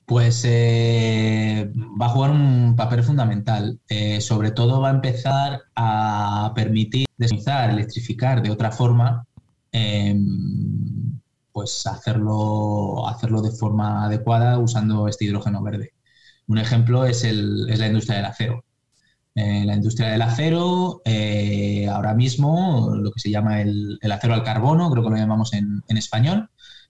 Pues 0.05 0.45
va 0.45 2.05
a 2.05 2.09
jugar 2.09 2.31
un 2.31 2.75
papel 2.75 3.03
fundamental. 3.03 3.79
sobre 4.19 4.51
todo 4.51 4.81
va 4.81 4.89
a 4.89 4.93
empezar 4.93 5.63
a 5.75 6.51
permitir 6.55 7.07
deslizar, 7.17 7.69
electrificar 7.69 8.41
de 8.41 8.51
otra 8.51 8.71
forma, 8.71 9.25
em, 9.71 11.19
pues 11.51 11.86
hacerlo, 11.88 13.07
hacerlo 13.07 13.41
de 13.41 13.51
forma 13.51 14.05
adecuada 14.05 14.59
usando 14.59 15.07
este 15.07 15.25
hidrógeno 15.25 15.62
verde. 15.62 15.93
Un 16.47 16.58
ejemplo 16.58 17.06
es, 17.06 17.23
la 17.23 17.88
industria 17.88 18.17
del 18.17 18.25
acero. 18.25 18.65
Eh, 19.36 19.63
la 19.65 19.75
industria 19.75 20.10
del 20.10 20.21
acero, 20.21 21.01
eh, 21.06 21.88
ahora 21.89 22.13
mismo, 22.13 22.91
lo 22.95 23.12
que 23.12 23.19
se 23.19 23.32
llama 23.32 23.62
el, 23.62 23.99
acero 24.12 24.34
al 24.36 24.43
carbono, 24.43 24.91
creo 24.91 25.03
que 25.03 25.10
lo 25.10 25.15
llamamos 25.17 25.53
en, 25.53 25.84
español, 25.97 26.49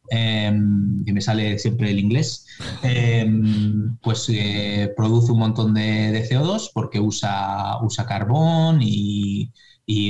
em, 0.10 1.06
que 1.06 1.14
me 1.14 1.22
sale 1.22 1.58
siempre 1.60 1.92
el 1.92 2.00
inglés, 2.00 2.46
em, 2.84 3.98
pues 4.02 4.28
eh, 4.30 4.94
produce 4.98 5.32
un 5.32 5.40
montón 5.40 5.74
de, 5.74 6.28
CO2 6.30 6.72
porque 6.74 7.00
usa, 7.00 7.82
usa 7.84 8.06
carbón 8.06 8.80
y, 8.82 9.52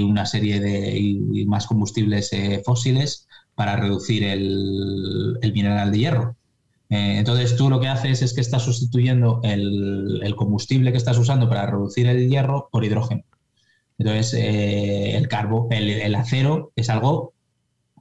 una 0.02 0.26
serie 0.26 0.60
de 0.60 1.46
más 1.48 1.68
combustibles 1.68 2.32
fósiles 2.66 3.28
para 3.56 3.76
reducir 3.76 4.24
el 4.24 5.52
mineral 5.54 5.92
de 5.92 5.98
hierro. 6.00 6.38
Eh, 6.90 7.18
entonces 7.18 7.56
tú 7.56 7.70
lo 7.70 7.80
que 7.80 7.88
haces 7.88 8.22
es 8.22 8.34
que 8.34 8.42
estás 8.42 8.64
sustituyendo 8.64 9.40
el, 9.44 10.34
combustible 10.36 10.92
que 10.92 10.98
estás 10.98 11.18
usando 11.18 11.50
para 11.50 11.66
reducir 11.66 12.08
el 12.08 12.30
hierro 12.30 12.70
por 12.72 12.84
hidrógeno. 12.86 13.24
Entonces 13.98 14.34
eh, 14.34 15.16
el, 15.16 15.28
carbo, 15.28 15.68
el, 15.72 16.16
acero 16.16 16.72
es 16.76 16.90
algo 16.90 17.34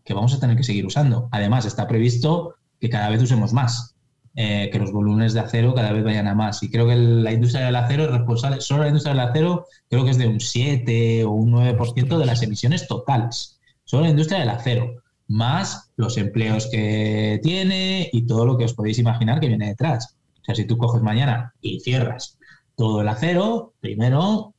que 0.04 0.14
vamos 0.14 0.34
a 0.34 0.40
tener 0.40 0.56
que 0.56 0.64
seguir 0.64 0.86
usando. 0.86 1.28
Además 1.32 1.64
está 1.64 1.86
previsto 1.86 2.56
que 2.80 2.90
cada 2.90 3.08
vez 3.08 3.22
usemos 3.22 3.52
más, 3.52 3.94
eh, 4.34 4.68
que 4.72 4.78
los 4.78 4.90
volúmenes 4.90 5.34
de 5.34 5.40
acero 5.40 5.74
cada 5.74 5.92
vez 5.92 6.02
vayan 6.04 6.26
a 6.26 6.34
más. 6.34 6.62
Y 6.62 6.70
creo 6.70 6.86
que 6.88 6.96
la 6.96 7.32
industria 7.32 7.66
del 7.66 7.76
acero 7.76 8.04
es 8.04 8.10
responsable, 8.10 8.60
solo 8.60 8.82
la 8.82 8.88
industria 8.88 9.14
del 9.14 9.28
acero 9.28 9.66
creo 9.88 10.04
que 10.04 10.10
es 10.10 10.18
de 10.18 10.26
un 10.26 10.40
7 10.40 11.24
o 11.24 11.30
un 11.30 11.52
9% 11.52 12.18
de 12.18 12.26
las 12.26 12.42
emisiones 12.42 12.88
totales. 12.88 13.60
Solo 13.84 14.04
la 14.04 14.10
industria 14.10 14.40
del 14.40 14.50
acero 14.50 15.01
más 15.28 15.90
los 15.96 16.16
empleos 16.18 16.68
que 16.70 17.40
tiene 17.42 18.08
y 18.12 18.26
todo 18.26 18.46
lo 18.46 18.56
que 18.58 18.64
os 18.64 18.74
podéis 18.74 18.98
imaginar 18.98 19.40
que 19.40 19.48
viene 19.48 19.68
detrás. 19.68 20.16
O 20.40 20.44
sea, 20.44 20.54
si 20.54 20.66
tú 20.66 20.76
coges 20.76 21.02
mañana 21.02 21.54
y 21.60 21.80
cierras 21.80 22.38
todo 22.76 23.00
el 23.00 23.08
acero, 23.08 23.74
primero 23.80 24.54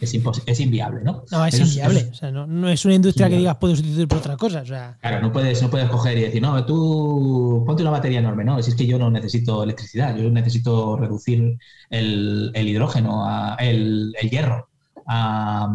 es, 0.00 0.14
es, 0.46 0.60
inviable, 0.60 1.02
¿no? 1.04 1.24
No, 1.30 1.46
es, 1.46 1.58
inviable. 1.60 2.08
o 2.10 2.14
sea, 2.14 2.32
no, 2.32 2.68
es 2.68 2.84
una 2.84 2.94
industria 2.94 3.28
que 3.28 3.38
digas 3.38 3.56
puedes 3.60 3.78
sustituir 3.78 4.08
por 4.08 4.18
otra 4.18 4.36
cosa. 4.36 4.64
Claro, 4.64 5.20
no 5.20 5.32
puedes, 5.32 5.62
no 5.62 5.70
puedes 5.70 5.88
coger 5.88 6.18
y 6.18 6.22
decir, 6.22 6.42
no, 6.42 6.66
tú 6.66 7.62
ponte 7.64 7.82
una 7.82 7.92
batería 7.92 8.18
enorme. 8.18 8.44
No, 8.44 8.60
si 8.60 8.70
es 8.70 8.76
que 8.76 8.86
yo 8.86 8.98
no 8.98 9.10
necesito 9.10 9.62
electricidad, 9.62 10.16
yo 10.16 10.28
necesito 10.30 10.96
reducir 10.96 11.58
el, 11.90 12.50
hidrógeno, 12.54 13.24
a, 13.24 13.54
el, 13.60 14.12
el, 14.20 14.30
hierro 14.30 14.68
a, 15.06 15.72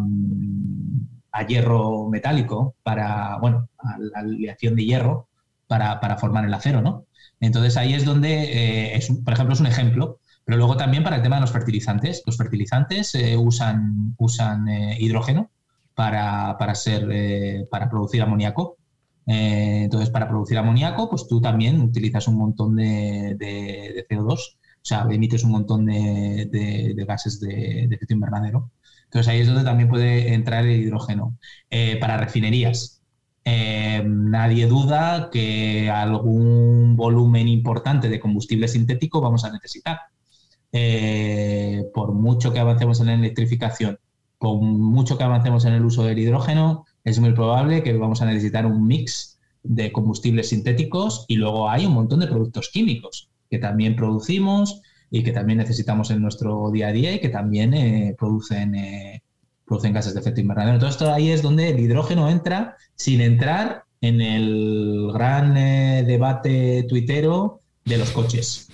a 1.38 1.46
hierro 1.46 2.08
metálico 2.08 2.74
para, 2.82 3.38
bueno, 3.38 3.68
a 3.78 3.96
la 3.98 4.18
aleación 4.20 4.74
de 4.74 4.84
hierro 4.84 5.28
para, 5.68 6.16
formar 6.18 6.44
el 6.44 6.54
acero, 6.54 6.82
¿no? 6.82 7.06
Entonces 7.40 7.76
ahí 7.76 7.94
es 7.94 8.04
donde, 8.04 8.32
eh, 8.32 8.96
es 8.96 9.08
por 9.24 9.32
ejemplo, 9.32 9.54
es 9.54 9.60
un 9.60 9.66
ejemplo, 9.66 10.18
pero 10.44 10.58
luego 10.58 10.76
también 10.76 11.04
para 11.04 11.16
el 11.16 11.22
tema 11.22 11.36
de 11.36 11.42
los 11.42 11.52
fertilizantes. 11.52 12.22
Los 12.26 12.36
fertilizantes 12.36 13.14
eh, 13.14 13.36
usan, 13.36 14.14
usan 14.18 14.68
eh, 14.68 14.96
hidrógeno 14.98 15.50
para, 15.94 16.56
para, 16.58 16.74
ser, 16.74 17.68
para 17.70 17.88
producir 17.88 18.22
amoníaco. 18.22 18.76
entonces, 19.26 20.10
para 20.10 20.28
producir 20.28 20.58
amoníaco, 20.58 21.10
pues 21.10 21.28
tú 21.28 21.40
también 21.40 21.80
utilizas 21.80 22.26
un 22.28 22.36
montón 22.36 22.76
de, 22.76 23.36
de, 23.38 24.06
CO2, 24.08 24.32
o 24.32 24.36
sea, 24.82 25.06
emites 25.10 25.44
un 25.44 25.50
montón 25.52 25.86
de, 25.86 26.94
gases 27.06 27.40
de, 27.40 27.84
efecto 27.84 28.14
invernadero. 28.14 28.70
Entonces 29.08 29.28
ahí 29.32 29.40
es 29.40 29.46
donde 29.46 29.64
también 29.64 29.88
puede 29.88 30.34
entrar 30.34 30.66
el 30.66 30.80
hidrógeno. 30.80 31.36
Eh, 31.70 31.96
para 31.98 32.18
refinerías, 32.18 33.00
eh, 33.44 34.02
nadie 34.06 34.66
duda 34.66 35.30
que 35.32 35.90
algún 35.90 36.94
volumen 36.94 37.48
importante 37.48 38.10
de 38.10 38.20
combustible 38.20 38.68
sintético 38.68 39.22
vamos 39.22 39.44
a 39.44 39.52
necesitar. 39.52 40.00
Eh, 40.72 41.84
por 41.94 42.12
mucho 42.12 42.52
que 42.52 42.58
avancemos 42.58 43.00
en 43.00 43.06
la 43.06 43.14
electrificación, 43.14 43.98
por 44.38 44.60
mucho 44.60 45.16
que 45.16 45.24
avancemos 45.24 45.64
en 45.64 45.72
el 45.72 45.84
uso 45.86 46.04
del 46.04 46.18
hidrógeno, 46.18 46.84
es 47.04 47.18
muy 47.18 47.32
probable 47.32 47.82
que 47.82 47.94
vamos 47.94 48.20
a 48.20 48.26
necesitar 48.26 48.66
un 48.66 48.86
mix 48.86 49.38
de 49.62 49.90
combustibles 49.90 50.50
sintéticos 50.50 51.24
y 51.28 51.36
luego 51.36 51.70
hay 51.70 51.86
un 51.86 51.94
montón 51.94 52.20
de 52.20 52.26
productos 52.26 52.68
químicos 52.68 53.30
que 53.48 53.58
también 53.58 53.96
producimos 53.96 54.82
y 55.10 55.22
que 55.22 55.32
también 55.32 55.58
necesitamos 55.58 56.10
en 56.10 56.20
nuestro 56.20 56.70
día 56.70 56.88
a 56.88 56.92
día 56.92 57.12
y 57.12 57.20
que 57.20 57.28
también 57.28 57.74
eh, 57.74 58.14
producen, 58.18 58.74
eh, 58.74 59.22
producen 59.64 59.92
gases 59.92 60.14
de 60.14 60.20
efecto 60.20 60.40
invernadero. 60.40 60.74
Entonces, 60.74 61.00
esto 61.00 61.12
ahí 61.12 61.30
es 61.30 61.42
donde 61.42 61.70
el 61.70 61.80
hidrógeno 61.80 62.28
entra 62.28 62.76
sin 62.94 63.20
entrar 63.20 63.84
en 64.00 64.20
el 64.20 65.10
gran 65.12 65.56
eh, 65.56 66.04
debate 66.06 66.84
tuitero 66.88 67.60
de 67.84 67.98
los 67.98 68.10
coches. 68.10 68.68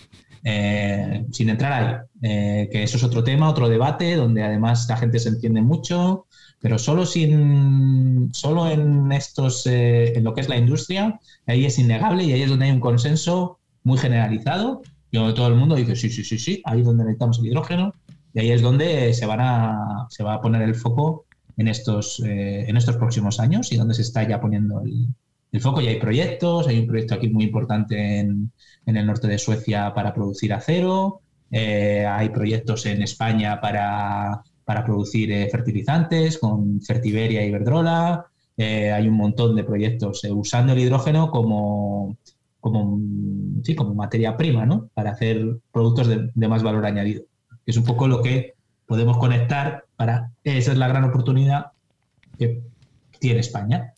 sin 1.32 1.48
entrar 1.48 1.72
ahí, 1.72 2.68
que 2.70 2.82
eso 2.82 2.98
es 2.98 3.04
otro 3.04 3.24
tema, 3.24 3.48
otro 3.48 3.68
debate, 3.68 4.14
donde 4.16 4.42
además 4.42 4.86
la 4.88 4.96
gente 4.98 5.18
se 5.18 5.30
entiende 5.30 5.62
mucho, 5.62 6.26
pero 6.60 6.78
solo, 6.78 7.06
sin, 7.06 8.28
solo 8.34 8.68
en, 8.68 9.10
estos, 9.12 9.66
en 9.66 10.22
lo 10.22 10.34
que 10.34 10.42
es 10.42 10.48
la 10.50 10.58
industria, 10.58 11.18
ahí 11.46 11.64
es 11.64 11.78
innegable 11.78 12.24
y 12.24 12.32
ahí 12.32 12.42
es 12.42 12.50
donde 12.50 12.66
hay 12.66 12.72
un 12.72 12.80
consenso 12.80 13.58
muy 13.84 13.96
generalizado 13.98 14.82
todo 15.14 15.48
el 15.48 15.54
mundo 15.54 15.76
dice, 15.76 15.96
sí, 15.96 16.10
sí, 16.10 16.24
sí, 16.24 16.38
sí, 16.38 16.62
ahí 16.64 16.80
es 16.80 16.86
donde 16.86 17.04
necesitamos 17.04 17.38
el 17.38 17.46
hidrógeno 17.46 17.94
y 18.32 18.40
ahí 18.40 18.50
es 18.50 18.62
donde 18.62 19.14
se, 19.14 19.26
van 19.26 19.40
a, 19.40 20.06
se 20.10 20.24
va 20.24 20.34
a 20.34 20.40
poner 20.40 20.62
el 20.62 20.74
foco 20.74 21.26
en 21.56 21.68
estos, 21.68 22.20
eh, 22.20 22.64
en 22.68 22.76
estos 22.76 22.96
próximos 22.96 23.38
años 23.38 23.70
y 23.70 23.76
donde 23.76 23.94
se 23.94 24.02
está 24.02 24.26
ya 24.26 24.40
poniendo 24.40 24.82
el, 24.82 25.60
foco. 25.60 25.80
Y 25.80 25.86
hay 25.86 26.00
proyectos, 26.00 26.66
hay 26.66 26.80
un 26.80 26.88
proyecto 26.88 27.14
aquí 27.14 27.28
muy 27.28 27.44
importante 27.44 28.18
en, 28.18 28.50
el 28.86 29.06
norte 29.06 29.28
de 29.28 29.38
Suecia 29.38 29.94
para 29.94 30.12
producir 30.12 30.52
acero, 30.52 31.20
hay 31.52 32.28
proyectos 32.30 32.86
en 32.86 33.02
España 33.02 33.60
para, 33.60 34.42
producir 34.84 35.30
fertilizantes 35.50 36.38
con 36.38 36.80
Fertiberia 36.82 37.46
y 37.46 37.52
Verdrola. 37.52 38.26
hay 38.58 39.06
un 39.06 39.14
montón 39.14 39.54
de 39.54 39.62
proyectos 39.62 40.24
usando 40.24 40.72
el 40.72 40.80
hidrógeno 40.80 41.30
como, 41.30 42.16
como, 42.64 42.98
sí, 43.62 43.74
como 43.74 43.94
materia 43.94 44.38
prima, 44.38 44.64
¿no? 44.64 44.88
Para 44.94 45.10
hacer 45.10 45.58
productos 45.70 46.08
de, 46.08 46.48
más 46.48 46.62
valor 46.62 46.86
añadido. 46.86 47.24
Es 47.66 47.76
un 47.76 47.84
poco 47.84 48.08
lo 48.08 48.22
que 48.22 48.54
podemos 48.86 49.18
conectar 49.18 49.84
para... 49.96 50.30
Esa 50.44 50.72
es 50.72 50.78
la 50.78 50.88
gran 50.88 51.04
oportunidad 51.04 51.72
que 52.38 52.62
tiene 53.20 53.40
España. 53.40 53.92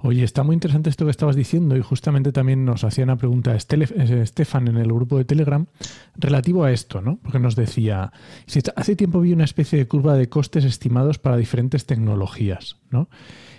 Oye, 0.00 0.24
está 0.24 0.42
muy 0.42 0.54
interesante 0.54 0.90
esto 0.90 1.04
que 1.04 1.12
estabas 1.12 1.36
diciendo 1.36 1.76
y 1.76 1.80
justamente 1.80 2.32
también 2.32 2.64
nos 2.64 2.82
hacía 2.82 3.04
una 3.04 3.18
pregunta 3.18 3.54
Estefan 3.54 4.66
en 4.66 4.78
el 4.78 4.92
grupo 4.92 5.18
de 5.18 5.24
Telegram 5.24 5.66
relativo 6.16 6.64
a 6.64 6.72
esto, 6.72 7.00
¿no? 7.00 7.20
Porque 7.22 7.38
nos 7.38 7.54
decía, 7.54 8.12
hace 8.74 8.96
tiempo 8.96 9.20
vi 9.20 9.32
una 9.32 9.44
especie 9.44 9.78
de 9.78 9.86
curva 9.86 10.14
de 10.14 10.28
costes 10.28 10.64
estimados 10.64 11.20
para 11.20 11.36
diferentes 11.36 11.86
tecnologías, 11.86 12.78
¿no? 12.90 13.08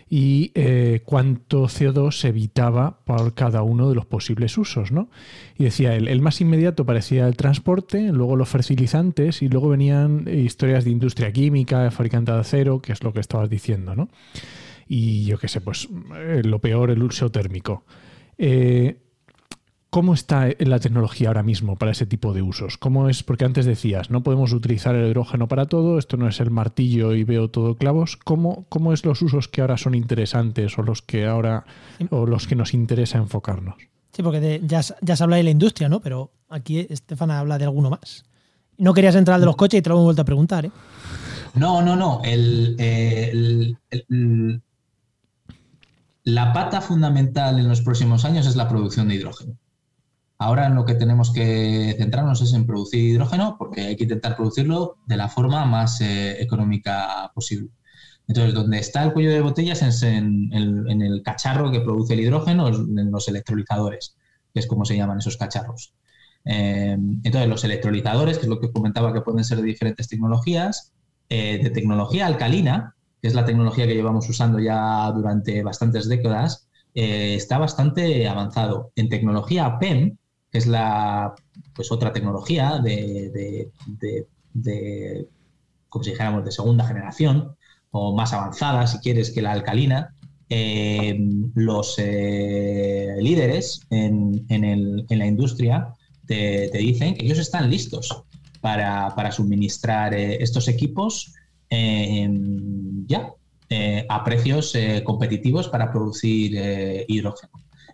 Y 0.10 0.52
eh, 0.56 1.02
cuánto 1.06 1.66
CO2 1.66 2.12
se 2.12 2.30
evitaba 2.30 3.00
por 3.04 3.34
cada 3.34 3.62
uno 3.62 3.90
de 3.90 3.96
los 3.96 4.06
posibles 4.06 4.58
usos. 4.58 4.92
¿no? 4.92 5.10
Y 5.58 5.66
decía 5.66 5.96
él, 5.96 6.08
el 6.08 6.22
más 6.22 6.40
inmediato 6.40 6.86
parecía 6.86 7.28
el 7.28 7.36
transporte, 7.36 8.12
luego 8.12 8.36
los 8.36 8.50
fertilizantes 8.50 9.42
y 9.42 9.50
luego 9.50 9.70
venían 9.70 10.26
historias 10.28 10.86
de 10.86 10.92
industria 10.92 11.32
química, 11.32 11.92
fabricante 11.92 12.32
de 12.32 12.40
acero, 12.40 12.82
que 12.82 12.94
es 12.94 13.04
lo 13.04 13.12
que 13.12 13.20
estabas 13.20 13.50
diciendo. 13.50 13.96
¿no? 13.96 14.10
Y 14.88 15.26
yo 15.26 15.38
qué 15.38 15.48
sé, 15.48 15.60
pues 15.60 15.90
eh, 16.16 16.42
lo 16.46 16.60
peor, 16.60 16.92
el 16.92 17.04
uso 17.04 17.30
térmico. 17.30 17.84
Eh, 18.38 18.98
¿Cómo 19.90 20.14
está 20.14 20.50
la 20.60 20.80
tecnología 20.80 21.30
ahora 21.30 21.44
mismo 21.44 21.78
para 21.78 21.92
ese 21.92 22.06
tipo 22.06 22.34
de 22.34 22.42
usos? 22.42 22.78
¿Cómo 22.78 23.08
es? 23.08 23.24
Porque 23.24 23.46
antes 23.46 23.66
decías, 23.66 24.10
no 24.10 24.22
podemos 24.22 24.52
utilizar 24.52 24.96
el 24.96 25.08
hidrógeno 25.08 25.48
para 25.48 25.68
todo, 25.68 25.98
esto 25.98 26.18
no 26.18 26.28
es 26.28 26.42
el 26.42 26.52
martillo 26.52 27.14
y 27.14 27.24
veo 27.24 27.50
todo 27.50 27.78
clavos. 27.78 28.18
¿Cómo, 28.18 28.66
cómo 28.68 28.92
es 28.92 29.06
los 29.06 29.22
usos 29.22 29.48
que 29.48 29.62
ahora 29.62 29.78
son 29.78 29.96
interesantes 29.96 30.78
o 30.78 30.84
los 30.84 31.02
que 31.02 31.26
ahora 31.26 31.66
o 32.10 32.26
los 32.26 32.48
que 32.48 32.56
nos 32.56 32.74
interesa 32.74 33.18
enfocarnos? 33.18 33.76
Sí, 34.12 34.24
porque 34.24 34.62
ya, 34.66 34.82
ya 35.02 35.16
se 35.16 35.24
habla 35.24 35.38
de 35.38 35.44
la 35.44 35.52
industria, 35.52 35.88
¿no? 35.88 36.02
Pero 36.02 36.32
aquí 36.50 36.86
Estefana 36.90 37.40
habla 37.40 37.58
de 37.58 37.64
alguno 37.64 37.90
más. 37.90 38.26
No 38.78 38.94
querías 38.94 39.16
entrar 39.16 39.36
al 39.36 39.42
de 39.42 39.46
los 39.46 39.56
coches 39.56 39.80
y 39.80 39.82
te 39.82 39.90
lo 39.90 39.96
hemos 39.96 40.06
vuelto 40.06 40.22
a 40.22 40.26
preguntar, 40.26 40.66
¿eh? 40.66 40.72
No, 41.56 41.82
no, 41.82 41.96
no. 41.96 42.22
la 46.24 46.54
pata 46.54 46.82
fundamental 46.82 47.58
en 47.58 47.68
los 47.70 47.82
próximos 47.82 48.26
años 48.26 48.46
es 48.46 48.56
la 48.56 48.68
producción 48.68 49.08
de 49.08 49.16
hidrógeno. 49.16 49.56
Ahora 50.40 50.68
en 50.68 50.76
lo 50.76 50.86
que 50.86 50.94
tenemos 50.94 51.32
que 51.32 51.96
centrarnos 51.98 52.42
es 52.42 52.54
en 52.54 52.68
producir 52.68 53.00
hidrógeno 53.00 53.56
porque 53.58 53.82
hay 53.82 53.96
que 53.96 54.04
intentar 54.04 54.36
producirlo 54.36 54.98
de 55.08 55.18
la 55.18 55.30
forma 55.30 55.66
más 55.66 56.00
eh, 56.02 56.42
económica 56.42 57.32
posible. 57.34 57.70
Entonces, 58.28 58.54
donde 58.54 58.78
está 58.78 59.04
el 59.04 59.14
cuello 59.14 59.32
de 59.32 59.42
botellas 59.42 59.82
es 59.82 60.04
en, 60.04 60.52
el 60.54 61.22
cacharro 61.24 61.72
que 61.72 61.80
produce 61.80 62.14
el 62.14 62.20
hidrógeno, 62.20 62.68
en 62.68 63.10
los 63.10 63.28
electrolizadores, 63.30 64.16
que 64.54 64.60
es 64.60 64.68
como 64.68 64.86
se 64.86 64.98
llaman 64.98 65.20
esos 65.20 65.38
cacharros. 65.38 65.94
Eh, 66.46 66.98
entonces, 67.24 67.50
los 67.50 67.64
electrolizadores, 67.64 68.38
que 68.38 68.44
es 68.44 68.50
lo 68.50 68.60
que 68.60 68.72
comentaba 68.72 69.14
que 69.14 69.22
pueden 69.22 69.44
ser 69.44 69.60
de 69.60 69.64
diferentes 69.64 70.08
tecnologías, 70.08 70.94
eh, 71.30 71.60
de 71.64 71.70
tecnología 71.72 72.28
alcalina, 72.28 72.96
que 73.22 73.30
es 73.30 73.34
la 73.34 73.46
tecnología 73.46 73.88
que 73.88 73.96
llevamos 73.96 74.30
usando 74.30 74.60
ya 74.60 75.10
durante 75.12 75.64
bastantes 75.64 76.08
décadas, 76.08 76.68
está 76.94 77.60
bastante 77.60 78.28
avanzado. 78.28 78.92
En 78.96 79.08
tecnología 79.08 79.78
PEM, 79.80 80.18
es 80.52 80.68
la 80.68 81.36
pues 81.74 81.92
otra 81.92 82.14
tecnología 82.14 82.80
de, 82.80 83.70
como 85.90 86.04
si 86.04 86.12
dijéramos, 86.12 86.46
de 86.46 86.52
segunda 86.52 86.86
generación 86.86 87.56
o 87.92 88.16
más 88.16 88.34
avanzada, 88.34 88.88
si 88.88 89.00
quieres, 89.00 89.32
que 89.32 89.42
la 89.42 89.52
alcalina. 89.52 90.14
Eh, 90.50 91.18
los 91.56 91.96
eh, 91.98 93.16
líderes 93.20 93.82
en, 93.90 94.46
la 95.10 95.26
industria 95.26 95.94
te, 96.26 96.70
dicen 96.72 97.16
que 97.16 97.26
ellos 97.26 97.40
están 97.40 97.70
listos 97.70 98.24
para, 98.62 99.32
suministrar 99.32 100.14
eh, 100.14 100.42
estos 100.42 100.68
equipos 100.68 101.34
ya 101.70 103.34
a 104.10 104.24
precios 104.24 104.74
competitivos 105.04 105.68
para 105.68 105.92
producir 105.92 107.06
hidrógeno. 107.10 107.52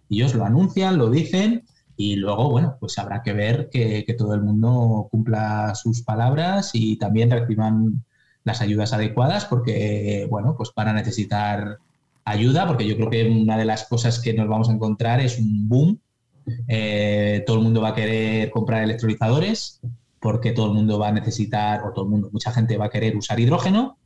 Ellos 0.10 0.36
lo 0.36 0.46
anuncian, 0.46 1.00
lo 1.00 1.10
dicen 1.10 1.64
y 1.96 2.16
luego, 2.16 2.50
bueno, 2.50 2.78
pues 2.80 2.98
habrá 2.98 3.22
que 3.22 3.34
ver 3.34 3.70
que, 3.70 4.06
todo 4.18 4.34
el 4.34 4.42
mundo 4.42 5.08
cumpla 5.12 5.74
sus 5.76 6.02
palabras 6.02 6.72
y 6.74 6.98
también 6.98 7.30
reciban 7.30 8.04
las 8.44 8.62
ayudas 8.62 8.94
adecuadas 8.94 9.46
porque, 9.46 10.28
bueno, 10.30 10.56
pues 10.58 10.72
van 10.76 10.90
a 10.90 10.94
necesitar 10.94 11.78
ayuda 12.26 12.68
porque 12.68 12.88
yo 12.88 12.96
creo 12.96 13.10
que 13.10 13.30
una 13.30 13.58
de 13.58 13.66
las 13.66 13.86
cosas 13.86 14.20
que 14.20 14.34
nos 14.34 14.48
vamos 14.48 14.70
a 14.70 14.74
encontrar 14.74 15.20
es 15.20 15.38
un 15.40 15.70
boom. 15.70 16.00
Eh, 16.68 17.44
todo 17.46 17.58
el 17.58 17.64
mundo 17.64 17.82
va 17.82 17.90
a 17.90 17.96
querer 17.96 18.52
comprar 18.52 18.84
electrolizadores 18.84 19.80
porque 20.20 20.52
todo 20.52 20.68
el 20.68 20.74
mundo 20.74 21.00
va 21.00 21.10
a 21.10 21.12
necesitar, 21.12 21.84
o 21.84 21.92
todo 21.92 22.06
el 22.06 22.12
mundo, 22.12 22.30
mucha 22.32 22.52
gente 22.52 22.78
va 22.78 22.86
a 22.86 22.90
querer 22.90 23.16
usar 23.16 23.40
hidrógeno 23.40 23.98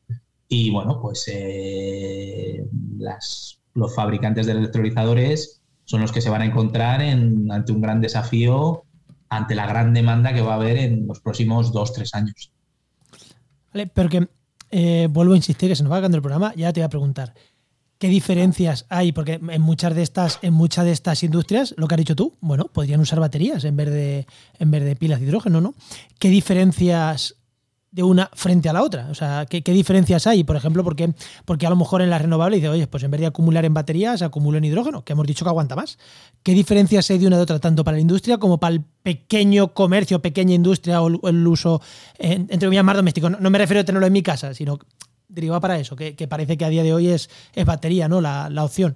y, 0.50 0.72
bueno, 0.72 1.00
pues 1.02 1.26
eh, 1.32 2.66
las, 2.98 3.60
los 3.74 3.94
fabricantes 3.94 4.46
de 4.46 4.54
electrolizadores 4.54 5.62
son 5.88 6.02
los 6.02 6.12
que 6.12 6.22
se 6.22 6.30
van 6.30 6.42
a 6.42 6.46
encontrar 6.46 7.02
ante 7.02 7.72
un 7.72 7.82
gran 7.82 8.02
desafío, 8.02 8.84
ante 9.30 9.56
la 9.56 9.66
gran 9.66 9.94
demanda 9.94 10.34
que 10.34 10.42
va 10.42 10.54
a 10.54 10.56
haber 10.58 10.78
en 10.78 11.08
los 11.08 11.22
próximos 11.22 11.72
dos, 11.72 11.94
tres 11.94 12.14
años. 12.14 12.52
Vale, 13.74 13.88
pero 13.88 14.10
que 14.10 14.28
eh, 14.70 15.08
vuelvo 15.10 15.34
a 15.34 15.38
insistir 15.38 15.70
que 15.70 15.78
se 15.78 15.84
nos 15.84 15.92
va 15.92 15.98
acabando 15.98 16.18
el 16.18 16.22
programa, 16.22 16.54
ya 16.56 16.74
te 16.74 16.82
voy 16.82 16.86
a 16.86 16.90
preguntar. 16.90 17.34
¿Qué 18.00 18.10
diferencias 18.10 18.86
hay? 18.90 19.14
Porque 19.14 19.40
en 19.42 19.62
muchas 19.62 19.96
de 19.96 20.04
estas, 20.04 20.40
en 20.42 20.54
muchas 20.54 20.84
de 20.84 20.92
estas 20.92 21.24
industrias, 21.24 21.74
lo 21.78 21.88
que 21.88 21.96
has 21.96 22.00
dicho 22.00 22.18
tú, 22.18 22.36
bueno, 22.42 22.66
podrían 22.66 23.00
usar 23.00 23.22
baterías 23.22 23.64
en 23.64 23.78
vez 23.78 23.90
de, 23.90 24.28
en 24.60 24.70
vez 24.70 24.84
de 24.84 24.96
pilas 24.98 25.22
de 25.22 25.26
hidrógeno, 25.26 25.62
¿no? 25.62 25.74
¿Qué 26.20 26.28
diferencias 26.28 27.37
de 27.98 28.04
una 28.04 28.30
frente 28.36 28.70
a 28.70 28.74
la 28.74 28.84
otra? 28.84 29.08
O 29.10 29.16
sea, 29.16 29.48
¿qué, 29.50 29.60
diferencias 29.60 30.28
hay? 30.28 30.44
Por 30.44 30.56
ejemplo, 30.56 30.84
porque, 30.84 31.12
porque 31.46 31.66
a 31.66 31.72
lo 31.72 31.76
mejor 31.76 32.04
en 32.04 32.12
la 32.12 32.20
renovable 32.20 32.58
dice, 32.58 32.70
oye, 32.70 32.86
pues 32.86 33.02
en 33.02 33.10
vez 33.10 33.20
de 33.20 33.26
acumular 33.26 33.66
en 33.66 33.74
baterías, 33.74 34.22
acumulo 34.22 34.60
en 34.60 34.66
hidrógeno, 34.66 35.04
que 35.04 35.14
hemos 35.14 35.26
dicho 35.26 35.44
que 35.44 35.50
aguanta 35.50 35.76
más. 35.76 35.98
¿Qué 36.44 36.54
diferencias 36.54 37.10
hay 37.10 37.18
de 37.18 37.26
una 37.26 37.38
de 37.38 37.42
otra, 37.42 37.58
tanto 37.58 37.84
para 37.84 37.98
la 37.98 38.02
industria 38.02 38.38
como 38.38 38.60
para 38.60 38.76
el 38.76 38.84
pequeño 39.02 39.74
comercio, 39.74 40.22
pequeña 40.22 40.54
industria 40.54 41.02
o 41.02 41.28
el 41.28 41.48
uso, 41.48 41.82
entre 42.20 42.68
comillas, 42.68 42.86
más 42.86 42.98
doméstico? 42.98 43.32
No, 43.32 43.50
me 43.50 43.58
refiero 43.58 43.82
a 43.82 43.84
tenerlo 43.84 44.06
en 44.06 44.14
mi 44.14 44.22
casa, 44.22 44.54
sino 44.54 44.78
derivado 45.28 45.60
para 45.60 45.80
eso, 45.80 45.96
que, 45.96 46.14
parece 46.30 46.56
que 46.56 46.66
a 46.66 46.70
día 46.70 46.84
de 46.84 46.94
hoy 46.94 47.08
es, 47.08 47.32
es 47.56 47.66
batería, 47.66 48.08
¿no? 48.08 48.22
La, 48.22 48.64
opción. 48.64 48.96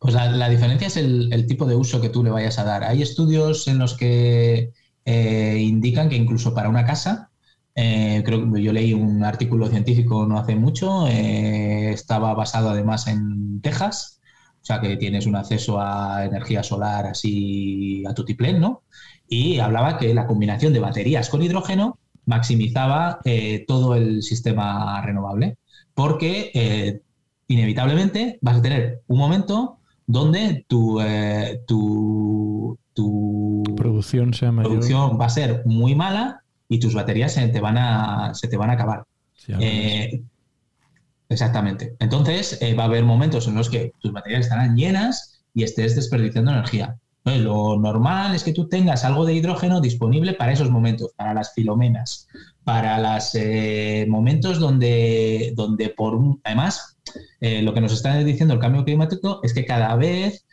Pues 0.00 0.12
la, 0.12 0.48
diferencia 0.48 0.88
es 0.88 0.96
el, 0.96 1.46
tipo 1.46 1.66
de 1.66 1.76
uso 1.76 2.00
que 2.00 2.08
tú 2.08 2.24
le 2.24 2.30
vayas 2.30 2.58
a 2.58 2.64
dar. 2.64 2.82
Hay 2.82 3.00
estudios 3.00 3.68
en 3.68 3.78
los 3.78 3.94
que 3.94 4.72
eh, 5.04 5.58
indican 5.60 6.08
que 6.08 6.16
incluso 6.16 6.52
para 6.52 6.68
una 6.68 6.84
casa, 6.84 7.31
eh, 7.74 8.22
creo 8.24 8.52
que 8.52 8.62
yo 8.62 8.72
leí 8.72 8.92
un 8.92 9.24
artículo 9.24 9.66
científico 9.68 10.26
no 10.26 10.38
hace 10.38 10.54
mucho, 10.56 11.06
eh, 11.08 11.90
estaba 11.92 12.34
basado 12.34 12.70
además 12.70 13.06
en 13.06 13.60
Texas, 13.62 14.20
o 14.60 14.64
sea 14.64 14.80
que 14.80 14.96
tienes 14.96 15.26
un 15.26 15.36
acceso 15.36 15.80
a 15.80 16.24
energía 16.26 16.62
solar 16.62 17.06
así 17.06 18.04
a 18.06 18.14
tutiplén, 18.14 18.60
¿no? 18.60 18.82
Y 19.26 19.58
hablaba 19.58 19.96
que 19.98 20.12
la 20.12 20.26
combinación 20.26 20.74
de 20.74 20.80
baterías 20.80 21.30
con 21.30 21.42
hidrógeno 21.42 21.98
maximizaba 22.26 23.20
eh, 23.24 23.64
todo 23.66 23.94
el 23.94 24.22
sistema 24.22 25.00
renovable, 25.00 25.56
porque 25.94 27.00
inevitablemente 27.48 28.38
vas 28.42 28.58
a 28.58 28.62
tener 28.62 29.02
un 29.06 29.18
momento 29.18 29.78
donde 30.06 30.64
tu, 30.68 31.00
tu, 31.66 32.78
tu 32.92 33.62
producción, 33.76 34.34
sea 34.34 34.52
producción 34.52 35.18
va 35.18 35.26
a 35.26 35.30
ser 35.30 35.62
muy 35.64 35.94
mala 35.94 36.41
y 36.72 36.78
tus 36.78 36.94
baterías 36.94 37.34
se 37.34 37.48
te 37.48 37.60
van 37.60 37.76
a, 37.76 38.32
se 38.32 38.48
te 38.48 38.56
van 38.56 38.70
a 38.70 38.72
acabar. 38.72 39.04
Eh, 39.46 40.22
exactamente. 41.28 41.96
Entonces, 41.98 42.62
eh, 42.62 42.72
va 42.72 42.84
a 42.84 42.86
haber 42.86 43.04
momentos 43.04 43.46
en 43.46 43.56
los 43.56 43.68
que 43.68 43.92
tus 43.98 44.10
baterías 44.10 44.46
estarán 44.46 44.74
llenas 44.74 45.42
y 45.52 45.64
estés 45.64 45.94
desperdiciando 45.96 46.50
energía. 46.50 46.96
lo 47.24 47.78
normal 47.78 48.34
es 48.34 48.42
que 48.42 48.54
tú 48.54 48.70
tengas 48.70 49.04
algo 49.04 49.26
de 49.26 49.34
hidrógeno 49.34 49.82
disponible 49.82 50.32
para 50.32 50.52
esos 50.52 50.70
momentos, 50.70 51.12
para 51.14 51.34
las 51.34 51.52
filomenas, 51.52 52.26
para 52.64 52.98
los 52.98 53.34
eh, 53.34 54.06
momentos 54.08 54.58
donde, 54.58 55.52
donde 55.54 55.90
por 55.90 56.18
además, 56.42 56.96
lo 57.40 57.74
que 57.74 57.82
nos 57.82 57.92
está 57.92 58.16
diciendo 58.16 58.54
el 58.54 58.60
cambio 58.60 58.82
climático 58.82 59.40
es 59.42 59.52
que 59.52 59.66
cada 59.66 59.94
vez, 59.96 60.46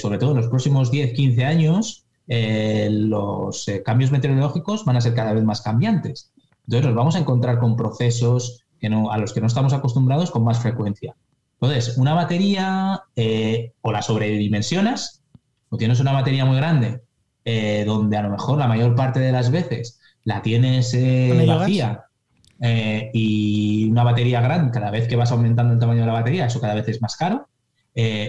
sobre 0.00 0.18
todo 0.18 0.32
en 0.32 0.38
los 0.38 0.48
próximos 0.48 0.90
10, 0.90 1.12
15 1.12 1.44
años, 1.44 2.03
eh, 2.26 2.88
los 2.90 3.68
eh, 3.68 3.82
cambios 3.82 4.10
meteorológicos 4.10 4.84
van 4.84 4.96
a 4.96 5.00
ser 5.00 5.14
cada 5.14 5.32
vez 5.32 5.44
más 5.44 5.60
cambiantes. 5.60 6.32
Entonces 6.66 6.86
nos 6.86 6.94
vamos 6.94 7.16
a 7.16 7.18
encontrar 7.18 7.58
con 7.58 7.76
procesos 7.76 8.64
que 8.80 8.88
no, 8.88 9.10
a 9.10 9.18
los 9.18 9.32
que 9.32 9.40
no 9.40 9.46
estamos 9.46 9.72
acostumbrados 9.72 10.30
con 10.30 10.44
más 10.44 10.58
frecuencia. 10.60 11.14
Entonces, 11.60 11.96
una 11.96 12.14
batería 12.14 13.02
eh, 13.16 13.72
o 13.80 13.92
la 13.92 14.02
sobredimensionas, 14.02 15.22
o 15.68 15.76
tienes 15.76 16.00
una 16.00 16.12
batería 16.12 16.44
muy 16.44 16.56
grande 16.56 17.02
donde 17.86 18.16
a 18.16 18.22
lo 18.22 18.30
mejor 18.30 18.56
la 18.56 18.66
mayor 18.66 18.94
parte 18.94 19.20
de 19.20 19.30
las 19.30 19.50
veces 19.50 20.00
la 20.24 20.40
tienes 20.40 20.96
vacía 21.46 22.06
y 23.12 23.90
una 23.90 24.02
batería 24.02 24.40
grande, 24.40 24.72
cada 24.72 24.90
vez 24.90 25.06
que 25.06 25.16
vas 25.16 25.30
aumentando 25.30 25.74
el 25.74 25.78
tamaño 25.78 26.00
de 26.00 26.06
la 26.06 26.14
batería, 26.14 26.46
eso 26.46 26.58
cada 26.58 26.74
vez 26.74 26.88
es 26.88 27.02
más 27.02 27.16
caro. 27.16 27.48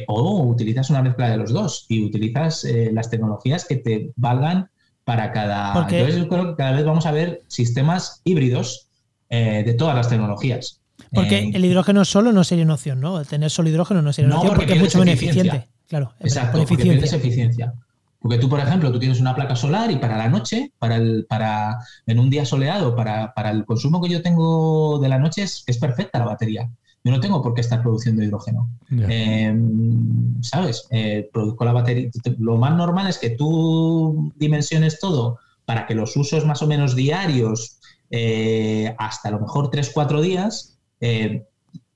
O 0.08 0.44
utilizas 0.44 0.90
una 0.90 1.02
mezcla 1.02 1.30
de 1.30 1.38
los 1.38 1.52
dos 1.52 1.86
y 1.90 2.04
utilizas 2.04 2.68
las 2.92 3.10
tecnologías 3.10 3.66
que 3.66 3.78
te 3.78 4.12
valgan 4.16 4.70
para 5.06 5.32
cada... 5.32 5.88
Entonces 5.90 6.18
yo 6.18 6.28
creo 6.28 6.50
que 6.50 6.56
cada 6.56 6.74
vez 6.74 6.86
vamos 6.86 7.06
a 7.06 7.12
ver 7.12 7.44
sistemas 7.48 8.22
híbridos 8.26 8.90
eh, 9.30 9.64
de 9.66 9.74
todas 9.74 9.96
las 9.96 10.10
tecnologías. 10.10 10.82
Porque 11.12 11.40
eh, 11.40 11.52
el 11.54 11.66
hidrógeno 11.66 12.06
solo 12.06 12.32
no 12.32 12.44
sería 12.44 12.64
una 12.64 12.76
opción, 12.76 13.00
¿no? 13.02 13.24
tener 13.26 13.50
solo 13.50 13.70
hidrógeno 13.70 14.02
no 14.02 14.14
sería 14.14 14.28
una 14.28 14.40
opción 14.40 14.56
porque, 14.56 14.74
es 14.74 14.80
mucho 14.80 15.00
menos 15.00 15.14
eficiente. 15.16 15.68
Claro, 15.88 16.14
Exacto, 16.20 16.60
porque 16.60 16.84
pierdes 16.84 17.14
eficiencia. 17.14 17.74
Porque 18.20 18.38
tú, 18.38 18.50
por 18.50 18.60
ejemplo, 18.60 18.92
tú 18.92 19.00
tienes 19.00 19.20
una 19.20 19.36
placa 19.36 19.56
solar 19.56 19.92
y 19.92 19.98
para 19.98 20.18
la 20.18 20.30
noche, 20.30 20.72
para 20.80 20.96
el, 20.96 21.26
para 21.28 21.78
en 22.08 22.20
un 22.20 22.30
día 22.30 22.46
soleado, 22.46 22.96
para, 22.96 23.34
para 23.34 23.52
el 23.52 23.66
consumo 23.66 24.02
que 24.02 24.10
yo 24.10 24.22
tengo 24.22 25.00
de 25.00 25.10
la 25.10 25.20
noche 25.20 25.44
es, 25.44 25.64
es 25.68 25.78
perfecta 25.78 26.20
la 26.20 26.26
batería. 26.26 26.70
Yo 27.06 27.12
no 27.12 27.20
tengo 27.20 27.40
por 27.44 27.54
qué 27.54 27.62
estar 27.62 27.84
produciendo 27.84 28.24
hidrógeno. 28.24 28.68
Em, 28.90 30.42
¿Sabes? 30.42 30.88
Eh, 30.90 31.30
produzco 31.32 31.64
la 31.64 31.72
batería. 31.72 32.10
Lo 32.40 32.58
más 32.58 32.76
normal 32.76 33.08
es 33.08 33.20
que 33.20 33.30
tú 33.30 34.34
dimensiones 34.36 35.00
todo 35.00 35.38
para 35.66 35.86
que 35.86 35.94
los 35.94 36.18
usos 36.18 36.48
más 36.48 36.64
o 36.64 36.68
menos 36.68 36.96
diarios, 36.96 37.80
eh, 38.10 38.96
hasta 38.98 39.30
a 39.30 39.34
lo 39.34 39.40
mejor 39.40 39.70
3-4 39.70 40.20
días, 40.20 40.80
eh, 41.00 41.46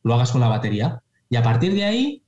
lo 0.04 0.14
hagas 0.14 0.32
con 0.32 0.42
la 0.42 0.48
batería. 0.48 1.02
Y 1.28 1.38
a 1.38 1.42
partir 1.42 1.74
de 1.74 1.86
ahí, 1.86 2.24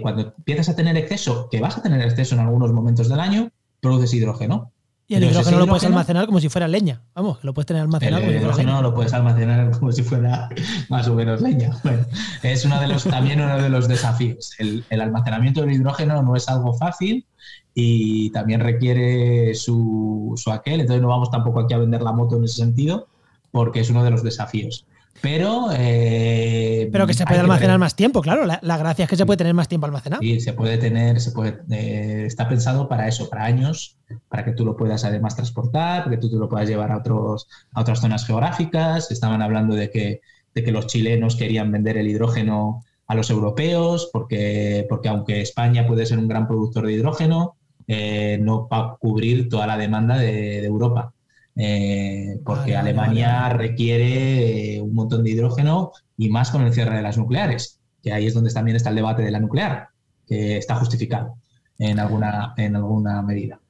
cuando 0.00 0.32
empiezas 0.38 0.70
a 0.70 0.76
tener 0.76 0.96
exceso, 0.96 1.48
que 1.50 1.60
vas 1.60 1.76
a 1.76 1.82
tener 1.82 2.00
exceso 2.00 2.34
en 2.34 2.40
algunos 2.40 2.72
momentos 2.72 3.10
del 3.10 3.20
año, 3.20 3.50
produces 3.80 4.14
hidrógeno. 4.14 4.72
Y 5.06 5.16
el 5.16 5.24
hidrógeno 5.24 5.58
lo 5.58 5.66
puedes 5.66 5.84
almacenar 5.84 6.26
como 6.26 6.40
si 6.40 6.48
fuera 6.48 6.66
leña. 6.66 7.02
Vamos, 7.14 7.38
que 7.38 7.46
lo 7.46 7.52
puedes 7.52 7.66
tener 7.66 7.82
almacenado. 7.82 8.22
El, 8.22 8.36
hidrógeno 8.36 8.80
lo 8.80 8.94
puedes 8.94 9.12
almacenar 9.12 9.70
como 9.78 9.92
si 9.92 10.02
fuera 10.02 10.48
más 10.88 11.06
o 11.08 11.14
menos 11.14 11.42
leña. 11.42 11.76
Bueno, 11.84 12.06
es 12.42 12.64
uno 12.64 12.80
de 12.80 12.88
los, 12.88 13.04
también 13.04 13.40
uno 13.40 13.60
de 13.60 13.68
los 13.68 13.86
desafíos. 13.86 14.52
El, 14.58 14.84
almacenamiento 15.00 15.60
del 15.60 15.72
hidrógeno 15.72 16.22
no 16.22 16.36
es 16.36 16.48
algo 16.48 16.72
fácil 16.74 17.26
y 17.74 18.30
también 18.30 18.60
requiere 18.60 19.54
su, 19.54 20.32
su 20.36 20.50
aquel. 20.50 20.80
Entonces 20.80 21.02
no 21.02 21.08
vamos 21.08 21.30
tampoco 21.30 21.60
aquí 21.60 21.74
a 21.74 21.78
vender 21.78 22.00
la 22.00 22.12
moto 22.12 22.38
en 22.38 22.44
ese 22.44 22.56
sentido 22.56 23.08
porque 23.50 23.80
es 23.80 23.90
uno 23.90 24.02
de 24.04 24.10
los 24.10 24.22
desafíos. 24.22 24.86
Pero. 25.24 25.68
Eh, 25.72 26.90
pero 26.92 27.06
que 27.06 27.14
se 27.14 27.24
puede 27.24 27.40
almacenar 27.40 27.78
más 27.78 27.96
tiempo, 27.96 28.20
claro. 28.20 28.44
La, 28.44 28.76
gracia 28.76 29.04
es 29.04 29.08
que 29.08 29.16
se 29.16 29.24
puede 29.24 29.38
tener 29.38 29.54
más 29.54 29.68
tiempo 29.68 29.86
almacenado. 29.86 30.20
Sí, 30.20 30.38
se 30.38 30.52
puede 30.52 30.76
tener, 30.76 31.18
se 31.18 31.32
puede. 31.32 31.60
Eh, 31.70 32.24
está 32.26 32.46
pensado 32.46 32.90
para 32.90 33.08
eso, 33.08 33.30
para 33.30 33.46
años, 33.46 33.96
para 34.28 34.44
que 34.44 34.52
tú 34.52 34.66
lo 34.66 34.76
puedas 34.76 35.02
además 35.02 35.34
transportar, 35.34 36.04
para 36.04 36.14
que 36.14 36.20
tú, 36.20 36.28
tú 36.28 36.38
lo 36.38 36.50
puedas 36.50 36.68
llevar 36.68 36.92
a, 36.92 36.98
otros, 36.98 37.48
a 37.72 37.80
otras 37.80 38.02
zonas 38.02 38.26
geográficas. 38.26 39.10
Estaban 39.10 39.40
hablando 39.40 39.74
de 39.74 39.90
que, 39.90 40.20
de 40.54 40.62
que 40.62 40.72
los 40.72 40.88
chilenos 40.88 41.36
querían 41.36 41.72
vender 41.72 41.96
el 41.96 42.06
hidrógeno 42.06 42.84
a 43.06 43.14
los 43.14 43.30
europeos, 43.30 44.10
porque, 44.12 44.84
porque 44.90 45.08
aunque 45.08 45.40
España 45.40 45.86
puede 45.86 46.04
ser 46.04 46.18
un 46.18 46.28
gran 46.28 46.46
productor 46.46 46.86
de 46.86 46.92
hidrógeno, 46.92 47.56
eh, 47.86 48.38
no 48.42 48.68
va 48.68 48.78
a 48.78 48.96
cubrir 48.98 49.48
toda 49.48 49.66
la 49.66 49.78
demanda 49.78 50.18
de 50.18 50.66
Europa. 50.66 51.13
Eh, 51.56 52.40
porque 52.44 52.76
Alemania 52.76 53.48
requiere 53.50 54.76
eh, 54.76 54.80
un 54.80 54.94
montón 54.94 55.22
de 55.22 55.30
hidrógeno 55.30 55.92
y 56.16 56.28
más 56.28 56.50
con 56.50 56.62
el 56.62 56.72
cierre 56.72 56.96
de 56.96 57.02
las 57.02 57.16
nucleares, 57.16 57.80
que 58.02 58.12
ahí 58.12 58.26
es 58.26 58.34
donde 58.34 58.52
también 58.52 58.76
está 58.76 58.90
el 58.90 58.96
debate 58.96 59.22
de 59.22 59.30
la 59.30 59.40
nuclear, 59.40 59.88
que 60.26 60.56
está 60.56 60.74
justificado 60.76 61.36
en 61.78 62.00
alguna, 62.00 62.54
en 62.56 62.76
alguna 62.76 63.22
medida. 63.22 63.60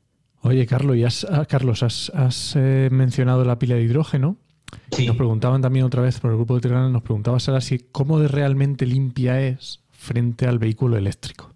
Oye, 0.43 0.67
Carlos, 0.67 0.97
y 0.97 1.05
has, 1.05 1.27
ah, 1.31 1.47
Carlos, 1.47 1.83
has, 1.83 2.55
eh, 2.57 2.89
mencionado 2.91 3.45
la 3.45 3.59
pila 3.59 3.77
de 3.77 3.83
hidrógeno. 3.83 4.37
Nos 5.07 5.17
preguntaban 5.17 5.63
también 5.63 5.85
otra 5.85 6.03
vez 6.03 6.21
por 6.21 6.31
el 6.31 6.37
grupo 6.37 6.57
de 6.57 6.63
Telegram, 6.63 6.93
nos 6.93 7.03
preguntaba 7.03 7.39
Sara 7.39 7.61
si 7.61 7.79
cómo 7.79 8.19
de 8.19 8.29
realmente 8.29 8.87
limpia 8.87 9.41
es 9.41 9.81
frente 9.93 10.47
al 10.47 10.59
vehículo 10.59 10.97
eléctrico 10.97 11.55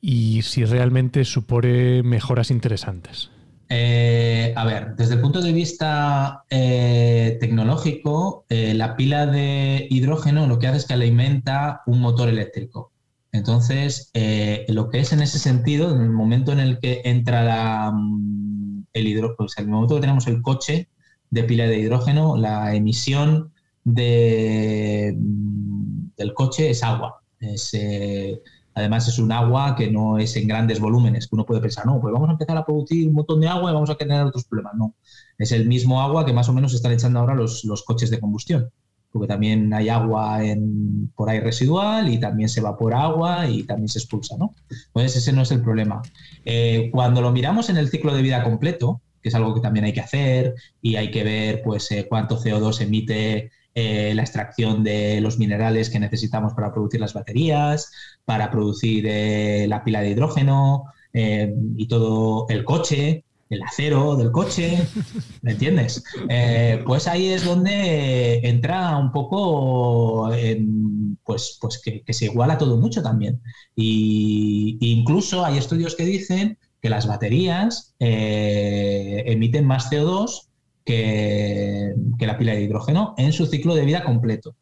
y 0.00 0.42
si 0.42 0.64
realmente 0.64 1.24
supone 1.24 2.02
mejoras 2.02 2.50
interesantes. 2.50 3.30
Eh, 3.70 4.54
a 4.56 4.64
ver, 4.64 4.96
desde 4.96 5.14
el 5.14 5.20
punto 5.20 5.42
de 5.42 5.52
vista 5.52 6.44
eh, 6.48 7.36
tecnológico, 7.40 8.46
eh, 8.48 8.72
la 8.74 8.96
pila 8.96 9.26
de 9.26 9.86
hidrógeno 9.90 10.46
lo 10.46 10.58
que 10.58 10.68
hace 10.68 10.78
es 10.78 10.86
que 10.86 10.94
alimenta 10.94 11.82
un 11.86 12.00
motor 12.00 12.28
eléctrico. 12.30 12.92
Entonces, 13.30 14.10
lo 14.68 14.88
que 14.88 15.00
es 15.00 15.12
en 15.12 15.20
ese 15.20 15.38
sentido, 15.38 15.94
en 15.94 16.00
el 16.00 16.10
momento 16.10 16.50
en 16.52 16.60
el 16.60 16.78
que 16.78 17.02
entra 17.04 17.90
mm, 17.92 18.86
el 18.94 19.06
hidrógeno, 19.06 19.44
o 19.44 19.48
sea, 19.48 19.62
en 19.62 19.68
el 19.68 19.74
momento 19.74 19.96
que 19.96 20.00
tenemos 20.00 20.26
el 20.26 20.40
coche 20.42 20.88
de 21.30 21.44
pila 21.44 21.66
de 21.66 21.78
hidrógeno, 21.78 22.36
la 22.38 22.74
emisión 22.74 23.52
mm, 23.84 23.92
del 26.16 26.34
coche 26.34 26.70
es 26.70 26.82
agua. 26.82 27.22
Además, 28.78 29.08
es 29.08 29.18
un 29.18 29.32
agua 29.32 29.74
que 29.74 29.90
no 29.90 30.18
es 30.18 30.36
en 30.36 30.46
grandes 30.46 30.78
volúmenes, 30.78 31.26
que 31.26 31.34
uno 31.34 31.44
puede 31.44 31.60
pensar, 31.60 31.84
no, 31.84 32.00
pues 32.00 32.12
vamos 32.12 32.28
a 32.28 32.32
empezar 32.32 32.56
a 32.56 32.64
producir 32.64 33.08
un 33.08 33.14
montón 33.14 33.40
de 33.40 33.48
agua 33.48 33.70
y 33.70 33.74
vamos 33.74 33.90
a 33.90 33.96
tener 33.96 34.22
otros 34.22 34.44
problemas. 34.44 34.74
No, 34.76 34.94
es 35.36 35.50
el 35.50 35.66
mismo 35.66 36.00
agua 36.00 36.24
que 36.24 36.32
más 36.32 36.48
o 36.48 36.52
menos 36.52 36.72
están 36.74 36.92
echando 36.92 37.18
ahora 37.18 37.34
los, 37.34 37.64
coches 37.84 38.08
de 38.10 38.20
combustión, 38.20 38.70
porque 39.10 39.26
también 39.26 39.74
hay 39.74 39.88
agua 39.88 40.44
en, 40.44 41.10
por 41.16 41.28
ahí 41.28 41.40
residual 41.40 42.08
y 42.08 42.20
también 42.20 42.48
se 42.48 42.60
evapora 42.60 43.02
agua 43.02 43.48
y 43.48 43.64
también 43.64 43.88
se 43.88 43.98
expulsa, 43.98 44.36
¿no? 44.38 44.54
Entonces, 44.86 45.16
ese 45.16 45.32
no 45.32 45.42
es 45.42 45.50
el 45.50 45.60
problema. 45.60 46.00
Eh, 46.44 46.88
cuando 46.92 47.20
lo 47.20 47.32
miramos 47.32 47.70
en 47.70 47.78
el 47.78 47.88
ciclo 47.88 48.14
de 48.14 48.22
vida 48.22 48.44
completo, 48.44 49.02
que 49.20 49.28
es 49.30 49.34
algo 49.34 49.54
que 49.54 49.60
también 49.60 49.86
hay 49.86 49.92
que 49.92 50.02
hacer 50.02 50.54
y 50.80 50.94
hay 50.94 51.10
que 51.10 51.24
ver 51.24 51.62
pues 51.64 51.90
eh, 51.90 52.06
cuánto 52.08 52.40
CO2 52.40 52.80
emite 52.80 53.50
eh, 53.80 54.12
la 54.12 54.22
extracción 54.22 54.82
de 54.82 55.20
los 55.20 55.38
minerales 55.38 55.88
que 55.88 56.00
necesitamos 56.00 56.52
para 56.52 56.72
producir 56.72 56.98
las 56.98 57.14
baterías, 57.14 57.92
para 58.24 58.50
producir 58.50 59.06
eh, 59.06 59.66
la 59.68 59.84
pila 59.84 60.00
de 60.00 60.10
hidrógeno 60.10 60.86
eh, 61.12 61.54
y 61.76 61.86
todo 61.86 62.46
el 62.48 62.64
coche, 62.64 63.24
el 63.48 63.62
acero 63.62 64.16
del 64.16 64.32
coche, 64.32 64.84
¿me 65.42 65.52
entiendes? 65.52 66.02
pues 66.84 67.06
ahí 67.06 67.28
es 67.28 67.44
donde 67.44 68.40
entra 68.48 68.96
un 68.96 69.12
poco, 69.12 70.28
pues, 71.22 71.56
pues 71.60 71.80
que, 71.80 72.02
se 72.12 72.24
iguala 72.24 72.58
todo 72.58 72.78
mucho 72.78 73.00
también. 73.00 73.40
Y, 73.76 74.76
incluso 74.80 75.44
hay 75.44 75.56
estudios 75.56 75.94
que 75.94 76.04
dicen 76.04 76.58
que 76.82 76.90
las 76.90 77.06
baterías 77.06 77.94
emiten 78.00 79.66
más 79.66 79.88
CO2 79.88 80.47
que, 80.88 81.94
la 82.26 82.38
pila 82.38 82.54
de 82.54 82.62
hidrógeno 82.62 83.14
en 83.18 83.32
su 83.32 83.46
ciclo 83.46 83.74
de 83.74 83.84
vida 83.84 84.02
completo. 84.02 84.56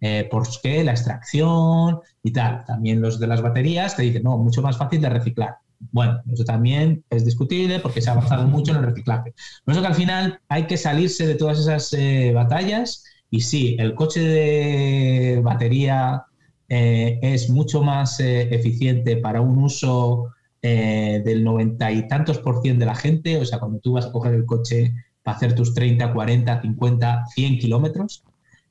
Eh, 0.00 0.28
porque 0.30 0.82
la 0.82 0.92
extracción 0.92 2.00
y 2.24 2.32
tal, 2.32 2.64
también 2.64 3.00
los 3.00 3.20
de 3.20 3.28
las 3.28 3.40
baterías 3.40 3.96
te 3.96 4.02
dicen, 4.02 4.24
no, 4.24 4.36
mucho 4.36 4.62
más 4.62 4.76
fácil 4.76 5.00
de 5.00 5.08
reciclar. 5.08 5.56
Bueno, 5.90 6.20
eso 6.32 6.44
también 6.44 7.04
es 7.10 7.24
discutible 7.24 7.80
porque 7.80 8.00
se 8.00 8.10
ha 8.10 8.12
avanzado 8.12 8.46
mucho 8.46 8.72
en 8.72 8.78
el 8.78 8.84
reciclaje. 8.84 9.34
Por 9.64 9.72
eso 9.72 9.80
que 9.80 9.88
al 9.88 9.94
final 9.94 10.40
hay 10.48 10.66
que 10.66 10.76
salirse 10.76 11.26
de 11.26 11.34
todas 11.34 11.58
esas 11.58 11.92
eh, 11.92 12.32
batallas 12.32 13.04
y 13.30 13.40
sí, 13.40 13.76
el 13.78 13.94
coche 13.94 14.20
de 14.20 15.40
batería 15.42 16.24
eh, 16.68 17.18
es 17.22 17.48
mucho 17.50 17.82
más 17.82 18.20
eficiente 18.20 19.16
para 19.16 19.40
un 19.40 19.58
uso 19.58 20.30
del 20.62 21.42
noventa 21.42 21.90
y 21.90 22.06
tantos 22.06 22.38
por 22.38 22.62
ciento 22.62 22.80
de 22.80 22.86
la 22.86 22.94
gente. 22.94 23.36
O 23.36 23.44
sea, 23.44 23.58
cuando 23.58 23.80
tú 23.80 23.94
vas 23.94 24.06
a 24.06 24.12
coger 24.12 24.34
el 24.34 24.46
coche 24.46 24.94
para 25.22 25.36
hacer 25.36 25.54
tus 25.54 25.74
30, 25.74 26.12
40, 26.12 26.62
50, 26.62 27.24
100 27.34 27.58
kilómetros. 27.58 28.24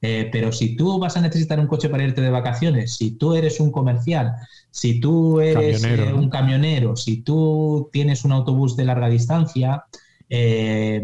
Eh, 0.03 0.29
pero 0.31 0.51
si 0.51 0.75
tú 0.75 0.97
vas 0.97 1.15
a 1.15 1.21
necesitar 1.21 1.59
un 1.59 1.67
coche 1.67 1.87
para 1.87 2.03
irte 2.03 2.21
de 2.21 2.31
vacaciones, 2.31 2.95
si 2.95 3.11
tú 3.11 3.35
eres 3.35 3.59
un 3.59 3.71
comercial, 3.71 4.33
si 4.71 4.99
tú 4.99 5.39
eres 5.39 5.83
eh, 5.83 6.11
un 6.11 6.29
camionero, 6.29 6.95
si 6.95 7.21
tú 7.21 7.87
tienes 7.93 8.25
un 8.25 8.31
autobús 8.31 8.75
de 8.75 8.85
larga 8.85 9.09
distancia, 9.09 9.85
eh, 10.27 11.03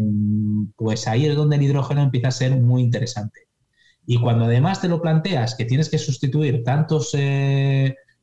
pues 0.74 1.06
ahí 1.06 1.26
es 1.26 1.36
donde 1.36 1.56
el 1.56 1.62
hidrógeno 1.62 2.02
empieza 2.02 2.28
a 2.28 2.32
ser 2.32 2.56
muy 2.56 2.82
interesante. 2.82 3.42
Y 4.04 4.18
cuando 4.18 4.46
además 4.46 4.80
te 4.80 4.88
lo 4.88 5.00
planteas 5.00 5.54
que 5.54 5.64
tienes 5.64 5.88
que 5.90 5.98
sustituir 5.98 6.64
tantos, 6.64 7.14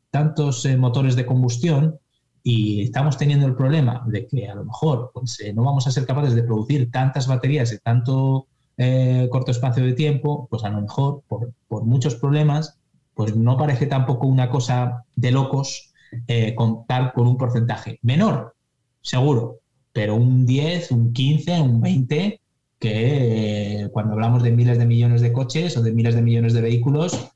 tantos 0.10 0.66
motores 0.78 1.16
de 1.16 1.26
combustión, 1.28 2.00
y 2.48 2.84
estamos 2.84 3.18
teniendo 3.18 3.48
el 3.48 3.56
problema 3.56 4.04
de 4.06 4.28
que 4.28 4.48
a 4.48 4.54
lo 4.54 4.66
mejor 4.66 5.10
pues, 5.12 5.40
eh, 5.40 5.52
no 5.52 5.64
vamos 5.64 5.88
a 5.88 5.92
ser 5.92 6.06
capaces 6.06 6.36
de 6.36 6.44
producir 6.44 6.92
tantas 6.92 7.26
baterías 7.26 7.72
en 7.72 7.80
tanto 7.80 8.46
eh, 8.78 9.28
corto 9.32 9.50
espacio 9.50 9.84
de 9.84 9.94
tiempo, 9.94 10.48
pues 10.48 10.64
a 10.64 10.70
lo 10.70 10.80
mejor 10.80 11.24
por, 11.28 11.50
muchos 11.86 12.14
problemas, 12.14 12.78
pues 13.16 13.36
no 13.36 13.58
parece 13.58 13.88
tampoco 13.88 14.28
una 14.28 14.52
cosa 14.52 15.06
de 15.16 15.32
locos 15.32 15.92
eh, 16.28 16.54
contar 16.54 17.14
con 17.14 17.26
un 17.26 17.36
porcentaje 17.36 17.98
menor, 18.04 18.54
seguro, 19.02 19.62
pero 19.92 20.14
un 20.14 20.46
10, 20.46 20.92
un 20.92 21.14
15, 21.14 21.62
un 21.62 21.82
20, 21.82 22.42
que 22.78 23.90
cuando 23.92 24.14
hablamos 24.14 24.44
de 24.44 24.52
miles 24.52 24.78
de 24.78 24.86
millones 24.86 25.22
de 25.22 25.34
coches 25.34 25.76
o 25.78 25.82
de 25.82 25.94
miles 25.94 26.14
de 26.14 26.22
millones 26.22 26.54
de 26.54 26.62
vehículos, 26.62 27.32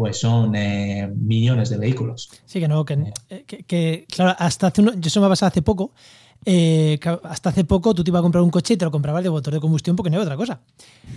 pues 0.00 0.18
son 0.18 0.54
eh, 0.56 1.12
millones 1.14 1.68
de 1.68 1.76
vehículos. 1.76 2.30
Sí, 2.46 2.58
que 2.58 2.66
no, 2.68 2.86
que, 2.86 2.94
eh. 3.28 3.44
Eh, 3.68 4.06
claro, 4.08 4.34
hasta 4.38 4.68
hace 4.68 4.80
uno, 4.80 4.92
yo 4.94 5.08
eso 5.08 5.20
me 5.20 5.26
ha 5.26 5.28
pasado 5.28 5.48
hace 5.48 5.60
poco. 5.60 5.92
eh, 6.46 6.98
hasta 7.24 7.50
hace 7.50 7.64
poco 7.64 7.92
tú 7.94 8.02
te 8.02 8.08
ibas 8.10 8.20
a 8.20 8.22
comprar 8.22 8.42
un 8.42 8.48
coche 8.48 8.72
y 8.72 8.76
te 8.78 8.86
lo 8.86 8.90
comprabas 8.90 9.22
de 9.22 9.28
motor 9.28 9.52
de 9.52 9.60
combustión 9.60 9.94
porque 9.94 10.08
no 10.08 10.16
hay 10.16 10.22
otra 10.22 10.38
cosa. 10.38 10.58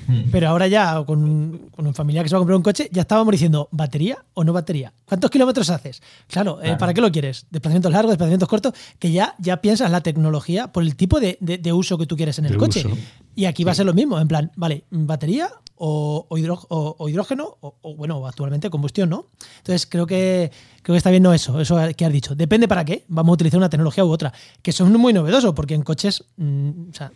Mm. 0.07 0.23
Pero 0.33 0.49
ahora 0.49 0.67
ya 0.67 1.01
con 1.05 1.23
un, 1.23 1.69
con 1.73 1.87
un 1.87 1.93
familiar 1.93 2.25
que 2.25 2.29
se 2.29 2.35
va 2.35 2.39
a 2.39 2.41
comprar 2.41 2.57
un 2.57 2.63
coche, 2.63 2.89
ya 2.91 3.03
estábamos 3.03 3.31
diciendo, 3.31 3.69
¿batería 3.71 4.17
o 4.33 4.43
no 4.43 4.51
batería? 4.51 4.91
¿Cuántos 5.07 5.31
kilómetros 5.31 5.69
haces? 5.69 6.01
Claro, 6.27 6.59
eh, 6.59 6.63
Claro. 6.63 6.77
¿para 6.77 6.93
qué 6.93 6.99
lo 6.99 7.09
quieres? 7.09 7.45
Desplazamientos 7.51 7.91
largos, 7.93 8.11
desplazamientos 8.11 8.49
cortos, 8.49 8.73
que 8.99 9.13
ya, 9.13 9.33
ya 9.39 9.61
piensas 9.61 9.89
la 9.91 10.01
tecnología 10.01 10.73
por 10.73 10.83
el 10.83 10.97
tipo 10.97 11.21
de, 11.21 11.37
de- 11.39 11.57
de 11.57 11.71
uso 11.71 11.97
que 11.97 12.05
tú 12.05 12.17
quieres 12.17 12.37
en 12.39 12.45
el 12.47 12.51
De 12.51 12.57
coche. 12.57 12.83
uso. 12.85 12.97
Y 13.35 13.45
aquí 13.45 13.63
va 13.63 13.71
a 13.71 13.75
ser 13.75 13.85
lo 13.85 13.93
mismo, 13.93 14.19
en 14.19 14.27
plan, 14.27 14.51
vale, 14.55 14.83
batería 14.91 15.49
o, 15.75 16.25
o 16.29 16.37
hidro- 16.37 16.65
o- 16.69 16.95
o 16.99 17.09
hidrógeno 17.09 17.57
o, 17.61 17.95
bueno, 17.95 18.25
actualmente 18.27 18.69
combustión, 18.69 19.09
¿no? 19.09 19.27
Entonces 19.57 19.87
creo 19.87 20.05
que 20.05 20.51
creo 20.83 20.93
que 20.93 20.97
está 20.97 21.09
bien 21.09 21.23
no 21.23 21.33
eso, 21.33 21.59
eso 21.59 21.77
que 21.97 22.05
has 22.05 22.11
dicho. 22.13 22.35
Depende 22.35 22.67
para 22.67 22.85
qué. 22.85 23.05
Vamos 23.07 23.31
a 23.31 23.33
utilizar 23.33 23.57
una 23.57 23.69
tecnología 23.69 24.05
u 24.05 24.09
otra, 24.11 24.31
que 24.61 24.71
son 24.71 24.93
muy 24.93 25.13
novedosos 25.13 25.53
porque 25.53 25.73
en 25.73 25.81
coches, 25.81 26.25
mm, 26.37 26.69
o 26.91 26.93
sea, 26.93 27.11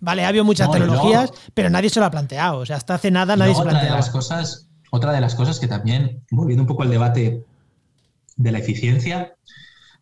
vale, 0.00 0.24
ha 0.24 0.28
habido 0.28 0.44
muchas 0.44 0.68
No, 0.68 0.72
tecnologías, 0.72 1.30
pero 1.52 1.68
nadie 1.68 1.90
se 1.90 2.00
lo 2.00 2.06
ha 2.06 2.10
planteado. 2.10 2.58
O 2.60 2.66
sea, 2.66 2.76
hasta 2.76 2.94
hace 2.94 3.10
nada 3.10 3.36
nadie 3.36 3.54
se 3.54 3.60
otra 3.60 3.72
de 3.72 3.76
planteaba. 3.78 3.96
las 3.98 4.10
cosas, 4.10 4.68
otra 4.90 5.12
de 5.12 5.20
las 5.20 5.34
cosas 5.34 5.60
que 5.60 5.68
también, 5.68 6.22
volviendo 6.30 6.62
un 6.62 6.66
poco 6.68 6.82
al 6.84 6.90
debate 6.90 7.44
de 8.36 8.52
la 8.52 8.58
eficiencia, 8.58 9.34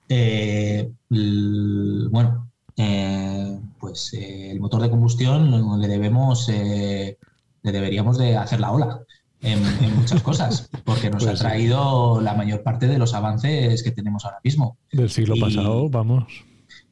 eh, 0.09 0.91
bueno, 1.09 2.50
eh, 2.85 3.59
pues 3.79 4.13
eh, 4.15 4.51
el 4.53 4.61
motor 4.61 4.81
de 4.83 4.91
combustión 4.91 5.81
le 5.81 5.89
debemos, 5.89 6.49
eh, 6.49 7.19
le 7.63 7.73
deberíamos 7.73 8.17
de 8.19 8.37
hacer 8.37 8.61
la 8.61 8.73
ola 8.73 9.01
en, 9.43 9.59
en 9.83 9.97
muchas 9.97 10.23
cosas, 10.23 10.71
porque 10.85 11.11
nos 11.11 11.25
Pues 11.25 11.35
ha 11.35 11.37
sí. 11.37 11.43
traído 11.45 12.21
la 12.21 12.35
mayor 12.35 12.63
parte 12.63 12.87
de 12.87 12.99
los 12.99 13.13
avances 13.15 13.83
que 13.83 13.91
tenemos 13.91 14.25
ahora 14.25 14.39
mismo 14.45 14.77
Del 14.93 15.11
siglo 15.11 15.37
Y- 15.37 15.41
pasado, 15.41 15.89
vamos. 15.91 16.25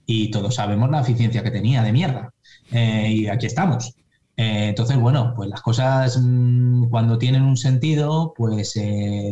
y 0.07 0.31
todos 0.31 0.55
sabemos 0.57 0.91
la 0.91 1.01
eficiencia 1.01 1.43
que 1.43 1.51
tenía 1.51 1.83
de 1.83 1.93
mierda. 1.93 2.33
Y 2.71 3.29
aquí 3.29 3.47
estamos. 3.47 3.95
Entonces, 4.37 4.99
bueno, 5.01 5.33
pues 5.35 5.49
las 5.49 5.63
cosas 5.63 6.19
mm, 6.23 6.89
cuando 6.91 7.17
tienen 7.19 7.43
un 7.43 7.57
sentido, 7.57 8.33
pues, 8.37 8.75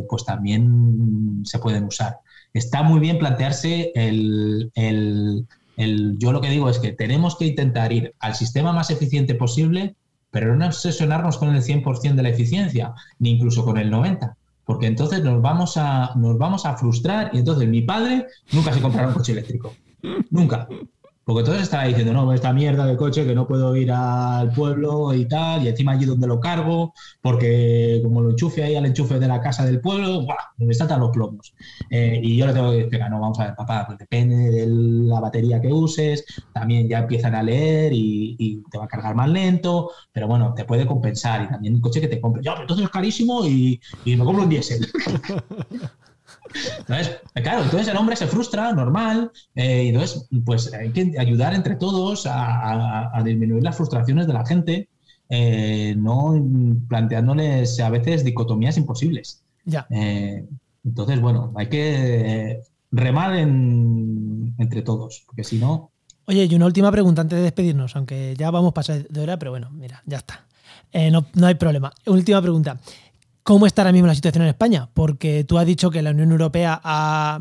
pues 0.08 0.24
también 0.24 1.42
se 1.44 1.58
pueden 1.58 1.84
usar. 1.84 2.18
Está 2.54 2.82
muy 2.82 2.98
bien 3.00 3.18
plantearse 3.18 3.92
el, 3.94 4.70
el- 4.74 5.46
Yo 5.76 6.32
lo 6.32 6.40
que 6.40 6.50
digo 6.50 6.68
es 6.70 6.78
que 6.78 6.92
tenemos 6.92 7.36
que 7.36 7.46
intentar 7.46 7.92
ir 7.92 8.14
al 8.18 8.34
sistema 8.34 8.72
más 8.72 8.90
eficiente 8.90 9.34
posible, 9.34 9.94
pero 10.30 10.56
no 10.56 10.66
obsesionarnos 10.66 11.38
con 11.38 11.54
el 11.54 11.62
100% 11.62 12.14
de 12.14 12.22
la 12.22 12.30
eficiencia, 12.30 12.94
ni 13.18 13.30
incluso 13.30 13.64
con 13.64 13.76
el 13.76 13.90
90%. 13.90 14.34
Porque 14.64 14.86
entonces 14.86 15.22
nos 15.22 15.40
vamos, 15.40 15.76
a, 15.76 16.12
nos 16.16 16.38
vamos 16.38 16.66
a 16.66 16.76
frustrar 16.76 17.30
y 17.32 17.38
entonces 17.38 17.68
mi 17.68 17.82
padre 17.82 18.26
nunca 18.50 18.72
se 18.72 18.80
comprará 18.80 19.08
un 19.08 19.14
coche 19.14 19.32
eléctrico. 19.32 19.72
Nunca. 20.30 20.66
Porque 21.26 21.40
entonces 21.40 21.64
estaba 21.64 21.84
diciendo, 21.86 22.12
no, 22.12 22.32
esta 22.32 22.52
mierda 22.52 22.86
de 22.86 22.96
coche 22.96 23.26
que 23.26 23.34
no 23.34 23.48
puedo 23.48 23.74
ir 23.76 23.90
al 23.90 24.52
pueblo 24.52 25.12
y 25.12 25.26
tal, 25.26 25.64
y 25.64 25.68
encima 25.68 25.92
allí 25.92 26.04
donde 26.06 26.28
lo 26.28 26.38
cargo, 26.38 26.94
porque 27.20 28.00
como 28.04 28.20
lo 28.22 28.30
enchufe 28.30 28.62
ahí 28.62 28.76
al 28.76 28.86
enchufe 28.86 29.18
de 29.18 29.26
la 29.26 29.40
casa 29.40 29.64
del 29.66 29.80
pueblo, 29.80 30.22
¡buah! 30.24 30.36
me 30.58 30.72
saltan 30.74 31.00
los 31.00 31.10
plomos. 31.10 31.52
Eh, 31.90 32.20
y 32.22 32.36
yo 32.36 32.46
le 32.46 32.52
tengo 32.52 32.70
que 32.70 32.84
decir, 32.84 33.00
no, 33.10 33.20
vamos 33.20 33.40
a 33.40 33.46
ver, 33.46 33.54
papá, 33.56 33.84
pues 33.86 33.98
depende 33.98 34.36
de 34.52 34.66
la 34.68 35.18
batería 35.20 35.60
que 35.60 35.72
uses, 35.72 36.24
también 36.52 36.88
ya 36.88 37.00
empiezan 37.00 37.34
a 37.34 37.42
leer 37.42 37.92
y, 37.92 38.36
y 38.38 38.62
te 38.70 38.78
va 38.78 38.84
a 38.84 38.88
cargar 38.88 39.16
más 39.16 39.28
lento, 39.28 39.90
pero 40.12 40.28
bueno, 40.28 40.54
te 40.54 40.64
puede 40.64 40.86
compensar. 40.86 41.42
Y 41.44 41.48
también 41.48 41.74
un 41.74 41.80
coche 41.80 42.00
que 42.00 42.08
te 42.08 42.20
compre, 42.20 42.42
ya, 42.44 42.52
pero 42.52 42.62
entonces 42.62 42.84
es 42.86 42.90
carísimo 42.92 43.44
y, 43.46 43.80
y 44.04 44.16
me 44.16 44.24
compro 44.24 44.44
un 44.44 44.48
diésel. 44.50 44.86
Entonces, 46.78 47.18
claro, 47.34 47.62
entonces 47.64 47.88
el 47.88 47.96
hombre 47.96 48.16
se 48.16 48.26
frustra, 48.26 48.72
normal, 48.72 49.30
eh, 49.54 49.84
y 49.84 49.88
entonces, 49.88 50.26
pues 50.44 50.72
hay 50.72 50.90
que 50.90 51.12
ayudar 51.18 51.54
entre 51.54 51.76
todos 51.76 52.26
a, 52.26 52.44
a- 52.44 53.10
a 53.18 53.22
disminuir 53.22 53.62
las 53.62 53.76
frustraciones 53.76 54.26
de 54.26 54.32
la 54.32 54.46
gente, 54.46 54.88
eh, 55.28 55.94
no 55.98 56.34
planteándoles 56.88 57.78
a 57.80 57.90
veces 57.90 58.24
dicotomías 58.24 58.76
imposibles. 58.76 59.42
Ya. 59.64 59.86
Eh, 59.90 60.44
entonces, 60.84 61.20
bueno, 61.20 61.52
hay 61.56 61.68
que 61.68 62.60
remar 62.92 63.34
en- 63.36 64.54
entre 64.58 64.82
todos, 64.82 65.22
porque 65.26 65.44
si 65.44 65.58
no, 65.58 65.90
Oye, 66.28 66.44
y 66.46 66.54
una 66.56 66.66
última 66.66 66.90
pregunta 66.90 67.20
antes 67.22 67.36
de 67.38 67.44
despedirnos, 67.44 67.94
aunque 67.94 68.34
ya 68.36 68.50
vamos 68.50 68.72
pasar 68.72 69.06
de 69.06 69.20
hora, 69.20 69.38
pero 69.38 69.52
bueno, 69.52 69.70
mira, 69.70 70.02
ya 70.06 70.16
está. 70.16 70.44
No, 71.12 71.24
no 71.34 71.46
hay 71.46 71.54
problema. 71.54 71.92
Última 72.06 72.42
pregunta. 72.42 72.80
¿Cómo 73.46 73.64
está 73.66 73.82
ahora 73.82 73.92
mismo 73.92 74.08
la 74.08 74.14
situación 74.16 74.42
en 74.42 74.48
España? 74.48 74.90
Porque 74.92 75.44
tú 75.44 75.56
has 75.56 75.64
dicho 75.66 75.88
que 75.88 76.02
la 76.02 76.10
Unión 76.10 76.32
Europea 76.32 76.80
ha 76.82 77.38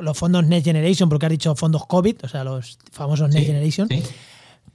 los 0.00 0.16
fondos 0.16 0.46
Next 0.46 0.64
Generation, 0.64 1.10
porque 1.10 1.26
has 1.26 1.30
dicho 1.32 1.54
fondos 1.54 1.84
COVID, 1.86 2.16
o 2.24 2.28
sea, 2.28 2.44
los 2.44 2.78
famosos 2.90 3.28
Next 3.28 3.40
sí, 3.40 3.46
Generation. 3.46 3.88
sí. 3.90 4.02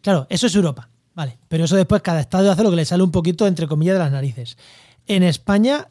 Claro, 0.01 0.27
eso 0.29 0.45
es 0.45 0.53
Europa, 0.55 0.89
vale. 1.15 1.39
Pero 1.47 1.65
eso 1.65 1.75
después 1.75 2.03
cada 2.03 2.19
estado 2.21 2.51
hace 2.51 2.61
lo 2.61 2.69
que 2.69 2.75
le 2.75 2.85
sale 2.85 3.01
un 3.01 3.09
poquito, 3.11 3.47
entre 3.47 3.67
comillas, 3.67 3.95
de 3.95 3.99
las 3.99 4.11
narices. 4.11 4.57
En 5.07 5.23
España, 5.23 5.87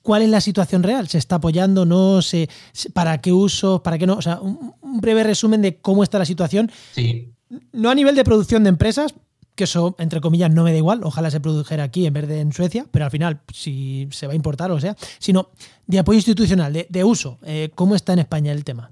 ¿cuál 0.00 0.22
es 0.22 0.30
la 0.30 0.40
situación 0.40 0.82
real? 0.82 1.06
¿Se 1.08 1.18
está 1.18 1.34
apoyando? 1.36 1.84
¿No? 1.84 2.22
¿Se, 2.22 2.48
se- 2.72 2.88
¿Para 2.88 3.18
qué 3.20 3.34
usos? 3.34 3.82
¿Para 3.82 3.98
qué 3.98 4.06
no? 4.06 4.14
O 4.14 4.22
sea, 4.22 4.40
un, 4.40 4.74
un 4.80 5.00
breve 5.02 5.24
resumen 5.24 5.60
de 5.60 5.76
cómo 5.76 6.02
está 6.02 6.18
la 6.18 6.24
situación 6.24 6.70
sí, 6.94 7.34
no 7.72 7.90
a 7.90 7.94
nivel 7.94 8.14
de 8.14 8.24
producción 8.24 8.62
de 8.62 8.70
empresas, 8.70 9.12
que 9.60 9.64
eso, 9.64 9.94
entre 9.98 10.22
comillas, 10.22 10.50
no 10.50 10.64
me 10.64 10.72
da 10.72 10.78
igual, 10.78 11.02
ojalá 11.04 11.30
se 11.30 11.38
produjera 11.38 11.84
aquí 11.84 12.06
en 12.06 12.14
vez 12.14 12.26
de 12.26 12.40
en 12.40 12.50
Suecia, 12.50 12.86
pero 12.90 13.04
al 13.04 13.10
final, 13.10 13.40
si 13.52 14.08
se 14.10 14.26
va 14.26 14.32
a 14.32 14.36
importar, 14.36 14.70
o 14.70 14.80
sea, 14.80 14.96
sino 15.18 15.50
de 15.86 15.98
apoyo 15.98 16.16
institucional, 16.16 16.72
de, 16.88 17.04
uso. 17.04 17.38
Eh, 17.42 17.70
¿Cómo 17.74 17.94
está 17.94 18.14
en 18.14 18.20
España 18.20 18.52
el 18.52 18.64
tema? 18.64 18.90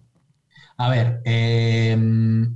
A 0.77 0.91
ver, 0.91 1.23
eh, 1.25 1.93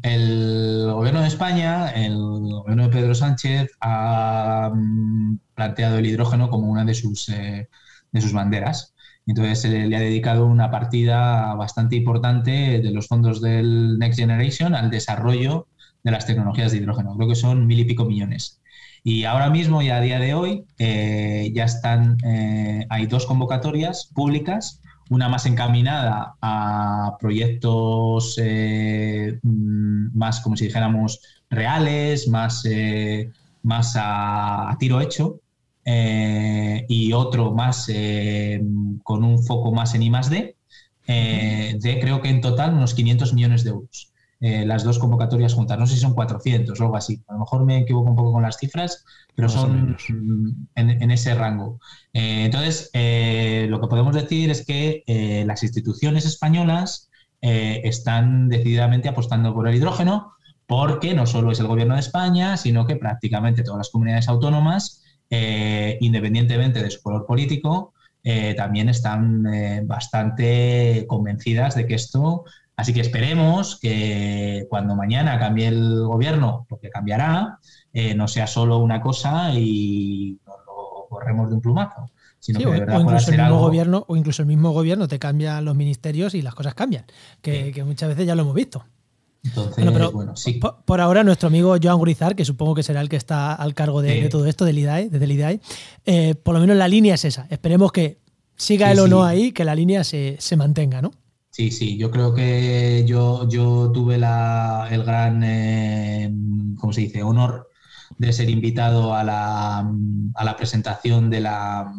el 0.03 0.91
gobierno 0.93 1.23
de 1.23 1.29
España, 1.29 1.89
el 1.89 2.15
gobierno 2.19 2.83
de 2.83 2.91
Pedro 2.91 3.15
Sánchez 3.15 3.71
ha 3.81 4.71
mm, 4.75 5.39
planteado 5.55 5.97
el 5.97 6.05
hidrógeno 6.05 6.51
como 6.51 6.71
una 6.71 6.85
de 6.85 6.93
sus, 6.93 7.31
eh, 7.31 7.71
de 8.13 8.21
sus 8.21 8.35
banderas. 8.35 8.93
Entonces 9.27 9.65
eh, 9.65 9.87
le 9.87 9.97
ha 9.97 10.01
dedicado 10.01 10.45
una 10.45 10.71
partida 10.71 11.55
bastante 11.55 11.97
importante 11.97 12.81
de 12.83 12.91
los 12.91 13.09
fondos 13.09 13.41
del 13.41 13.99
Next 13.99 14.19
Generation 14.19 14.75
al 14.75 14.91
desarrollo 14.91 15.67
de 16.03 16.11
las 16.11 16.27
tecnologías 16.27 16.73
de 16.73 16.79
hidrógeno. 16.79 17.15
Creo 17.17 17.29
que 17.29 17.35
son 17.35 17.67
mil 17.67 17.81
y 17.81 17.85
pico 17.85 18.05
millones. 18.05 18.61
Y 19.05 19.25
ahora 19.25 19.51
mismo 19.51 19.83
y 19.83 19.91
a 19.91 20.01
día 20.01 20.19
de 20.19 20.35
hoy 20.35 20.65
eh, 20.79 21.51
ya 21.55 21.65
están, 21.65 22.17
eh, 22.25 22.87
hay 22.89 23.07
dos 23.07 23.27
convocatorias 23.27 24.11
públicas 24.15 24.81
una 25.11 25.29
más 25.29 25.45
encaminada 25.45 26.37
a 26.41 27.17
proyectos 27.21 28.39
eh, 28.41 29.39
mm, 29.43 30.17
más, 30.17 30.41
como 30.41 30.57
si 30.57 30.67
dijéramos, 30.67 31.21
reales, 31.51 32.29
más, 32.29 32.65
más 33.63 33.95
a, 33.99 34.75
tiro 34.79 35.01
hecho, 35.03 35.41
y 35.85 37.13
otro 37.13 37.53
más 37.53 37.89
con 39.03 39.25
un 39.25 39.43
foco 39.43 39.73
más 39.73 39.95
en 39.95 40.03
I 40.05 40.11
más 40.11 40.31
D, 40.31 40.57
eh, 41.07 41.77
de 41.81 42.01
creo 42.01 42.21
que 42.21 42.29
en 42.29 42.41
total 42.41 42.75
unos 42.75 42.95
500 42.95 43.35
millones 43.35 43.65
de 43.65 43.71
euros. 43.71 44.12
Eh, 44.45 44.67
las 44.67 44.83
dos 44.83 44.99
convocatorias 44.99 45.55
juntas, 45.55 45.79
no 45.79 45.87
sé 45.87 45.95
si 45.95 46.01
son 46.01 46.15
400 46.15 46.79
o 46.81 46.83
algo 46.83 46.97
así, 46.97 47.23
a 47.29 47.35
lo 47.35 47.39
mejor 47.39 47.65
me 47.65 47.79
equivoco 47.79 48.11
un 48.11 48.17
poco 48.17 48.33
con 48.33 48.43
las 48.43 48.57
cifras, 48.59 49.05
pero 49.37 49.47
Más 49.47 49.55
son 49.55 49.91
mm, 49.93 50.67
en, 50.75 50.91
en 50.91 51.11
ese 51.13 51.33
rango. 51.37 51.79
Eh, 52.13 52.47
entonces, 52.47 52.91
eh, 52.93 53.69
lo 53.71 53.81
que 53.81 53.87
podemos 53.87 54.13
decir 54.17 54.51
es 54.51 54.67
que 54.67 55.45
las 55.47 55.63
instituciones 55.63 56.27
españolas 56.27 57.09
están 57.41 58.49
decididamente 58.49 59.09
apostando 59.09 59.55
por 59.55 59.69
el 59.69 59.77
hidrógeno 59.77 60.33
porque 60.67 61.15
no 61.15 61.27
solo 61.27 61.53
es 61.53 61.61
el 61.61 61.69
gobierno 61.69 61.95
de 61.95 62.01
España, 62.01 62.57
sino 62.57 62.85
que 62.85 62.97
prácticamente 62.97 63.63
todas 63.63 63.79
las 63.79 63.91
comunidades 63.91 64.29
autónomas, 64.29 65.05
independientemente 65.31 66.83
de 66.83 66.91
su 66.91 67.01
color 67.01 67.27
político, 67.27 67.95
eh, 68.25 68.55
también 68.55 68.89
están 68.89 69.45
eh, 69.53 69.83
bastante 69.85 71.05
convencidas 71.09 71.75
de 71.75 71.87
que 71.87 71.95
esto... 71.95 72.45
Así 72.77 72.93
que 72.95 73.01
esperemos 73.01 73.79
que 73.81 74.67
cuando 74.71 74.97
mañana 74.97 75.39
cambie 75.39 75.69
el 75.69 76.01
gobierno, 76.05 76.67
porque 76.69 76.89
cambiará, 76.91 77.59
eh, 77.93 78.15
no 78.15 78.27
sea 78.29 78.47
solo 78.47 78.79
una 78.79 79.01
cosa 79.01 79.53
y 79.55 80.39
nos 80.47 80.57
lo 80.67 81.07
corremos 81.09 81.49
de 81.51 81.57
un 81.57 81.61
plumazo, 81.61 82.11
sino 82.41 82.59
Sí, 82.59 82.65
que 82.65 82.71
o, 82.71 82.73
de 82.73 82.81
verdad 82.81 83.01
incluso 83.01 83.31
el 83.31 83.37
mismo 83.37 83.47
algo. 83.47 83.59
gobierno, 83.61 84.05
o 84.09 84.17
incluso 84.17 84.43
el 84.43 84.49
mismo 84.49 84.71
gobierno 84.73 85.07
te 85.07 85.19
cambia 85.19 85.61
los 85.61 85.77
ministerios 85.77 86.35
y 86.35 86.41
las 86.43 86.55
cosas 86.55 86.75
cambian, 86.75 87.05
que, 87.43 87.67
Sí. 87.67 87.73
que 87.73 87.85
muchas 87.85 88.09
veces 88.09 88.27
ya 88.27 88.35
lo 88.35 88.43
hemos 88.43 88.55
visto. 88.55 88.85
Entonces, 89.45 89.75
Bueno, 89.77 89.93
pero 89.93 90.13
bueno, 90.13 90.37
sí. 90.37 90.55
por, 90.55 90.83
por 90.85 91.01
ahora 91.01 91.25
nuestro 91.25 91.49
amigo 91.49 91.77
Joan 91.83 91.99
Gurizar, 91.99 92.35
que 92.37 92.45
supongo 92.45 92.75
que 92.77 92.83
será 92.85 93.01
el 93.01 93.09
que 93.09 93.17
está 93.17 93.53
al 93.55 93.75
cargo 93.75 94.01
de, 94.01 94.15
Sí. 94.15 94.21
de 94.23 94.29
todo 94.29 94.47
esto, 94.47 94.65
del 94.65 94.79
IDAE, 94.79 95.11
desde 95.11 95.25
el 95.25 95.33
IDAE, 95.33 95.61
eh, 96.07 96.35
por 96.37 96.55
lo 96.55 96.61
menos 96.61 96.77
la 96.77 96.89
línea 96.89 97.15
es 97.17 97.25
esa. 97.25 97.47
Esperemos 97.51 97.93
que 97.93 98.19
siga 98.57 98.87
Sí, 98.87 98.93
él 98.93 98.99
o 99.01 99.09
no 99.09 99.25
ahí, 99.25 99.53
que 99.53 99.65
la 99.65 99.75
línea 99.75 100.05
se, 100.05 100.37
se 100.39 100.57
mantenga, 100.57 101.03
¿no? 101.03 101.11
Sí, 101.55 101.71
sí, 101.71 101.99
yo 101.99 102.11
creo 102.11 102.33
que 102.35 103.05
yo, 103.07 103.47
yo 103.47 103.93
tuve 103.93 104.17
la, 104.17 104.89
el 104.91 105.05
gran, 105.05 105.43
eh, 105.45 106.33
¿cómo 106.79 106.95
se 106.95 107.03
dice?, 107.03 107.23
honor 107.23 107.69
de 108.17 108.33
ser 108.33 108.49
invitado 108.49 109.15
a 109.15 109.23
la, 109.23 109.81
a 110.35 110.45
la 110.45 110.57
presentación 110.57 111.29
de 111.29 111.41
la, 111.41 111.93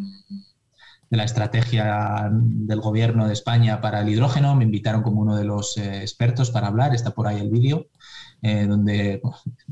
de 1.12 1.18
la 1.18 1.24
estrategia 1.24 2.32
del 2.32 2.82
gobierno 2.82 3.28
de 3.28 3.34
España 3.34 3.80
para 3.80 4.02
el 4.02 4.10
hidrógeno. 4.10 4.56
Me 4.56 4.64
invitaron 4.64 5.04
como 5.04 5.22
uno 5.22 5.36
de 5.36 5.44
los 5.46 5.78
eh, 5.78 6.02
expertos 6.02 6.50
para 6.50 6.68
hablar. 6.68 6.96
Está 6.96 7.12
por 7.12 7.28
ahí 7.28 7.40
el 7.40 7.52
vídeo, 7.52 7.90
eh, 8.42 8.66
donde 8.66 9.22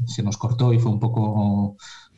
se 0.05 0.21
nos 0.21 0.37
cortó 0.37 0.73
y 0.73 0.79
fue 0.79 0.91
un 0.91 0.99
poco 0.99 1.75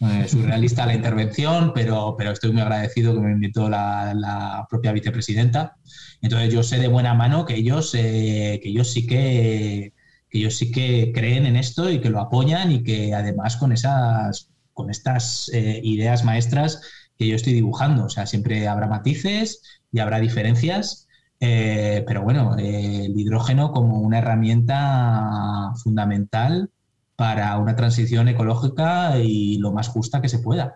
eh, 0.10 0.28
surrealista 0.28 0.86
la 0.86 0.96
intervención, 0.96 1.72
pero, 1.74 2.16
pero 2.18 2.32
estoy 2.32 2.52
muy 2.52 2.62
agradecido 2.62 3.14
que 3.14 3.22
me 3.22 3.32
invitó 3.32 3.70
la, 3.70 4.66
propia 4.70 4.92
vicepresidenta. 4.92 5.76
Entonces 6.22 6.54
yo 6.54 6.64
sé 6.64 6.80
de 6.80 6.88
buena 6.88 7.14
mano 7.14 7.46
que 7.46 7.56
ellos, 7.56 7.92
que 7.92 8.62
ellos 8.64 8.92
sí 8.92 9.06
que, 9.06 9.94
que 10.30 10.38
ellos 10.38 10.56
sí 10.56 10.72
que 10.72 11.12
creen 11.14 11.46
en 11.46 11.56
esto 11.56 11.90
y 11.90 12.00
que 12.00 12.10
lo 12.10 12.20
apoyan 12.20 12.72
y 12.72 12.84
que 12.84 13.14
además 13.14 13.58
con 13.58 13.72
esas 13.72 14.50
con 14.74 14.90
estas 14.90 15.52
ideas 15.54 16.24
maestras 16.24 16.82
que 17.18 17.28
yo 17.28 17.36
estoy 17.36 17.54
dibujando. 17.54 18.06
O 18.06 18.10
sea, 18.10 18.26
siempre 18.26 18.68
habrá 18.68 18.88
matices 18.88 19.62
y 19.92 20.00
habrá 20.00 20.20
diferencias, 20.20 21.08
eh, 21.40 22.04
pero 22.08 22.24
bueno, 22.24 22.58
eh, 22.58 23.06
el 23.06 23.20
hidrógeno 23.20 23.72
como 23.72 24.00
una 24.00 24.20
herramienta 24.20 25.74
fundamental 25.84 26.70
para 27.16 27.58
una 27.58 27.76
transición 27.76 28.28
ecológica 28.28 29.20
y 29.20 29.58
lo 29.60 29.72
más 29.72 29.88
justa 29.88 30.22
que 30.22 30.30
se 30.30 30.40
pueda, 30.40 30.76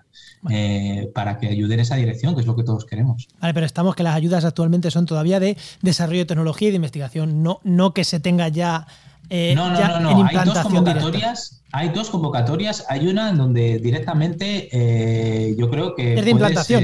eh, 0.49 1.09
para 1.13 1.37
que 1.39 1.47
ayude 1.47 1.73
en 1.73 1.79
esa 1.79 1.95
dirección, 1.95 2.35
que 2.35 2.41
es 2.41 2.47
lo 2.47 2.55
que 2.55 2.63
todos 2.63 2.85
queremos. 2.85 3.27
Vale, 3.39 3.53
pero 3.53 3.65
estamos 3.65 3.95
que 3.95 4.03
las 4.03 4.15
ayudas 4.15 4.45
actualmente 4.45 4.91
son 4.91 5.05
todavía 5.05 5.39
de 5.39 5.57
desarrollo 5.81 6.19
de 6.19 6.25
tecnología 6.25 6.67
y 6.67 6.71
de 6.71 6.77
investigación, 6.77 7.41
no, 7.41 7.59
no 7.63 7.93
que 7.93 8.03
se 8.03 8.19
tenga 8.19 8.47
ya 8.49 8.87
eh, 9.29 9.53
no, 9.55 9.71
no, 9.71 9.99
no, 9.99 10.25
Hay 10.25 10.45
dos 10.45 10.59
convocatorias. 10.59 11.61
Hay 11.71 11.89
dos 11.89 12.09
convocatorias. 12.09 12.85
Hay 12.87 13.07
una 13.07 13.29
en 13.29 13.37
donde 13.37 13.79
directamente 13.79 14.69
eh, 14.71 15.55
yo 15.57 15.69
creo 15.69 15.95
que. 15.95 16.15
Es 16.15 16.23
de 16.23 16.31
implantación. 16.31 16.83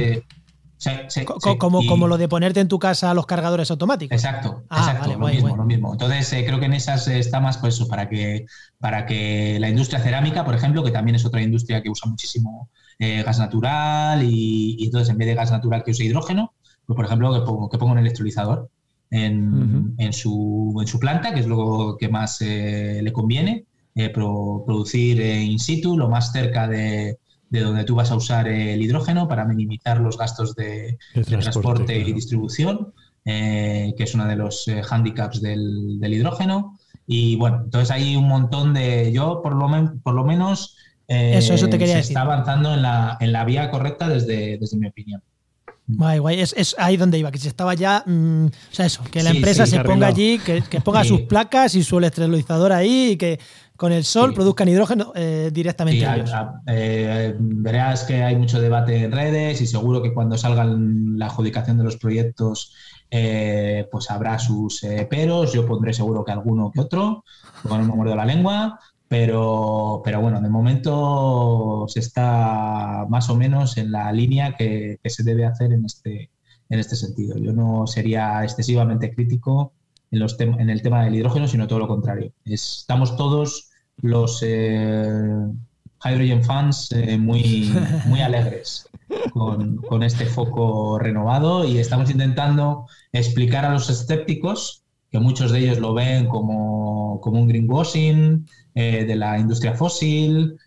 Eh, 0.85 1.25
como, 1.57 1.85
como 1.85 2.07
lo 2.07 2.17
de 2.17 2.27
ponerte 2.27 2.59
en 2.59 2.67
tu 2.67 2.79
casa 2.79 3.13
los 3.13 3.25
cargadores 3.25 3.69
automáticos. 3.71 4.15
Exacto, 4.15 4.63
ah, 4.69 4.79
exacto, 4.79 5.17
lo, 5.17 5.27
mismo, 5.27 5.55
lo 5.55 5.63
mismo. 5.63 5.91
Entonces, 5.93 6.29
creo 6.45 6.59
que 6.59 6.65
en 6.65 6.73
esas 6.73 7.07
está 7.07 7.39
más 7.39 7.57
pues 7.57 7.75
eso, 7.75 7.87
para 7.87 8.09
que, 8.09 8.45
para 8.79 9.05
que 9.05 9.57
la 9.59 9.69
industria 9.69 9.99
cerámica, 9.99 10.43
por 10.45 10.55
ejemplo, 10.55 10.83
que 10.83 10.91
también 10.91 11.15
es 11.15 11.25
otra 11.25 11.41
industria 11.41 11.81
que 11.81 11.89
usa 11.89 12.09
muchísimo 12.09 12.69
gas 12.99 13.37
natural 13.37 14.23
y, 14.23 14.77
entonces 14.85 15.09
en 15.09 15.17
vez 15.17 15.27
de 15.27 15.35
gas 15.35 15.51
natural 15.51 15.83
que 15.83 15.91
use 15.91 16.05
hidrógeno, 16.05 16.53
pues 16.85 16.95
por 16.95 17.05
ejemplo, 17.05 17.33
que 17.33 17.45
pongo, 17.45 17.69
que 17.69 17.77
pongo 17.77 17.91
un 17.91 17.99
electrolizador 17.99 18.69
en, 19.13 20.13
su, 20.13 20.75
en, 20.79 20.87
su, 20.87 20.99
planta, 20.99 21.33
que 21.33 21.41
es 21.41 21.47
lo 21.47 21.97
que 21.99 22.09
más 22.09 22.41
eh, 22.41 22.99
le 23.03 23.13
conviene, 23.13 23.65
eh, 23.95 24.09
producir 24.09 25.21
eh, 25.21 25.43
in 25.43 25.59
situ, 25.59 25.97
lo 25.97 26.09
más 26.09 26.31
cerca 26.31 26.67
de, 26.67 27.19
de, 27.53 27.61
donde 27.61 27.83
tú 27.83 27.95
vas 27.95 28.11
a 28.11 28.15
usar 28.15 28.47
el 28.47 28.81
hidrógeno 28.81 29.27
para 29.27 29.45
minimizar 29.45 30.01
los 30.01 30.17
gastos 30.17 30.55
de, 30.55 30.97
transporte, 31.25 31.97
y 31.97 32.11
distribución, 32.11 32.93
que 33.23 33.95
es 33.97 34.13
uno 34.15 34.25
de 34.25 34.35
los 34.35 34.65
hándicaps 34.83 35.41
del, 35.41 35.99
del, 35.99 36.13
hidrógeno. 36.13 36.77
Y 37.05 37.35
bueno, 37.35 37.61
entonces 37.65 37.91
hay 37.91 38.15
un 38.15 38.27
montón 38.27 38.73
de... 38.73 39.11
Yo 39.13 39.41
por 39.41 39.55
lo, 39.55 39.69
por 40.01 40.15
lo 40.15 40.25
menos... 40.25 40.75
eso, 41.07 41.53
eso 41.53 41.67
te 41.69 41.77
quería 41.77 41.93
se 41.93 41.99
decir. 41.99 42.11
está 42.11 42.21
avanzando 42.21 42.73
en 42.73 42.81
la, 42.81 43.17
en 43.19 43.31
la 43.31 43.45
vía 43.45 43.69
correcta 43.69 44.09
desde, 44.09 44.57
desde 44.57 44.77
mi 44.77 44.87
opinión. 44.87 45.21
Guay, 45.85 46.19
guay. 46.19 46.39
Es, 46.39 46.75
ahí 46.77 46.95
donde 46.95 47.17
iba, 47.17 47.31
que 47.31 47.37
se 47.37 47.49
estaba 47.49 47.73
ya. 47.73 48.03
Mm, 48.05 48.45
o 48.45 48.51
sea, 48.71 48.85
eso, 48.85 49.03
que 49.11 49.21
la 49.21 49.31
empresa 49.31 49.65
se 49.65 49.79
ponga 49.81 50.07
allí, 50.07 50.39
que, 50.39 50.63
ponga 50.81 51.03
sus 51.03 51.21
placas 51.21 51.75
y 51.75 51.83
su 51.83 51.97
electrolizador 51.97 52.71
ahí 52.71 53.11
y 53.11 53.17
que 53.17 53.39
con 53.75 53.91
el 53.91 54.03
sol 54.03 54.33
produzcan 54.33 54.67
hidrógeno 54.67 55.11
eh, 55.15 55.49
directamente. 55.51 56.05
Eh, 56.67 57.35
verás 57.39 58.03
que 58.03 58.23
hay 58.23 58.35
mucho 58.35 58.61
debate 58.61 59.03
en 59.03 59.11
redes 59.11 59.61
y 59.61 59.67
seguro 59.67 60.01
que 60.01 60.13
cuando 60.13 60.37
salga 60.37 60.63
la 60.63 61.25
adjudicación 61.25 61.77
de 61.77 61.83
los 61.83 61.97
proyectos, 61.97 62.73
eh, 63.09 63.87
pues 63.91 64.11
habrá 64.11 64.37
sus 64.39 64.81
peros. 65.09 65.53
Yo 65.53 65.65
pondré 65.65 65.93
seguro 65.93 66.23
que 66.23 66.31
alguno 66.31 66.71
que 66.71 66.81
otro, 66.81 67.23
porque 67.61 67.77
no 67.77 67.85
me 67.85 67.95
muerdo 67.95 68.15
la 68.15 68.25
lengua. 68.25 68.79
Pero, 69.07 70.01
pero 70.03 70.21
bueno, 70.21 70.41
de 70.41 70.49
momento 70.49 71.85
se 71.87 71.99
está 71.99 73.05
más 73.09 73.29
o 73.29 73.35
menos 73.35 73.77
en 73.77 73.91
la 73.91 74.11
línea 74.11 74.55
que, 74.55 74.99
se 75.05 75.23
debe 75.23 75.45
hacer 75.45 75.71
en 75.71 75.85
este, 75.85 76.31
en 76.69 76.79
este 76.79 76.95
sentido. 76.95 77.37
Yo 77.37 77.53
no 77.53 77.85
sería 77.85 78.43
excesivamente 78.43 79.13
crítico 79.13 79.73
en, 80.13 80.19
los 80.19 80.39
en 80.39 80.69
el 80.69 80.81
tema 80.81 81.03
del 81.03 81.15
hidrógeno, 81.15 81.47
sino 81.47 81.67
todo 81.67 81.79
lo 81.79 81.87
contrario. 81.87 82.31
estamos 82.45 83.17
todos 83.17 83.69
los 83.97 84.41
eh, 84.45 85.27
hydrogen 86.05 86.43
fans 86.43 86.91
eh, 86.91 87.17
muy, 87.17 87.73
muy 88.05 88.21
alegres 88.21 88.87
con, 89.31 89.77
con, 89.77 90.03
este 90.03 90.25
foco 90.25 90.99
renovado 90.99 91.65
y 91.65 91.79
estamos 91.79 92.09
intentando 92.11 92.87
explicar 93.11 93.65
a 93.65 93.73
los 93.73 93.89
escépticos, 93.89 94.83
que 95.11 95.19
muchos 95.19 95.51
de 95.51 95.59
ellos 95.59 95.79
lo 95.79 95.93
ven 95.93 96.27
como, 96.27 97.19
como 97.21 97.39
un 97.39 97.47
greenwashing, 97.47 98.47
eh, 98.75 99.05
de 99.05 99.15
la 99.15 99.37
industria 99.39 99.73
fósil, 99.73 100.57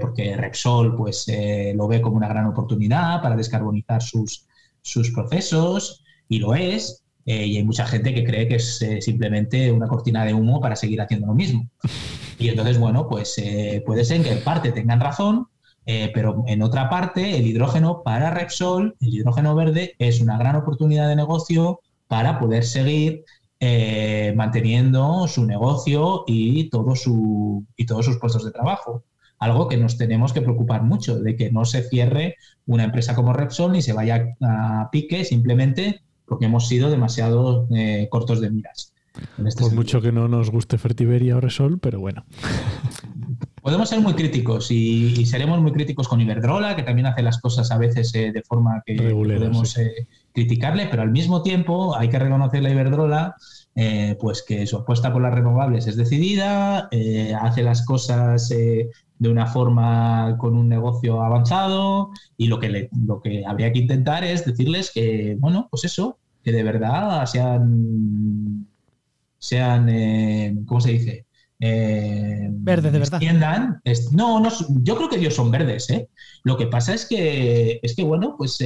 porque 0.00 0.36
Repsol 0.36 0.94
pues, 0.94 1.26
eh, 1.26 1.72
lo 1.74 1.88
ve 1.88 2.00
como 2.00 2.16
una 2.16 2.28
gran 2.28 2.46
oportunidad 2.46 3.20
para 3.20 3.34
descarbonizar 3.34 4.00
sus, 4.00 4.46
sus 4.82 5.10
procesos, 5.10 6.04
y 6.28 6.38
lo 6.38 6.54
es, 6.54 7.02
y 7.36 7.56
hay 7.56 7.64
mucha 7.64 7.86
gente 7.86 8.14
que 8.14 8.24
cree 8.24 8.48
que 8.48 8.56
es 8.56 8.84
simplemente 9.00 9.70
una 9.70 9.86
cortina 9.86 10.24
de 10.24 10.34
humo 10.34 10.60
para 10.60 10.76
seguir 10.76 11.00
haciendo 11.00 11.26
lo 11.26 11.34
mismo. 11.34 11.68
Y 12.38 12.48
entonces, 12.48 12.78
bueno, 12.78 13.08
pues 13.08 13.36
puede 13.84 14.04
ser 14.04 14.22
que 14.22 14.32
en 14.32 14.42
parte 14.42 14.72
tengan 14.72 15.00
razón, 15.00 15.48
pero 15.84 16.44
en 16.46 16.62
otra 16.62 16.88
parte, 16.88 17.36
el 17.36 17.46
hidrógeno 17.46 18.02
para 18.02 18.30
Repsol, 18.30 18.96
el 19.00 19.14
hidrógeno 19.14 19.54
verde, 19.54 19.94
es 19.98 20.20
una 20.20 20.38
gran 20.38 20.56
oportunidad 20.56 21.08
de 21.08 21.16
negocio 21.16 21.80
para 22.06 22.38
poder 22.38 22.64
seguir 22.64 23.24
eh, 23.60 24.32
manteniendo 24.36 25.26
su 25.26 25.44
negocio 25.44 26.22
y, 26.28 26.70
todo 26.70 26.94
su, 26.94 27.66
y 27.76 27.86
todos 27.86 28.06
sus 28.06 28.18
puestos 28.18 28.44
de 28.44 28.52
trabajo. 28.52 29.02
Algo 29.40 29.66
que 29.66 29.76
nos 29.76 29.98
tenemos 29.98 30.32
que 30.32 30.42
preocupar 30.42 30.84
mucho, 30.84 31.18
de 31.18 31.34
que 31.34 31.50
no 31.50 31.64
se 31.64 31.82
cierre 31.82 32.36
una 32.66 32.84
empresa 32.84 33.16
como 33.16 33.32
Repsol 33.32 33.72
ni 33.72 33.82
se 33.82 33.92
vaya 33.92 34.36
a 34.40 34.88
pique 34.92 35.24
simplemente 35.24 36.02
porque 36.28 36.46
hemos 36.46 36.68
sido 36.68 36.90
demasiado 36.90 37.66
eh, 37.74 38.08
cortos 38.10 38.40
de 38.40 38.50
miras. 38.50 38.92
Este 39.44 39.62
Por 39.62 39.74
mucho 39.74 40.00
que 40.00 40.12
no 40.12 40.28
nos 40.28 40.50
guste 40.50 40.78
Fertiberia 40.78 41.36
o 41.36 41.40
Repsol, 41.40 41.78
pero 41.78 41.98
bueno. 41.98 42.24
Podemos 43.62 43.88
ser 43.88 44.00
muy 44.00 44.14
críticos 44.14 44.70
y, 44.70 45.26
seremos 45.26 45.60
muy 45.60 45.72
críticos 45.72 46.08
con 46.08 46.20
Iberdrola, 46.20 46.76
que 46.76 46.84
también 46.84 47.06
hace 47.06 47.22
las 47.22 47.40
cosas 47.40 47.70
a 47.70 47.76
veces 47.76 48.14
eh, 48.14 48.32
de 48.32 48.42
forma 48.42 48.82
que 48.86 48.94
podemos 48.94 49.76
criticarle, 50.32 50.86
pero 50.90 51.02
al 51.02 51.10
mismo 51.10 51.42
tiempo 51.42 51.94
hay 51.96 52.08
que 52.08 52.18
reconocerle 52.18 52.70
a 52.70 52.72
Iberdrola 52.72 53.36
eh, 53.80 54.16
pues 54.20 54.42
que 54.42 54.66
su 54.66 54.76
apuesta 54.76 55.12
por 55.12 55.22
las 55.22 55.32
renovables 55.32 55.86
es 55.86 55.96
decidida, 55.96 56.88
eh, 56.90 57.32
hace 57.40 57.62
las 57.62 57.86
cosas 57.86 58.50
eh, 58.50 58.90
de 59.18 59.28
una 59.28 59.46
forma 59.46 60.36
con 60.38 60.56
un 60.56 60.68
negocio 60.68 61.22
avanzado 61.22 62.10
y 62.36 62.46
lo 62.46 62.58
que, 62.60 62.88
lo 63.06 63.20
que 63.20 63.44
habría 63.46 63.72
que 63.72 63.80
intentar 63.80 64.24
es 64.24 64.44
decirles 64.44 64.90
que, 64.92 65.36
bueno, 65.40 65.68
pues 65.70 65.84
eso, 65.84 66.18
que 66.42 66.52
de 66.52 66.62
verdad 66.62 67.26
sean, 67.26 68.66
sean 69.38 70.64
¿cómo 70.66 70.80
se 70.80 70.92
dice? 70.92 71.27
Verdes, 71.58 72.92
de 72.92 72.98
verdad. 72.98 73.20
no, 74.12 74.40
no, 74.40 74.50
yo 74.82 74.96
creo 74.96 75.08
que 75.08 75.16
ellos 75.16 75.34
son 75.34 75.50
verdes, 75.50 75.90
¿eh? 75.90 76.08
Lo 76.44 76.56
que 76.56 76.66
pasa 76.66 76.94
es 76.94 77.06
que, 77.06 77.80
es 77.82 77.96
que 77.96 78.04
bueno, 78.04 78.36
pues, 78.38 78.58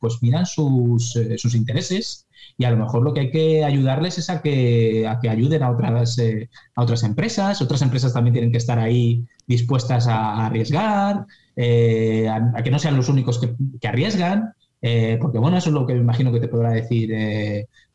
pues 0.00 0.22
miran 0.22 0.46
sus, 0.46 1.18
sus 1.36 1.54
intereses 1.54 2.26
y 2.58 2.64
a 2.64 2.70
lo 2.70 2.78
mejor 2.78 3.02
lo 3.02 3.12
que 3.12 3.20
hay 3.20 3.30
que 3.30 3.64
ayudarles 3.64 4.18
es 4.18 4.30
a 4.30 4.40
que, 4.40 5.06
a 5.06 5.18
que 5.20 5.28
ayuden 5.28 5.62
a 5.62 5.70
otras, 5.70 6.18
eh, 6.18 6.48
a 6.74 6.82
otras 6.82 7.02
empresas. 7.02 7.60
Otras 7.60 7.82
empresas 7.82 8.12
también 8.12 8.34
tienen 8.34 8.52
que 8.52 8.58
estar 8.58 8.78
ahí 8.78 9.24
dispuestas 9.46 10.06
a, 10.06 10.46
arriesgar, 10.46 11.26
eh, 11.54 12.28
a, 12.28 12.62
que 12.62 12.70
no 12.70 12.78
sean 12.78 12.96
los 12.96 13.08
únicos 13.08 13.40
que, 13.40 13.88
arriesgan. 13.88 14.54
Eh, 14.82 15.18
porque 15.20 15.38
bueno, 15.38 15.56
eso 15.56 15.70
es 15.70 15.74
lo 15.74 15.86
que 15.86 15.94
me 15.94 16.00
imagino 16.00 16.32
que 16.32 16.40
te 16.40 16.48
podrá 16.48 16.70
decir 16.70 17.10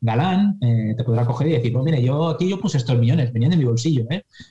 Galán, 0.02 0.60
te 0.60 1.04
podrá 1.04 1.26
coger 1.26 1.47
y 1.47 1.52
decir, 1.52 1.72
pues 1.72 1.86
mire, 1.86 2.02
yo 2.02 2.30
aquí 2.30 2.49
yo 2.49 2.60
puse 2.60 2.78
estos 2.78 2.97
millones, 2.97 3.32
venían 3.32 3.52
de 3.52 3.58
mi 3.58 3.66
bolsillo, 3.66 4.06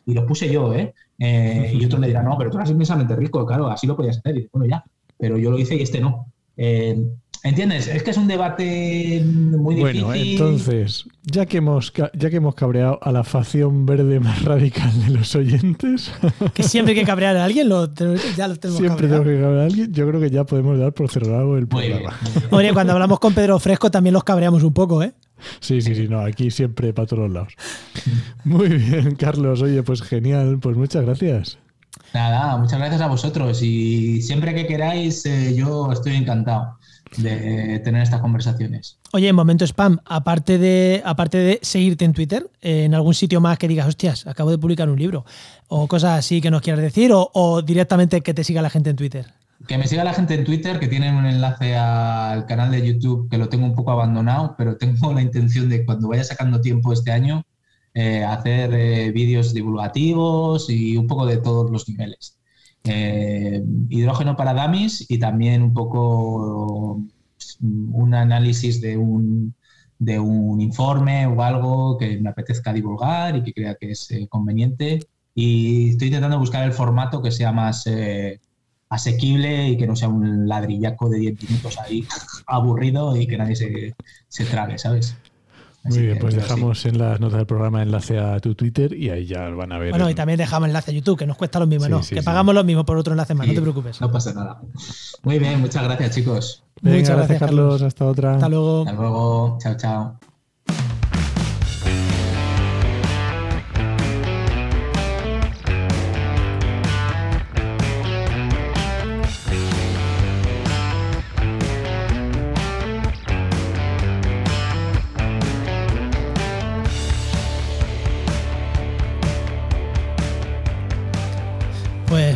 y 0.07 0.15
los 0.15 0.25
puse 0.25 0.51
yo, 0.51 0.73
y 1.19 1.85
otros 1.85 2.01
le 2.01 2.07
dirán, 2.07 2.25
no, 2.25 2.39
pero 2.39 2.51
tú 2.51 2.59
eres 2.59 2.71
inmensamente 2.71 3.17
rico, 3.17 3.45
claro, 3.45 3.69
así 3.69 3.87
lo 3.87 3.97
podías 3.97 4.19
hacer. 4.19 4.39
Y 4.39 4.49
bueno, 4.53 4.67
ya, 4.69 4.85
pero 5.19 5.37
yo 5.37 5.51
lo 5.51 5.59
hice 5.59 5.75
y 5.75 5.83
este 5.83 6.01
no. 6.01 6.27
¿Entiendes? 7.43 7.89
Es 7.89 8.03
que 8.03 8.11
es 8.11 8.19
un 8.19 8.29
debate 8.29 9.25
muy 9.25 9.75
difícil. 9.75 10.05
Bueno, 10.05 10.23
entonces, 10.23 11.07
ya 11.23 11.47
que 11.47 11.57
hemos 11.57 11.91
ya 12.13 12.29
que 12.29 12.37
hemos 12.37 12.55
cabreado 12.55 12.99
a 13.01 13.13
la 13.13 13.25
facción 13.25 13.87
verde 13.87 14.21
más 14.21 14.45
radical 14.45 14.91
de 15.07 15.11
los 15.11 15.35
oyentes. 15.35 16.13
Que 16.55 16.63
siempre 16.63 16.93
hay 16.93 17.01
que 17.01 17.07
cabrear 17.07 17.37
a 17.37 17.45
alguien, 17.45 17.69
lo, 17.69 17.89
ya 18.37 18.49
lo 18.49 18.57
tenemos 18.57 18.79
Siempre 18.79 19.09
tengo 19.09 19.25
que 19.25 19.41
cabrear 19.41 19.59
a 19.59 19.65
alguien. 19.65 19.93
Yo 19.93 20.07
creo 20.07 20.21
que 20.21 20.31
ya 20.31 20.45
podemos 20.45 20.79
dar 20.79 20.93
por 20.93 21.11
cerrado 21.11 21.57
el 21.57 21.67
programa. 21.67 22.15
Oye, 22.51 22.73
cuando 22.75 22.93
hablamos 22.93 23.19
con 23.21 23.33
Pedro 23.33 23.59
Fresco 23.59 23.91
también 23.91 24.13
los 24.13 24.25
cabreamos 24.25 24.63
un 24.63 24.75
poco, 24.75 25.03
¿eh? 25.03 25.15
Sí, 25.61 25.81
sí, 25.81 25.95
sí, 25.95 26.09
no, 26.09 26.21
aquí 26.21 26.51
siempre 26.51 26.93
para 26.93 27.07
todos 27.07 27.31
lados. 27.31 27.55
Muy 28.45 28.69
bien, 28.69 29.15
Carlos. 29.17 29.63
Oye, 29.63 29.83
pues 29.83 30.03
genial, 30.03 30.59
pues 30.61 30.77
muchas 30.77 31.05
gracias. 31.05 31.59
Nada, 32.15 32.57
muchas 32.57 32.79
gracias 32.79 33.01
a 33.01 33.07
vosotros 33.07 33.63
y 33.63 34.23
siempre 34.23 34.55
que 34.55 34.67
queráis, 34.67 35.25
eh, 35.27 35.55
yo 35.55 35.93
estoy 35.93 36.17
encantado 36.17 36.77
de 37.17 37.81
tener 37.81 38.03
estas 38.03 38.21
conversaciones. 38.21 38.99
Oye, 39.13 39.29
en 39.29 39.37
momento 39.37 39.65
spam, 39.65 39.99
aparte 40.05 40.59
de, 40.59 41.03
aparte 41.05 41.39
de 41.39 41.59
seguirte 41.63 42.05
en 42.05 42.13
Twitter, 42.13 42.49
eh, 42.63 42.85
en 42.85 42.95
algún 42.95 43.15
sitio 43.15 43.41
más 43.41 43.59
que 43.59 43.69
digas, 43.69 43.87
hostias, 43.87 44.27
acabo 44.27 44.51
de 44.51 44.59
publicar 44.59 44.89
un 44.89 44.99
libro, 44.99 45.25
o 45.69 45.89
cosas 45.89 46.19
así 46.19 46.41
que 46.41 46.51
nos 46.51 46.63
quieras 46.63 46.83
decir, 46.83 47.11
o, 47.13 47.63
directamente 47.63 48.21
que 48.21 48.35
te 48.35 48.45
siga 48.45 48.63
la 48.63 48.71
gente 48.71 48.91
en 48.91 48.97
Twitter. 48.97 49.27
Que 49.71 49.79
me 49.79 49.87
siga 49.87 50.03
la 50.03 50.13
gente 50.13 50.35
en 50.35 50.43
Twitter, 50.43 50.81
que 50.81 50.89
tienen 50.89 51.15
un 51.15 51.27
enlace 51.27 51.77
al 51.77 52.45
canal 52.47 52.73
de 52.73 52.85
YouTube 52.85 53.31
que 53.31 53.39
lo 53.39 53.49
tengo 53.49 53.67
un 53.67 53.77
poco 53.77 53.93
abandonado, 53.93 54.57
pero 54.59 54.77
tengo 54.77 55.13
la 55.13 55.23
intención 55.23 55.69
de 55.69 55.85
cuando 55.85 56.09
vaya 56.09 56.25
sacando 56.25 56.61
tiempo 56.61 56.93
este 56.93 57.13
año, 57.13 57.45
eh, 57.95 58.25
hacer 58.25 58.75
eh, 58.75 59.13
vídeos 59.13 59.55
divulgativos 59.55 60.69
y 60.71 60.97
un 60.97 61.07
poco 61.07 61.25
de 61.25 61.37
todos 61.37 61.71
los 61.71 61.89
niveles. 61.89 62.37
Eh, 62.83 63.63
hidrógeno 63.91 64.35
para 64.35 64.55
damis 64.55 65.09
y 65.09 65.21
también 65.21 65.63
un 65.63 65.73
poco 65.73 67.01
un 67.61 68.15
análisis 68.15 68.81
de 68.81 68.97
un, 68.97 69.55
de 70.01 70.19
un 70.19 70.61
informe 70.61 71.29
o 71.29 71.41
algo 71.45 71.97
que 71.97 72.19
me 72.19 72.31
apetezca 72.31 72.73
divulgar 72.73 73.37
y 73.37 73.45
que 73.45 73.53
crea 73.53 73.77
que 73.77 73.93
es 73.93 74.09
conveniente. 74.29 74.99
Y 75.33 75.91
estoy 75.91 76.09
intentando 76.09 76.41
buscar 76.41 76.65
el 76.65 76.73
formato 76.73 77.23
que 77.23 77.31
sea 77.31 77.53
más 77.53 77.87
asequible 78.91 79.69
y 79.69 79.77
que 79.79 79.87
no 79.87 79.97
sea 79.97 80.09
un 80.09 80.47
ladrillaco 80.49 81.09
de 81.09 81.19
10 81.19 81.43
minutos 81.49 81.79
ahí 81.79 82.07
aburrido 82.47 83.17
y 83.17 83.27
que 83.27 83.39
nadie 83.39 83.57
se, 83.57 83.95
se 84.29 84.45
trague, 84.45 84.77
¿sabes? 84.79 85.17
Muy 85.83 85.99
bien, 85.99 86.19
pues 86.19 86.35
dejamos 86.35 86.85
en 86.85 86.99
las 86.99 87.21
notas 87.21 87.39
del 87.39 87.47
programa 87.47 87.83
enlace 87.83 88.19
a 88.19 88.39
tu 88.39 88.55
Twitter 88.55 88.93
y 88.93 89.09
ahí 89.09 89.25
ya 89.25 89.49
van 89.49 89.73
a 89.73 89.79
ver. 89.79 89.91
Bueno, 89.91 90.11
y 90.11 90.15
también 90.15 90.37
dejamos 90.37 90.69
enlace 90.69 90.91
a 90.91 90.95
YouTube, 90.95 91.19
que 91.19 91.27
nos 91.27 91.39
cuesta 91.39 91.59
lo 91.59 91.67
mismo, 91.67 91.89
¿no? 91.89 92.03
que 92.03 92.23
pagamos 92.23 92.55
lo 92.55 92.65
mismo 92.65 92.85
por 92.85 92.99
otro 92.99 93.15
enlace 93.15 93.35
más, 93.35 93.47
no 93.47 93.55
te 93.55 93.63
preocupes. 93.63 94.01
No 94.01 94.13
pasa 94.13 94.35
nada. 94.35 94.61
Muy 95.23 95.39
bien, 95.39 95.61
muchas 95.61 95.83
gracias, 95.85 96.15
chicos. 96.15 96.65
muchas 96.83 97.17
gracias, 97.17 97.39
Carlos. 97.39 97.81
Hasta 97.81 98.05
otra. 98.05 98.35
Hasta 98.35 98.49
luego. 98.49 98.81
Hasta 98.81 98.93
luego. 98.93 99.59
Chao, 99.61 99.77
chao. 99.77 100.30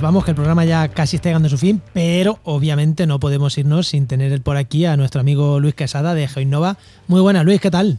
Vamos, 0.04 0.22
que 0.26 0.32
el 0.32 0.34
programa 0.34 0.66
ya 0.66 0.88
casi 0.88 1.16
está 1.16 1.30
llegando 1.30 1.46
a 1.46 1.50
su 1.50 1.56
fin, 1.56 1.80
pero 1.94 2.38
obviamente 2.44 3.06
no 3.06 3.18
podemos 3.18 3.56
irnos 3.56 3.88
sin 3.88 4.06
tener 4.06 4.38
por 4.42 4.58
aquí 4.58 4.84
a 4.84 4.98
nuestro 4.98 5.22
amigo 5.22 5.60
Luis 5.60 5.74
Quesada 5.74 6.12
de 6.12 6.28
GeoInnova. 6.28 6.76
Muy 7.08 7.22
buenas, 7.22 7.42
Luis, 7.46 7.58
¿qué 7.58 7.70
tal? 7.70 7.98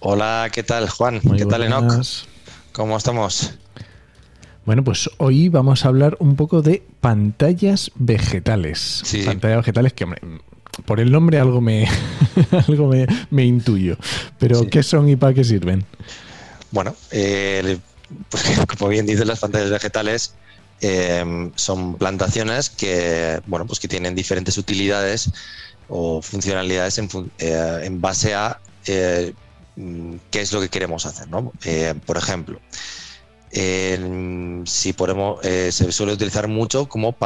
Hola, 0.00 0.50
¿qué 0.52 0.64
tal, 0.64 0.88
Juan? 0.88 1.20
¿Qué 1.20 1.46
tal, 1.46 1.62
Enoch? 1.62 2.04
¿Cómo 2.72 2.96
estamos? 2.96 3.52
Bueno, 4.66 4.82
pues 4.82 5.08
hoy 5.18 5.48
vamos 5.48 5.84
a 5.84 5.88
hablar 5.88 6.16
un 6.18 6.34
poco 6.34 6.60
de 6.60 6.82
pantallas 7.00 7.92
vegetales. 7.94 9.02
Sí. 9.04 9.22
Pantallas 9.22 9.58
vegetales 9.58 9.92
que, 9.92 10.06
por 10.86 10.98
el 10.98 11.12
nombre 11.12 11.38
algo 11.38 11.60
me, 11.60 11.86
algo 12.66 12.90
me, 13.30 13.44
intuyo. 13.44 13.96
Pero, 14.40 14.66
¿qué 14.68 14.82
son 14.82 15.08
y 15.08 15.14
para 15.14 15.34
qué 15.34 15.44
sirven? 15.44 15.84
Bueno, 16.72 16.96
eh, 17.12 17.78
pues, 18.28 18.44
como 18.76 18.88
bien 18.88 19.06
dices, 19.06 19.24
las 19.24 19.38
pantallas 19.38 19.70
vegetales 19.70 20.34
Em, 20.80 21.50
son 21.56 21.96
plantaciones 21.96 22.70
que, 22.70 23.40
bueno, 23.46 23.66
pues 23.66 23.80
que 23.80 23.88
tienen 23.88 24.14
diferentes 24.14 24.56
utilidades 24.58 25.30
o 25.88 26.22
funcionalidades 26.22 26.98
en, 26.98 27.08
eh, 27.38 27.88
base 27.92 28.34
a 28.34 28.60
eh, 28.86 29.34
mm, 29.76 30.16
qué 30.30 30.40
es 30.40 30.52
lo 30.52 30.60
que 30.60 30.68
queremos 30.68 31.04
hacer. 31.06 31.26
Eh, 31.64 31.94
por 32.06 32.16
ejemplo, 32.16 32.60
si 33.50 34.92
podemos, 34.92 35.40
se 35.42 35.92
suele 35.92 36.12
utilizar 36.12 36.48
mucho 36.48 36.88
como 36.88 37.16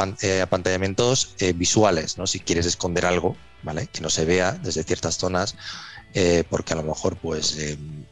apantallamientos 0.41 1.35
visuales, 1.55 2.17
¿no? 2.17 2.25
si 2.27 2.39
quieres 2.39 2.65
esconder 2.65 3.05
algo, 3.05 3.35
¿vale? 3.61 3.87
que 3.87 4.01
no 4.01 4.09
se 4.09 4.23
vea 4.23 4.53
desde 4.53 4.83
ciertas 4.83 5.17
zonas, 5.17 5.55
porque 6.49 6.73
a 6.73 6.77
lo 6.77 6.83
mejor 6.83 7.17
pues 7.17 7.57
em, 7.57 8.05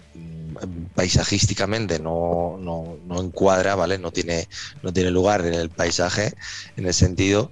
paisajísticamente 0.95 1.99
no, 1.99 2.57
no, 2.59 3.21
encuadra, 3.21 3.75
¿vale? 3.75 3.97
No 3.97 4.11
tiene, 4.11 4.47
no 4.83 4.91
tiene 4.93 5.11
lugar 5.11 5.45
en 5.45 5.53
el 5.53 5.69
paisaje 5.69 6.33
en 6.75 6.85
el 6.85 6.93
sentido. 6.93 7.51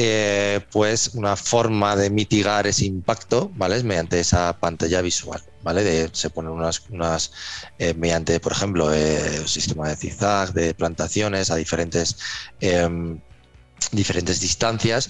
Eh, 0.00 0.60
pues 0.70 1.14
una 1.14 1.34
forma 1.34 1.96
de 1.96 2.08
mitigar 2.08 2.68
ese 2.68 2.84
impacto, 2.84 3.50
¿vale? 3.56 3.76
Es 3.76 3.84
mediante 3.84 4.20
esa 4.20 4.52
pantalla 4.60 5.00
visual, 5.02 5.42
¿vale? 5.62 5.82
De, 5.82 6.10
se 6.12 6.30
ponen 6.30 6.52
unas, 6.52 6.82
unas 6.90 7.32
eh, 7.78 7.94
mediante, 7.94 8.38
por 8.38 8.52
ejemplo, 8.52 8.92
eh, 8.94 9.42
sistema 9.46 9.88
de 9.88 9.96
zigzag, 9.96 10.52
de 10.52 10.72
plantaciones 10.74 11.50
a 11.50 11.56
diferentes, 11.56 12.16
em, 12.60 13.18
diferentes 13.90 14.40
distancias, 14.40 15.08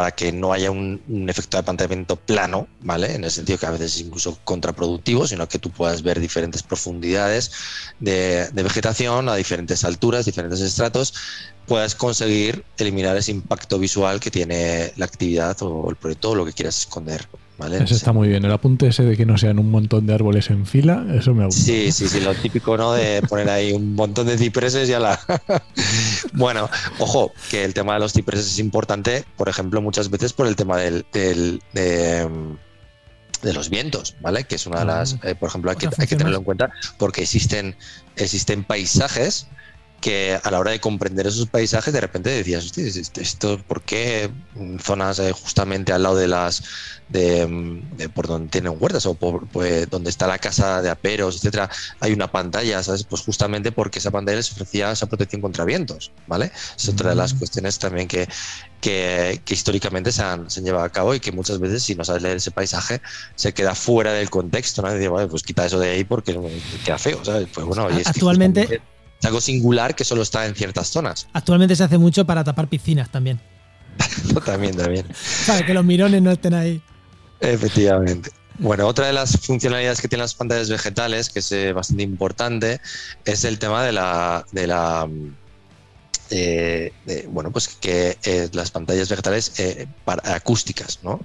para 0.00 0.12
que 0.12 0.32
no 0.32 0.54
haya 0.54 0.70
un, 0.70 1.26
efecto 1.28 1.58
de 1.58 1.60
apantallamiento 1.60 2.16
plano, 2.16 2.68
¿vale? 2.80 3.14
En 3.14 3.22
el 3.22 3.30
sentido 3.30 3.58
que 3.58 3.66
a 3.66 3.70
veces 3.70 3.96
es 3.96 4.00
incluso 4.00 4.38
contraproductivo, 4.44 5.26
sino 5.26 5.46
que 5.46 5.58
tú 5.58 5.70
puedas 5.70 6.02
ver 6.02 6.20
diferentes 6.20 6.62
profundidades 6.62 7.52
de, 7.98 8.48
de 8.50 8.62
vegetación 8.62 9.28
a 9.28 9.34
diferentes 9.34 9.84
alturas, 9.84 10.24
diferentes 10.24 10.62
estratos, 10.62 11.12
puedas 11.66 11.94
conseguir 11.94 12.64
eliminar 12.78 13.14
ese 13.18 13.30
impacto 13.30 13.78
visual 13.78 14.20
que 14.20 14.30
tiene 14.30 14.94
la 14.96 15.04
actividad 15.04 15.54
o 15.60 15.90
el 15.90 15.96
proyecto 15.96 16.30
o 16.30 16.34
lo 16.34 16.46
que 16.46 16.54
quieras 16.54 16.78
esconder. 16.78 17.28
Eso 17.66 17.94
está 17.94 18.12
muy 18.12 18.28
bien. 18.28 18.44
El 18.44 18.52
apunte 18.52 18.88
ese 18.88 19.04
de 19.04 19.16
que 19.16 19.26
no 19.26 19.36
sean 19.38 19.58
un 19.58 19.70
montón 19.70 20.06
de 20.06 20.14
árboles 20.14 20.50
en 20.50 20.66
fila, 20.66 21.04
eso 21.14 21.34
me 21.34 21.44
gusta. 21.44 21.60
Sí, 21.62 21.92
sí, 21.92 22.08
sí, 22.08 22.20
lo 22.20 22.34
típico, 22.34 22.76
¿no? 22.76 22.92
De 22.92 23.22
poner 23.22 23.50
ahí 23.50 23.72
un 23.72 23.94
montón 23.94 24.26
de 24.26 24.38
cipreses 24.38 24.88
y 24.88 24.92
a 24.92 25.00
la. 25.00 25.20
bueno, 26.32 26.68
ojo, 26.98 27.32
que 27.50 27.64
el 27.64 27.74
tema 27.74 27.94
de 27.94 28.00
los 28.00 28.12
cipreses 28.12 28.46
es 28.46 28.58
importante, 28.58 29.24
por 29.36 29.48
ejemplo, 29.48 29.82
muchas 29.82 30.10
veces 30.10 30.32
por 30.32 30.46
el 30.46 30.56
tema 30.56 30.78
del, 30.78 31.04
de, 31.12 32.28
los 33.42 33.70
vientos, 33.70 34.16
¿vale? 34.20 34.44
Que 34.44 34.54
es 34.56 34.66
una 34.66 34.80
de 34.80 34.86
las, 34.86 35.14
ah. 35.14 35.30
eh, 35.30 35.34
por 35.34 35.48
ejemplo, 35.48 35.70
hay 35.70 35.76
que, 35.76 35.88
hay 35.98 36.06
que 36.06 36.16
tenerlo 36.16 36.38
en 36.38 36.44
cuenta 36.44 36.70
porque 36.98 37.22
existen, 37.22 37.76
existen 38.16 38.64
paisajes 38.64 39.46
que 40.00 40.38
a 40.42 40.50
la 40.50 40.58
hora 40.58 40.70
de 40.70 40.80
comprender 40.80 41.26
esos 41.26 41.46
paisajes 41.48 41.92
de 41.92 42.00
repente 42.00 42.30
decías, 42.30 42.72
esto, 42.76 43.62
¿por 43.66 43.82
qué 43.82 44.30
zonas 44.82 45.18
eh, 45.18 45.32
justamente 45.32 45.92
al 45.92 46.02
lado 46.02 46.16
de 46.16 46.28
las 46.28 46.62
de, 47.10 48.08
por 48.14 48.28
donde 48.28 48.48
tienen 48.48 48.74
huertas 48.78 49.04
o 49.06 49.14
por, 49.14 49.46
pues, 49.48 49.90
donde 49.90 50.10
está 50.10 50.26
la 50.26 50.38
casa 50.38 50.80
de 50.80 50.90
aperos, 50.90 51.36
etcétera, 51.36 51.68
hay 51.98 52.12
una 52.12 52.30
pantalla, 52.30 52.82
¿sabes? 52.82 53.04
Pues 53.04 53.22
justamente 53.22 53.72
porque 53.72 53.98
esa 53.98 54.10
pantalla 54.10 54.36
les 54.36 54.52
ofrecía 54.52 54.92
esa 54.92 55.06
protección 55.06 55.42
contra 55.42 55.64
vientos, 55.64 56.12
¿vale? 56.26 56.52
Es 56.76 56.88
otra 56.88 57.10
de 57.10 57.16
las 57.16 57.34
mm. 57.34 57.38
cuestiones 57.38 57.78
también 57.78 58.06
que, 58.06 58.28
que, 58.80 59.40
históricamente 59.48 60.12
se 60.12 60.22
han, 60.22 60.48
se 60.50 60.60
han, 60.60 60.66
llevado 60.66 60.84
a 60.84 60.90
cabo 60.90 61.14
y 61.14 61.20
que 61.20 61.32
muchas 61.32 61.58
veces 61.58 61.82
si 61.82 61.94
no 61.96 62.04
sabes 62.04 62.22
leer 62.22 62.36
ese 62.36 62.52
paisaje 62.52 63.00
se 63.34 63.52
queda 63.52 63.74
fuera 63.74 64.12
del 64.12 64.30
contexto, 64.30 64.82
¿no? 64.82 64.94
Y 64.94 64.98
digo, 64.98 65.28
pues 65.28 65.42
quita 65.42 65.66
eso 65.66 65.80
de 65.80 65.90
ahí 65.90 66.04
porque 66.04 66.38
queda 66.84 66.98
feo, 66.98 67.24
¿sabes? 67.24 67.48
Pues 67.52 67.66
bueno, 67.66 67.88
y 67.90 68.00
es 68.00 68.06
actualmente 68.06 68.80
es 69.20 69.26
algo 69.26 69.40
singular 69.40 69.94
que 69.94 70.04
solo 70.04 70.22
está 70.22 70.46
en 70.46 70.54
ciertas 70.54 70.88
zonas. 70.88 71.28
Actualmente 71.32 71.76
se 71.76 71.84
hace 71.84 71.98
mucho 71.98 72.24
para 72.24 72.42
tapar 72.42 72.68
piscinas 72.68 73.10
también. 73.10 73.38
también, 74.46 74.76
también. 74.76 75.06
Para 75.46 75.64
que 75.64 75.74
los 75.74 75.84
mirones 75.84 76.22
no 76.22 76.30
estén 76.30 76.54
ahí. 76.54 76.80
Efectivamente. 77.40 78.30
Bueno, 78.58 78.86
otra 78.86 79.06
de 79.06 79.12
las 79.12 79.38
funcionalidades 79.38 80.00
que 80.00 80.08
tienen 80.08 80.22
las 80.22 80.34
pantallas 80.34 80.68
vegetales, 80.68 81.30
que 81.30 81.38
es 81.38 81.52
eh, 81.52 81.72
bastante 81.72 82.02
importante, 82.02 82.80
es 83.24 83.44
el 83.44 83.58
tema 83.58 83.84
de 83.84 83.92
la, 83.92 84.44
de 84.52 84.66
la 84.66 85.08
eh, 86.30 86.92
bueno, 87.28 87.50
pues 87.50 87.68
que 87.68 88.18
eh, 88.24 88.48
las 88.52 88.70
pantallas 88.70 89.08
vegetales 89.08 89.52
para, 90.04 90.34
acústicas, 90.34 91.00
¿no? 91.02 91.20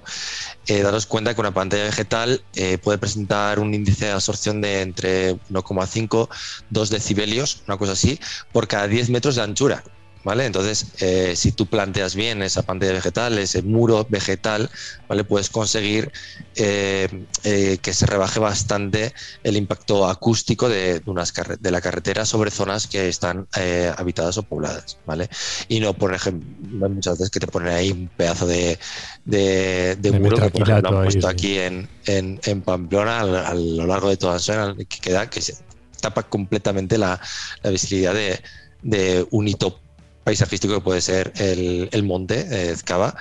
daros 0.66 1.06
cuenta 1.06 1.34
que 1.34 1.40
una 1.40 1.54
pantalla 1.54 1.84
vegetal 1.84 2.42
puede 2.82 2.98
presentar 2.98 3.58
un 3.58 3.72
índice 3.72 4.06
de 4.06 4.12
absorción 4.12 4.60
de 4.60 4.82
entre 4.82 5.34
1,5 5.50 6.28
2 6.70 6.90
decibelios, 6.90 7.62
una 7.66 7.76
cosa 7.76 7.92
así, 7.92 8.18
por 8.52 8.66
cada 8.68 8.88
10 8.88 9.10
metros 9.10 9.36
de 9.36 9.42
anchura. 9.42 9.82
¿Vale? 10.26 10.44
Entonces, 10.44 10.86
eh, 10.98 11.34
si 11.36 11.52
tú 11.52 11.66
planteas 11.66 12.16
bien 12.16 12.42
esa 12.42 12.62
pantalla 12.62 12.94
vegetal, 12.94 13.38
ese 13.38 13.62
muro 13.62 14.04
vegetal, 14.10 14.68
¿vale? 15.08 15.22
Puedes 15.22 15.50
conseguir 15.50 16.10
eh, 16.56 17.26
eh, 17.44 17.78
que 17.80 17.92
se 17.94 18.06
rebaje 18.06 18.40
bastante 18.40 19.14
el 19.44 19.56
impacto 19.56 20.08
acústico 20.08 20.68
de, 20.68 21.00
unas 21.06 21.32
de 21.60 21.70
la 21.70 21.80
carretera 21.80 22.26
sobre 22.26 22.50
zonas 22.50 22.88
que 22.88 23.08
están 23.08 23.46
habitadas 23.96 24.36
o 24.38 24.42
pobladas, 24.42 24.98
¿vale? 25.06 25.30
Y 25.68 25.78
no, 25.78 25.94
por 25.94 26.12
ejemplo, 26.12 26.88
muchas 26.88 27.18
veces 27.18 27.30
que 27.30 27.38
te 27.38 27.46
ponen 27.46 27.72
ahí 27.72 27.92
un 27.92 28.08
pedazo 28.08 28.48
de, 28.48 28.80
muro 30.12 30.38
que, 30.38 30.50
por 30.50 30.62
ejemplo, 30.68 30.98
han 30.98 31.04
puesto 31.04 31.28
aquí 31.28 31.58
en, 31.60 31.88
Pamplona 32.64 33.20
a, 33.20 33.54
lo 33.54 33.86
largo 33.86 34.08
de 34.08 34.16
toda 34.16 34.32
la 34.32 34.38
zona, 34.40 34.74
que 34.74 34.98
queda 35.00 35.30
que 35.30 35.40
se 35.40 35.54
tapa 36.00 36.24
completamente 36.24 36.98
la, 36.98 37.20
visibilidad 37.62 38.12
de, 38.12 38.42
de 38.82 39.24
un 39.30 39.46
hito 39.46 39.85
paisajístico 40.26 40.74
que 40.74 40.80
puede 40.80 41.00
ser 41.00 41.32
el, 41.36 42.02
monte 42.02 42.42
de 42.42 42.72
Ezcaba. 42.72 43.14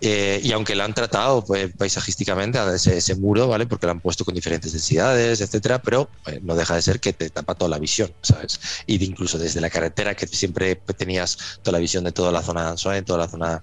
Eh, 0.00 0.40
y 0.42 0.50
aunque 0.50 0.74
lo 0.74 0.82
han 0.82 0.92
tratado 0.92 1.44
pues, 1.44 1.70
paisajísticamente, 1.78 2.58
ese, 2.74 2.96
ese, 2.96 3.14
muro, 3.14 3.46
¿vale? 3.46 3.66
Porque 3.66 3.86
lo 3.86 3.92
han 3.92 4.00
puesto 4.00 4.24
con 4.24 4.34
diferentes 4.34 4.72
densidades, 4.72 5.40
etcétera, 5.40 5.80
pero 5.80 6.10
eh, 6.26 6.40
no 6.42 6.56
deja 6.56 6.74
de 6.74 6.82
ser 6.82 6.98
que 6.98 7.12
te 7.12 7.30
tapa 7.30 7.54
toda 7.54 7.68
la 7.68 7.78
visión, 7.78 8.12
¿sabes? 8.22 8.58
Y 8.88 9.04
incluso 9.04 9.38
desde 9.38 9.60
la 9.60 9.70
carretera, 9.70 10.16
que 10.16 10.26
siempre 10.26 10.74
tenías 10.74 11.38
toda 11.62 11.78
la 11.78 11.78
visión 11.78 12.02
de 12.02 12.10
toda 12.10 12.32
la 12.32 12.42
zona 12.42 12.74
de 12.74 13.02
toda 13.02 13.20
la 13.20 13.28
zona 13.28 13.62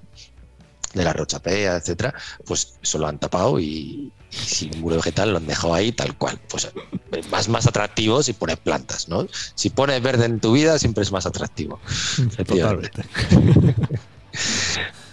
de 0.94 1.04
la 1.04 1.12
Rochapea, 1.12 1.76
etcétera, 1.76 2.14
pues 2.46 2.76
eso 2.82 2.98
lo 2.98 3.08
han 3.08 3.20
tapado 3.20 3.60
y, 3.60 4.14
sin 4.30 4.80
muro 4.80 4.98
vegetal 4.98 5.32
lo 5.32 5.38
han 5.38 5.48
dejado 5.48 5.74
ahí 5.74 5.92
tal 5.92 6.16
cual. 6.18 6.40
Pues 6.50 6.72
más, 7.32 7.50
más 7.50 7.68
atractivo 7.68 8.22
si 8.24 8.34
pones 8.34 8.58
plantas, 8.58 9.10
¿no? 9.10 9.28
Si 9.56 9.70
pones 9.70 10.02
verde 10.02 10.26
en 10.26 10.40
tu 10.40 10.54
vida, 10.54 10.78
siempre 10.80 11.04
es 11.04 11.12
más 11.12 11.26
atractivo. 11.26 11.80
Totalmente. 12.38 13.04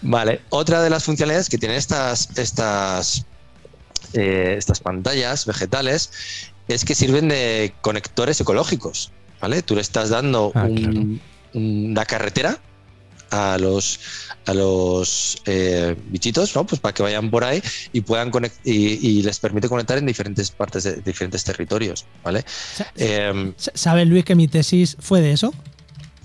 Vale, 0.02 0.42
otra 0.50 0.82
de 0.82 0.90
las 0.90 1.04
funcionalidades 1.04 1.48
que 1.48 1.58
tienen 1.58 1.78
estas, 1.78 2.28
estas, 2.38 3.24
eh, 4.12 4.54
estas 4.58 4.80
pantallas 4.80 5.46
vegetales 5.46 6.10
es 6.68 6.84
que 6.84 6.94
sirven 6.94 7.28
de 7.28 7.74
conectores 7.80 8.40
ecológicos. 8.40 9.10
¿vale? 9.40 9.62
Tú 9.62 9.74
le 9.74 9.80
estás 9.80 10.10
dando 10.10 10.52
ah, 10.54 10.68
una 11.54 12.04
carretera 12.04 12.58
a 13.30 13.58
los 13.58 14.00
a 14.46 14.54
los 14.54 15.42
eh, 15.44 15.96
bichitos, 16.08 16.54
¿no? 16.54 16.64
Pues 16.64 16.80
para 16.80 16.94
que 16.94 17.02
vayan 17.02 17.30
por 17.30 17.44
ahí 17.44 17.62
y 17.92 18.00
puedan 18.00 18.30
conectar 18.30 18.60
y, 18.64 19.22
les 19.22 19.38
permite 19.40 19.68
conectar 19.68 19.98
en 19.98 20.06
diferentes 20.06 20.50
partes 20.50 20.84
de 20.84 20.96
diferentes 20.96 21.42
territorios, 21.42 22.06
¿vale? 22.22 22.44
Eh, 22.96 23.52
¿Sabes, 23.56 24.06
Luis, 24.06 24.24
que 24.24 24.34
mi 24.34 24.46
tesis 24.46 24.96
fue 25.00 25.20
de 25.20 25.32
eso? 25.32 25.52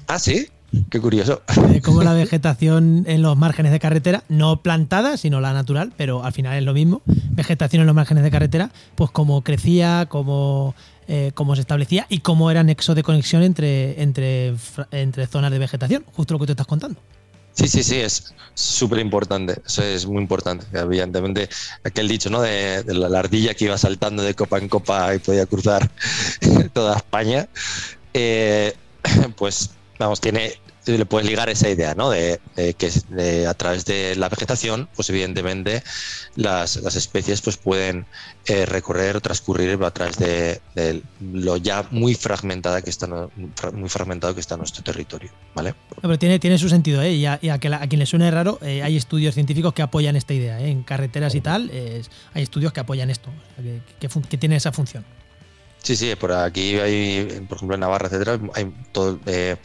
Ah, 0.07 0.19
sí. 0.19 0.47
Qué 0.89 1.01
curioso. 1.01 1.41
De 1.69 1.82
cómo 1.82 2.01
la 2.01 2.13
vegetación 2.13 3.03
en 3.05 3.22
los 3.22 3.36
márgenes 3.36 3.74
de 3.74 3.80
carretera, 3.80 4.24
no 4.30 4.61
plantada, 4.61 5.17
sino 5.17 5.41
la 5.41 5.51
natural, 5.51 5.91
pero 5.97 6.24
al 6.24 6.32
final 6.32 6.57
es 6.57 6.63
lo 6.63 6.74
mismo. 6.74 7.01
Vegetación 7.05 7.82
en 7.82 7.88
los 7.88 7.95
márgenes 7.95 8.24
de 8.24 8.32
carretera, 8.32 8.72
pues 8.95 9.11
cómo 9.11 9.41
crecía, 9.41 10.05
cómo, 10.07 10.74
eh, 11.09 11.32
cómo 11.34 11.55
se 11.55 11.61
establecía 11.61 12.05
y 12.07 12.19
cómo 12.19 12.51
era 12.51 12.63
nexo 12.63 12.95
de 12.95 13.03
conexión 13.03 13.43
entre, 13.43 14.01
entre, 14.01 14.55
entre 14.91 15.28
zonas 15.28 15.51
de 15.51 15.59
vegetación, 15.59 16.05
justo 16.13 16.36
lo 16.36 16.39
que 16.39 16.45
tú 16.45 16.51
estás 16.53 16.67
contando. 16.67 17.01
Sí, 17.53 17.67
sí, 17.67 17.83
sí, 17.83 17.99
es 17.99 18.33
súper 18.53 18.99
importante, 18.99 19.61
eso 19.65 19.83
es 19.83 20.05
muy 20.05 20.21
importante. 20.21 20.65
Evidentemente, 20.73 21.49
aquel 21.83 22.07
dicho, 22.07 22.29
¿no? 22.29 22.41
De, 22.41 22.83
de, 22.83 22.93
la 22.93 23.19
ardilla 23.19 23.53
que 23.53 23.65
iba 23.65 23.77
saltando 23.77 24.23
de 24.23 24.33
copa 24.35 24.57
en 24.57 24.69
copa 24.69 25.13
y 25.15 25.19
podía 25.19 25.45
cruzar 25.45 25.89
toda 26.73 26.97
España, 26.97 27.47
eh, 28.13 28.73
pues 29.37 29.71
vamos, 29.99 30.21
tiene, 30.21 30.53
le 30.86 31.05
puedes 31.05 31.27
ligar 31.27 31.49
esa 31.49 31.69
idea, 31.69 31.93
¿no? 31.93 32.09
De, 32.09 32.39
que 32.55 33.47
a 33.47 33.53
través 33.53 33.86
de 33.86 34.15
la 34.15 34.29
vegetación, 34.29 34.89
pues 34.95 35.09
evidentemente 35.09 35.84
las, 36.36 36.77
especies 36.77 37.41
pues 37.41 37.57
pueden 37.57 38.05
eh, 38.45 38.65
recorrer 38.65 39.15
o 39.15 39.21
transcurrir 39.21 39.77
a 39.84 39.91
través 39.91 40.17
de, 40.17 40.61
lo 41.21 41.57
ya 41.57 41.86
muy 41.91 42.15
fragmentada 42.15 42.82
que 42.82 42.89
está 42.89 43.07
muy 43.07 43.89
fragmentado 43.89 44.34
que 44.34 44.39
está 44.39 44.57
nuestro 44.57 44.84
territorio, 44.84 45.32
¿vale? 45.53 45.75
pero 46.01 46.17
tiene, 46.17 46.39
tiene 46.39 46.57
su 46.57 46.69
sentido, 46.69 47.01
¿eh? 47.01 47.13
Y 47.13 47.25
a, 47.25 47.38
quien 47.59 47.99
le 47.99 48.05
suene 48.05 48.32
raro, 48.32 48.59
eh, 48.61 48.82
hay 48.82 48.97
estudios 48.97 49.36
científicos 49.36 49.73
que 49.73 49.82
apoyan 49.82 50.15
esta 50.15 50.34
idea, 50.34 50.59
¿eh? 50.59 50.69
En 50.69 50.84
carreteras 50.84 51.36
y 51.36 51.41
tal, 51.41 51.71
hay 52.34 52.43
estudios 52.43 52.73
que 52.73 52.79
apoyan 52.79 53.09
esto, 53.09 53.29
que, 53.99 54.07
que 54.07 54.38
tiene 54.38 54.55
esa 54.55 54.71
función. 54.71 55.05
Sí, 55.84 55.95
sí, 55.95 56.15
por 56.15 56.32
aquí 56.32 56.77
hay, 56.79 57.43
por 57.47 57.57
ejemplo, 57.57 57.75
en 57.75 57.82
Navarra, 57.82 58.07
etcétera, 58.07 58.39
hay, 58.53 58.71
todo, 58.91 59.19
eh, 59.25 59.55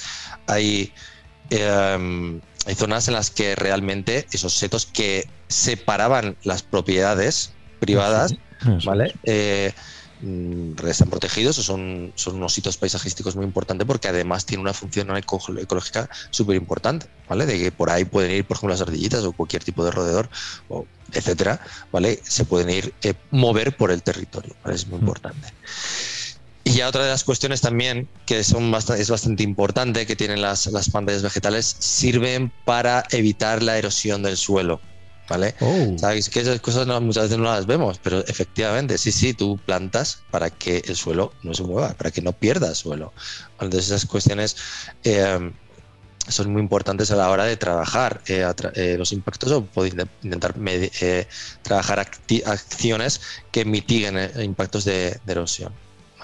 hay, 0.47 0.93
em, 1.51 2.41
hay 2.67 2.75
zonas 2.75 3.09
en 3.09 3.14
las 3.14 3.31
que 3.31 3.55
realmente 3.55 4.27
esos 4.33 4.55
setos 4.55 4.87
que 4.87 5.29
separaban 5.49 6.37
las 6.43 6.62
propiedades 6.62 7.53
privadas, 7.81 8.35
¿vale? 8.85 9.12
Eh, 9.25 9.73
están 10.89 11.11
protegidos 11.11 11.59
o 11.59 11.62
son, 11.62 12.12
son 12.14 12.37
unos 12.37 12.53
sitios 12.53 12.77
paisajísticos 12.77 13.37
muy 13.37 13.45
importantes 13.45 13.87
porque 13.87 14.09
además 14.09 14.47
tiene 14.47 14.62
una 14.62 14.73
función 14.73 15.14
ecológica 15.17 16.09
súper 16.31 16.57
importante, 16.57 17.07
¿vale? 17.29 17.47
De 17.47 17.59
que 17.59 17.73
por 17.73 17.91
ahí 17.91 18.05
pueden 18.05 18.31
ir, 18.33 18.45
por 18.45 18.57
ejemplo, 18.57 18.73
las 18.75 18.81
ardillitas 18.81 19.25
o 19.25 19.33
cualquier 19.33 19.62
tipo 19.62 19.85
de 19.85 19.91
roedor, 19.91 20.29
o 20.69 20.87
etcétera, 21.12 21.61
¿vale? 21.93 22.21
Se 22.23 22.45
pueden 22.45 22.71
ir, 22.71 22.95
eh, 23.03 23.14
mover 23.31 23.77
por 23.77 23.91
el 23.91 24.03
territorio, 24.03 24.55
¿vale? 24.64 24.77
Es 24.77 24.87
muy 24.87 24.99
mm. 24.99 25.03
importante. 25.03 25.49
Y 26.64 26.81
otra 26.83 27.05
de 27.05 27.11
las 27.11 27.23
cuestiones 27.23 27.61
también 27.61 28.09
que 28.27 28.43
son 28.43 28.73
bastante, 28.73 29.01
es 29.01 29.09
bastante 29.09 29.45
importante 29.45 30.05
que 30.05 30.17
tienen 30.17 30.41
las, 30.41 30.67
las 30.67 30.91
pantallas 30.91 31.23
vegetales, 31.23 31.77
sirven 31.79 32.53
para 32.64 33.05
evitar 33.11 33.62
la 33.62 33.79
erosión 33.79 34.23
del 34.25 34.37
suelo. 34.37 34.81
¿Vale? 35.29 35.55
Oh. 35.61 35.99
Sabéis 35.99 36.31
que 36.31 36.41
esas 36.41 36.61
cosas 36.61 36.87
muchas 37.03 37.24
veces 37.24 37.39
no 37.39 37.45
las 37.45 37.66
vemos, 37.66 37.99
pero 38.03 38.24
efectivamente, 38.27 38.97
sí, 38.97 39.11
sí, 39.11 39.35
tú 39.35 39.59
plantas 39.64 40.22
para 40.31 40.51
que 40.51 40.83
el 40.87 40.95
suelo 40.95 41.33
no 41.43 41.53
se 41.55 41.64
mueva, 41.64 41.95
para 41.95 42.11
que 42.11 42.22
no 42.22 42.33
pierda 42.33 42.74
suelo. 42.74 43.12
Entonces 43.61 43.91
esas 43.91 44.07
cuestiones 44.07 44.57
eh, 45.03 45.51
son 46.29 46.53
muy 46.53 46.62
importantes 46.62 47.11
a 47.11 47.16
la 47.16 47.31
hora 47.31 47.45
de 47.45 47.57
trabajar 47.57 48.20
eh, 48.29 48.47
eh, 48.74 48.97
los 48.99 49.12
impactos 49.12 49.51
o 49.53 49.64
poder 49.64 50.09
intentar 50.22 50.55
trabajar 51.62 52.07
acciones 52.47 53.20
que 53.51 53.64
mitiguen 53.64 54.18
impactos 54.43 54.85
de 54.85 55.18
erosión. 55.27 55.72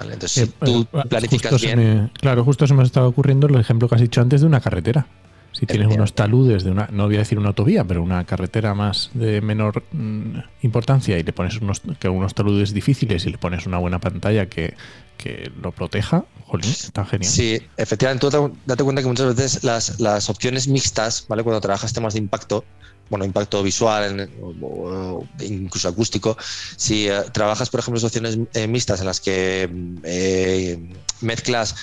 Entonces, 0.01 0.33
si 0.33 0.47
tú 0.65 0.87
planificas 1.09 1.61
bien. 1.61 2.11
claro, 2.15 2.45
justo 2.45 2.67
se 2.67 2.75
me 2.75 2.83
estaba 2.83 3.07
ocurriendo 3.07 3.47
el 3.47 3.57
ejemplo 3.57 3.89
que 3.89 3.95
has 3.95 4.01
dicho 4.01 4.21
antes 4.21 4.41
de 4.41 4.47
una 4.47 4.61
carretera. 4.61 5.07
Si 5.53 5.67
tienes 5.67 5.95
unos 5.95 6.15
taludes 6.15 6.65
de 6.65 6.71
una, 6.71 6.89
no 6.91 7.07
voy 7.07 7.17
a 7.17 7.21
decir 7.21 7.39
una 7.39 7.49
autovía, 7.49 7.85
pero 7.85 8.03
una 8.03 8.25
carretera 8.25 8.75
más 8.75 9.11
de 9.15 9.41
menor 9.41 9.85
mm, 9.93 10.39
importancia 10.63 11.19
y 11.19 11.23
le 11.23 11.33
pones 11.33 11.61
unos, 11.61 11.83
que 11.99 12.09
unos 12.09 12.35
taludes 12.35 12.73
difíciles 12.73 13.27
y 13.27 13.31
le 13.31 13.39
pones 13.39 13.67
una 13.67 13.79
buena 13.79 14.01
pantalla 14.01 14.47
que, 14.47 14.75
que 15.19 15.53
lo 15.61 15.73
proteja, 15.73 16.25
jolín, 16.47 16.71
está 16.71 17.05
genial. 17.05 17.31
Sí, 17.31 17.61
efectivamente, 17.77 18.29
tú 18.29 18.57
date 18.67 18.83
cuenta 18.83 19.03
que 19.03 19.09
muchas 19.09 19.35
veces 19.35 19.63
las, 19.63 20.01
las 20.01 20.29
opciones 20.31 20.69
mixtas, 20.69 21.27
¿vale? 21.29 21.43
Cuando 21.43 21.61
trabajas 21.61 21.93
temas 21.93 22.15
de 22.15 22.21
impacto, 22.21 22.65
bueno, 23.13 23.27
impacto 23.27 23.63
visual 23.63 24.31
o, 24.63 25.27
incluso 25.41 25.89
acústico. 25.89 26.37
Si 26.77 27.09
eh, 27.09 27.25
trabajas, 27.33 27.69
por 27.69 27.81
ejemplo, 27.81 28.05
opciones 28.05 28.39
eh, 28.55 28.67
mixtas 28.67 29.01
en 29.01 29.07
las 29.07 29.21
que 29.21 29.71
eh, 30.03 30.79
mezclas 31.21 31.77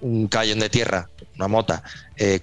un 0.00 0.28
cañón 0.28 0.58
de 0.58 0.68
tierra, 0.68 1.08
una 1.36 1.48
mota, 1.48 1.82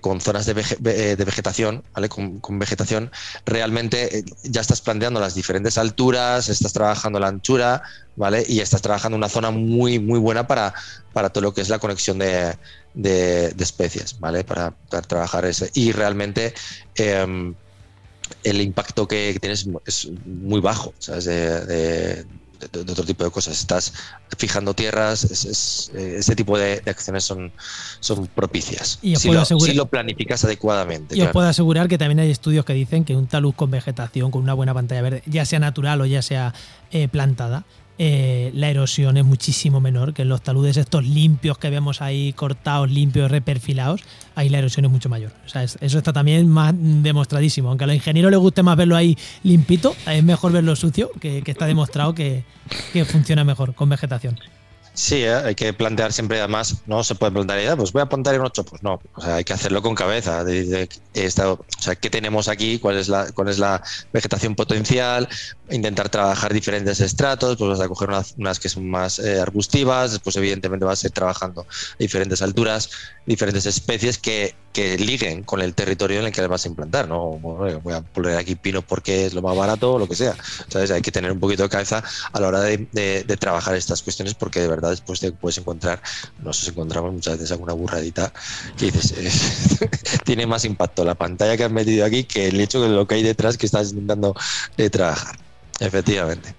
con 0.01 0.19
zonas 0.19 0.45
de, 0.45 0.53
vegetación, 0.53 1.83
¿vale? 1.93 2.09
Con, 2.09 2.59
vegetación, 2.59 3.11
realmente 3.45 4.23
ya 4.43 4.61
estás 4.61 4.81
planteando 4.81 5.19
las 5.19 5.33
diferentes 5.35 5.77
alturas, 5.77 6.49
estás 6.49 6.73
trabajando 6.73 7.19
la 7.19 7.27
anchura, 7.27 7.83
¿vale? 8.15 8.43
Y 8.47 8.59
estás 8.59 8.81
trabajando 8.81 9.17
una 9.17 9.29
zona 9.29 9.51
muy, 9.51 9.99
muy 9.99 10.19
buena 10.19 10.47
para, 10.47 10.73
para 11.13 11.29
todo 11.29 11.43
lo 11.43 11.53
que 11.53 11.61
es 11.61 11.69
la 11.69 11.79
conexión 11.79 12.19
de, 12.19 12.55
de, 12.93 13.55
especies, 13.59 14.19
¿vale? 14.19 14.43
Para, 14.43 14.73
trabajar 15.07 15.45
ese. 15.45 15.69
Y 15.73 15.91
realmente 15.91 16.53
em, 16.95 17.55
el 18.43 18.61
impacto 18.61 19.07
que 19.07 19.37
tienes 19.39 19.67
es 19.85 20.09
muy 20.25 20.61
bajo, 20.61 20.93
¿sabes? 20.99 21.25
De, 21.25 22.25
otro 22.63 23.05
tipo 23.05 23.23
de 23.23 23.31
cosas. 23.31 23.59
Estás 23.59 23.93
fijando 24.37 24.73
tierras, 24.73 25.23
ese 25.23 26.35
tipo 26.35 26.57
de, 26.57 26.81
acciones 26.85 27.23
son, 27.23 27.51
son 27.99 28.27
propicias. 28.27 28.99
Y 29.01 29.15
si, 29.15 29.31
lo, 29.31 29.45
si, 29.45 29.73
lo, 29.73 29.87
planificas 29.87 30.43
adecuadamente. 30.43 31.17
Y 31.17 31.21
os 31.21 31.29
puedo 31.31 31.47
asegurar 31.47 31.87
que 31.87 31.97
también 31.97 32.19
hay 32.19 32.31
estudios 32.31 32.65
que 32.65 32.73
dicen 32.73 33.05
que 33.05 33.15
un 33.15 33.27
talud 33.27 33.53
con 33.53 33.71
vegetación, 33.71 34.31
con 34.31 34.41
una 34.43 34.53
buena 34.53 34.73
pantalla 34.73 35.01
verde, 35.01 35.23
ya 35.25 35.45
sea 35.45 35.59
natural 35.59 36.01
o 36.01 36.05
ya 36.05 36.21
sea 36.21 36.53
eh, 36.91 37.07
plantada, 37.07 37.63
eh, 38.03 38.49
la 38.55 38.67
erosión 38.67 39.15
es 39.17 39.25
muchísimo 39.25 39.79
menor 39.79 40.15
que 40.15 40.23
en 40.23 40.29
los 40.29 40.41
taludes 40.41 40.75
estos 40.75 41.05
limpios 41.05 41.59
que 41.59 41.69
vemos 41.69 42.01
ahí 42.01 42.33
cortados, 42.33 42.89
limpios, 42.89 43.29
reperfilados. 43.29 44.01
Ahí 44.33 44.49
la 44.49 44.57
erosión 44.57 44.85
es 44.85 44.91
mucho 44.91 45.07
mayor. 45.07 45.31
eso 45.53 45.97
está 45.99 46.11
también 46.11 46.49
más 46.49 46.73
demostradísimo. 46.75 47.69
Aunque 47.69 47.83
a 47.83 47.87
los 47.87 47.95
ingenieros 47.95 48.31
les 48.31 48.39
guste 48.39 48.63
más 48.63 48.75
verlo 48.75 48.95
ahí 48.95 49.15
limpito, 49.43 49.95
es 50.07 50.23
mejor 50.23 50.51
verlo 50.51 50.75
sucio, 50.75 51.11
que, 51.19 51.43
está 51.45 51.67
demostrado 51.67 52.15
que 52.15 52.43
funciona 53.05 53.43
mejor 53.43 53.75
con 53.75 53.87
vegetación. 53.89 54.35
Sí, 54.93 55.23
¿eh? 55.23 55.33
hay 55.33 55.55
que 55.55 55.71
plantear 55.73 56.11
siempre, 56.11 56.39
además, 56.39 56.83
no 56.85 57.03
se 57.03 57.15
puede 57.15 57.31
plantear, 57.31 57.59
idea, 57.59 57.75
pues 57.77 57.93
voy 57.93 58.01
a 58.01 58.03
apuntar 58.03 58.35
en 58.35 58.41
8, 58.41 58.65
pues 58.65 58.83
no, 58.83 58.99
o 59.15 59.21
sea, 59.21 59.35
hay 59.35 59.43
que 59.45 59.53
hacerlo 59.53 59.81
con 59.81 59.95
cabeza. 59.95 60.43
De, 60.43 60.89
o 61.13 61.65
sea, 61.79 61.95
¿qué 61.95 62.09
tenemos 62.09 62.49
aquí? 62.49 62.77
¿Cuál 62.77 62.97
es, 62.97 63.07
la, 63.07 63.31
¿Cuál 63.31 63.47
es 63.47 63.57
la 63.57 63.81
vegetación 64.11 64.55
potencial? 64.55 65.29
Intentar 65.69 66.09
trabajar 66.09 66.53
diferentes 66.53 66.99
estratos, 66.99 67.55
pues 67.57 67.69
vas 67.69 67.79
a 67.79 67.87
coger 67.87 68.09
unas, 68.37 68.59
que 68.59 68.67
son 68.67 68.89
más 68.89 69.19
eh, 69.19 69.39
arbustivas, 69.39 70.11
después 70.11 70.35
evidentemente 70.35 70.85
vas 70.85 71.03
a 71.03 71.07
ir 71.07 71.13
trabajando 71.13 71.61
a 71.61 71.65
diferentes 71.97 72.41
alturas, 72.41 72.89
diferentes 73.25 73.65
especies 73.65 74.17
que 74.17 74.55
que 74.71 74.97
liguen 74.97 75.43
con 75.43 75.61
el 75.61 75.73
territorio 75.73 76.19
en 76.19 76.27
el 76.27 76.31
que 76.31 76.41
le 76.41 76.47
vas 76.47 76.65
a 76.65 76.69
implantar, 76.69 77.07
¿no? 77.07 77.37
voy 77.39 77.93
a 77.93 78.01
poner 78.01 78.37
aquí 78.37 78.55
pino 78.55 78.81
porque 78.81 79.25
es 79.25 79.33
lo 79.33 79.41
más 79.41 79.55
barato 79.55 79.93
o 79.93 79.99
lo 79.99 80.07
que 80.07 80.15
sea. 80.15 80.35
¿Sabes? 80.67 80.91
Hay 80.91 81.01
que 81.01 81.11
tener 81.11 81.31
un 81.31 81.39
poquito 81.39 81.63
de 81.63 81.69
cabeza 81.69 82.03
a 82.31 82.39
la 82.39 82.47
hora 82.47 82.61
de, 82.61 83.37
trabajar 83.39 83.75
estas 83.75 84.01
cuestiones 84.01 84.33
porque 84.35 84.59
de 84.59 84.67
verdad 84.67 84.80
después 84.89 85.19
te 85.19 85.31
puedes 85.31 85.57
encontrar, 85.57 86.01
nos 86.43 86.67
encontramos 86.67 87.13
muchas 87.13 87.37
veces 87.37 87.51
alguna 87.51 87.73
burradita 87.73 88.33
que 88.77 88.91
dices, 88.91 89.79
tiene 90.25 90.45
más 90.47 90.65
impacto 90.65 91.05
la 91.05 91.15
pantalla 91.15 91.55
que 91.55 91.63
has 91.63 91.71
metido 91.71 92.05
aquí 92.05 92.23
que 92.23 92.47
el 92.47 92.59
hecho 92.59 92.81
de 92.81 92.89
lo 92.89 93.07
que 93.07 93.15
hay 93.15 93.23
detrás 93.23 93.57
que 93.57 93.65
estás 93.65 93.91
intentando 93.91 94.35
eh, 94.77 94.89
trabajar. 94.89 95.35
Efectivamente. 95.79 96.55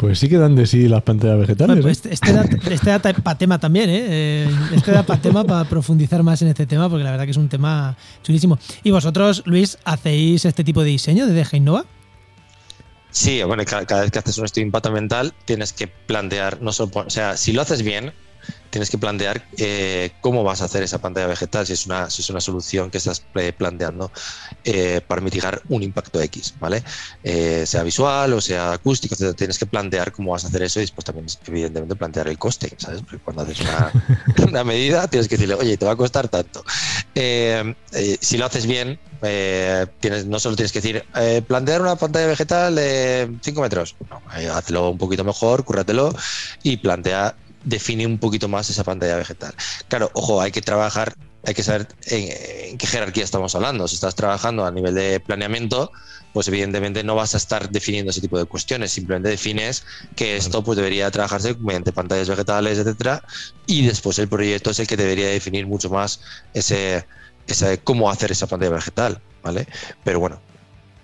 Pues 0.00 0.18
sí 0.18 0.30
que 0.30 0.38
dan 0.38 0.56
de 0.56 0.66
sí 0.66 0.88
las 0.88 1.02
pantallas 1.02 1.38
vegetales. 1.38 1.82
Pues 1.82 2.06
¿eh? 2.06 2.10
este, 2.12 2.32
da, 2.32 2.42
este 2.70 3.20
para 3.20 3.36
tema 3.36 3.58
también, 3.58 3.90
¿eh? 3.90 4.06
¿eh? 4.08 4.50
Este 4.74 4.92
da 4.92 5.02
para 5.02 5.20
tema 5.20 5.44
para 5.44 5.68
profundizar 5.68 6.22
más 6.22 6.40
en 6.40 6.48
este 6.48 6.64
tema, 6.64 6.88
porque 6.88 7.04
la 7.04 7.10
verdad 7.10 7.26
que 7.26 7.32
es 7.32 7.36
un 7.36 7.50
tema 7.50 7.96
chulísimo. 8.22 8.58
¿Y 8.82 8.92
vosotros, 8.92 9.42
Luis, 9.44 9.76
hacéis 9.84 10.46
este 10.46 10.64
tipo 10.64 10.82
de 10.82 10.88
diseño 10.88 11.26
de 11.26 11.34
Deja 11.34 11.56
Innova? 11.58 11.84
Sí, 13.10 13.42
bueno, 13.42 13.64
cada, 13.64 13.86
cada, 13.86 14.02
vez 14.02 14.10
que 14.10 14.18
haces 14.18 14.38
un 14.38 14.44
estudio 14.44 14.64
de 14.64 14.68
impacto 14.68 14.88
ambiental 14.88 15.34
tienes 15.44 15.72
que 15.72 15.88
plantear, 15.88 16.60
no 16.62 16.72
solo, 16.72 16.92
o 16.94 17.10
sea, 17.10 17.36
si 17.36 17.52
lo 17.52 17.62
haces 17.62 17.82
bien, 17.82 18.12
tienes 18.70 18.88
que 18.88 18.98
plantear 18.98 19.44
eh, 19.58 20.12
cómo 20.20 20.44
vas 20.44 20.62
a 20.62 20.66
hacer 20.66 20.82
esa 20.82 20.98
pantalla 20.98 21.26
vegetal, 21.26 21.66
si 21.66 21.72
es 21.72 21.86
una, 21.86 22.08
si 22.08 22.22
es 22.22 22.30
una 22.30 22.40
solución 22.40 22.90
que 22.90 22.98
estás 22.98 23.20
planteando 23.56 24.10
eh, 24.64 25.00
para 25.06 25.20
mitigar 25.20 25.60
un 25.68 25.82
impacto 25.82 26.20
X, 26.22 26.54
¿vale? 26.58 26.82
Eh, 27.22 27.64
sea 27.66 27.82
visual 27.82 28.32
o 28.32 28.40
sea 28.40 28.72
acústico, 28.72 29.16
tienes 29.34 29.58
que 29.58 29.66
plantear 29.66 30.12
cómo 30.12 30.32
vas 30.32 30.44
a 30.44 30.48
hacer 30.48 30.62
eso 30.62 30.80
y 30.80 30.82
después 30.82 31.04
también, 31.04 31.26
evidentemente, 31.46 31.96
plantear 31.96 32.28
el 32.28 32.38
coste, 32.38 32.72
¿sabes? 32.76 33.02
Porque 33.02 33.18
cuando 33.18 33.42
haces 33.42 33.58
una, 34.48 34.64
medida 34.64 35.08
tienes 35.08 35.28
que 35.28 35.36
decirle, 35.36 35.54
oye, 35.54 35.76
te 35.76 35.84
va 35.84 35.92
a 35.92 35.96
costar 35.96 36.28
tanto. 36.28 36.64
si 37.14 38.36
lo 38.38 38.46
haces 38.46 38.66
bien, 38.66 38.98
tienes, 39.20 40.26
no 40.26 40.38
solo 40.38 40.56
tienes 40.56 40.72
que 40.72 40.80
decir, 40.80 41.04
plantear 41.46 41.80
una 41.82 41.96
pantalla 41.96 42.26
vegetal 42.26 42.74
de 42.74 43.36
5 43.42 43.60
metros, 43.60 43.96
no, 44.10 44.22
hazlo 44.54 44.90
un 44.90 44.98
poquito 44.98 45.24
mejor, 45.24 45.64
cúrratelo 45.64 46.14
y 46.62 46.78
plantea 46.78 47.36
define 47.64 48.06
un 48.06 48.18
poquito 48.18 48.48
más 48.48 48.70
esa 48.70 48.84
pantalla 48.84 49.16
vegetal. 49.16 49.54
Claro, 49.88 50.10
ojo, 50.14 50.40
hay 50.40 50.50
que 50.50 50.62
trabajar, 50.62 51.14
hay 51.44 51.54
que 51.54 51.62
saber 51.62 51.88
en, 52.06 52.78
qué 52.78 52.86
jerarquía 52.86 53.24
estamos 53.24 53.54
hablando. 53.54 53.86
Si 53.88 53.94
estás 53.94 54.14
trabajando 54.14 54.64
a 54.64 54.70
nivel 54.70 54.94
de 54.94 55.20
planeamiento, 55.20 55.92
pues 56.32 56.48
evidentemente 56.48 57.02
no 57.02 57.14
vas 57.14 57.34
a 57.34 57.38
estar 57.38 57.70
definiendo 57.70 58.10
ese 58.10 58.20
tipo 58.20 58.38
de 58.38 58.44
cuestiones, 58.44 58.92
simplemente 58.92 59.28
defines 59.28 59.84
que 60.16 60.36
esto 60.36 60.62
pues 60.62 60.76
debería 60.76 61.10
trabajarse 61.10 61.54
mediante 61.54 61.92
pantallas 61.92 62.28
vegetales, 62.28 62.78
etcétera, 62.78 63.22
y 63.66 63.86
después 63.86 64.18
el 64.18 64.28
proyecto 64.28 64.70
es 64.70 64.78
el 64.78 64.86
que 64.86 64.96
debería 64.96 65.28
definir 65.28 65.66
mucho 65.66 65.90
más 65.90 66.20
ese, 66.54 67.04
ese 67.52 67.78
cómo 67.78 68.10
hacer 68.10 68.32
esa 68.32 68.46
pantalla 68.46 68.72
vegetal, 68.72 69.20
¿vale? 69.42 69.66
Pero 70.04 70.20
bueno, 70.20 70.40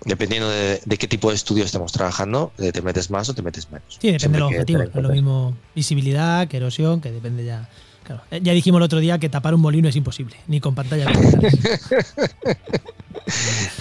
dependiendo 0.05 0.49
de, 0.49 0.79
qué 0.97 1.07
tipo 1.07 1.29
de 1.29 1.35
estudio 1.35 1.63
estamos 1.63 1.91
trabajando, 1.91 2.51
eh, 2.57 2.71
te 2.71 2.81
metes 2.81 3.09
más 3.09 3.29
o 3.29 3.33
te 3.33 3.41
metes 3.41 3.69
menos. 3.71 3.97
Sí, 3.99 4.11
depende 4.11 4.37
de 4.37 4.39
los 4.39 4.51
objetivos. 4.51 4.89
Es 4.93 5.03
lo 5.03 5.09
mismo 5.09 5.57
visibilidad 5.75 6.47
que 6.47 6.57
erosión, 6.57 7.01
que 7.01 7.11
depende 7.11 7.45
ya. 7.45 7.67
Claro. 8.03 8.21
Eh, 8.31 8.39
ya 8.41 8.53
dijimos 8.53 8.79
el 8.79 8.83
otro 8.83 8.99
día 8.99 9.19
que 9.19 9.27
tapar 9.29 9.53
un 9.53 9.61
molino 9.61 9.89
es 9.89 9.95
imposible, 9.95 10.37
ni 10.47 10.59
con 10.61 10.75
pantalla. 10.75 11.11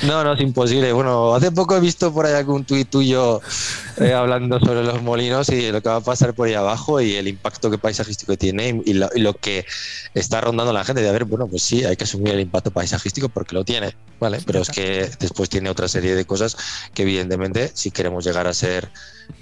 No, 0.03 0.23
no, 0.23 0.35
es 0.35 0.41
imposible. 0.41 0.93
Bueno, 0.93 1.35
hace 1.35 1.51
poco 1.51 1.77
he 1.77 1.81
visto 1.81 2.13
por 2.13 2.27
ahí 2.27 2.35
algún 2.35 2.65
tuit 2.65 2.89
tuyo 2.89 3.41
eh, 3.99 4.13
hablando 4.13 4.61
sobre 4.61 4.85
los 4.85 5.03
molinos 5.03 5.49
y 5.49 5.71
lo 5.73 5.83
que 5.83 5.89
va 5.89 5.97
a 5.97 6.01
pasar 6.01 6.35
por 6.35 6.49
ahí 6.49 6.55
abajo 6.55 7.01
y 7.01 7.15
el 7.15 7.29
impacto 7.29 7.71
que 7.71 7.79
paisajístico 7.79 8.37
tiene 8.37 8.83
y 8.85 8.95
lo, 8.95 9.35
que 9.35 9.65
está 10.15 10.41
rondando 10.41 10.73
la 10.73 10.85
gente 10.85 11.03
de 11.03 11.09
a 11.09 11.13
ver, 11.13 11.25
bueno, 11.25 11.47
pues 11.47 11.63
sí, 11.63 11.85
hay 11.85 11.97
que 11.97 12.05
asumir 12.05 12.35
el 12.35 12.41
impacto 12.41 12.71
paisajístico 12.71 13.29
porque 13.29 13.55
lo 13.55 13.65
tiene, 13.65 13.95
¿vale? 14.21 14.39
Pero 14.45 14.61
es 14.61 14.71
que 14.71 15.11
después 15.19 15.49
tiene 15.49 15.71
otra 15.71 15.89
serie 15.89 16.15
de 16.15 16.25
cosas 16.25 16.57
que 16.95 17.03
evidentemente 17.03 17.71
si 17.75 17.91
queremos 17.91 18.25
llegar 18.25 18.47
a 18.47 18.55
ser 18.55 18.91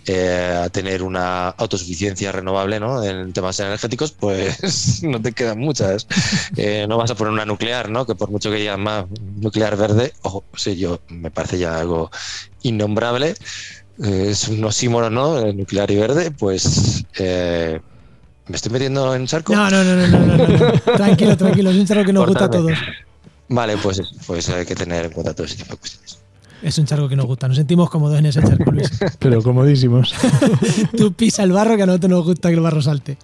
eh, 0.06 0.60
a 0.64 0.68
tener 0.68 1.02
una 1.02 1.48
autosuficiencia 1.48 2.30
renovable 2.30 2.78
¿no? 2.78 3.02
en 3.02 3.32
temas 3.32 3.58
energéticos, 3.60 4.12
pues 4.12 5.02
no 5.02 5.20
te 5.22 5.32
quedan 5.32 5.58
muchas. 5.58 6.06
Eh, 6.56 6.84
no 6.86 6.98
vas 6.98 7.10
a 7.10 7.14
poner 7.14 7.32
una 7.32 7.46
nuclear, 7.46 7.88
¿no? 7.88 8.04
que 8.04 8.14
por 8.14 8.30
mucho 8.30 8.50
que 8.50 8.56
digan 8.56 8.82
más 8.82 9.06
nuclear 9.36 9.78
verde, 9.86 10.12
ojo, 10.22 10.44
sí, 10.54 10.76
yo 10.76 11.00
me 11.08 11.30
parece 11.30 11.58
ya 11.58 11.78
algo 11.78 12.10
innombrable. 12.62 13.34
Eh, 14.02 14.26
es 14.30 14.48
un 14.48 14.64
osímono, 14.64 15.10
¿no? 15.10 15.52
nuclear 15.52 15.90
y 15.90 15.96
verde, 15.96 16.30
pues 16.30 17.04
¿Me 18.46 18.56
estoy 18.56 18.72
metiendo 18.72 19.14
en 19.14 19.26
charco? 19.26 19.54
No, 19.54 19.70
no, 19.70 19.82
no, 19.82 20.06
no, 20.06 20.18
no, 20.18 20.36
no, 20.36 20.72
tranquilo, 20.96 21.36
tranquilo, 21.36 21.70
es 21.70 21.76
un 21.76 21.86
charco 21.86 22.04
que 22.04 22.12
nos 22.12 22.26
gusta 22.26 22.44
a 22.44 22.50
todos. 22.50 22.72
Vale, 23.48 23.76
pues, 23.78 24.02
pues 24.26 24.50
hay 24.50 24.66
que 24.66 24.74
tener 24.74 25.06
en 25.06 25.12
cuenta 25.12 25.32
todo 25.32 25.46
ese 25.46 25.56
tipo 25.56 25.72
de 25.72 25.78
cuestiones. 25.78 26.18
Es 26.62 26.76
un 26.78 26.84
charco 26.84 27.08
que 27.08 27.16
nos 27.16 27.26
gusta, 27.26 27.48
nos 27.48 27.56
sentimos 27.56 27.88
cómodos 27.88 28.18
en 28.18 28.26
ese 28.26 28.42
charco, 28.42 28.70
Luis. 28.70 28.90
Pero 29.18 29.42
comodísimos. 29.42 30.14
Tú 30.96 31.12
pisa 31.14 31.42
el 31.42 31.52
barro 31.52 31.76
que 31.76 31.84
a 31.84 31.86
nosotros 31.86 32.10
nos 32.10 32.24
gusta 32.24 32.48
que 32.48 32.54
el 32.54 32.60
barro 32.60 32.82
salte. 32.82 33.16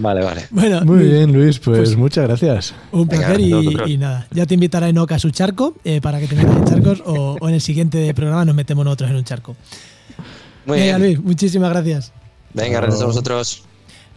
Vale, 0.00 0.22
vale. 0.22 0.46
Bueno, 0.50 0.84
Muy 0.84 1.04
bien, 1.04 1.32
Luis, 1.32 1.58
pues, 1.58 1.78
pues, 1.78 1.96
muchas 1.96 2.26
gracias. 2.26 2.74
Un 2.92 3.06
placer 3.06 3.40
y, 3.40 3.98
nada. 3.98 4.26
Ya 4.30 4.46
te 4.46 4.54
invitará 4.54 4.88
Enoca 4.88 5.16
a 5.16 5.18
su 5.18 5.30
charco 5.30 5.76
eh, 5.84 6.00
para 6.00 6.18
que 6.18 6.26
te 6.26 6.36
metas 6.36 6.56
en 6.56 6.64
charcos 6.64 7.02
o, 7.06 7.48
en 7.48 7.54
el 7.54 7.60
siguiente 7.60 8.12
programa 8.14 8.44
nos 8.44 8.54
metemos 8.54 8.84
nosotros 8.84 9.10
en 9.10 9.16
un 9.16 9.24
charco. 9.24 9.56
Muy 10.66 10.78
bien. 10.78 10.98
Luis, 10.98 11.20
muchísimas 11.20 11.70
gracias. 11.70 12.12
Venga, 12.54 12.80
gracias 12.80 13.02
a 13.02 13.06
vosotros. 13.06 13.64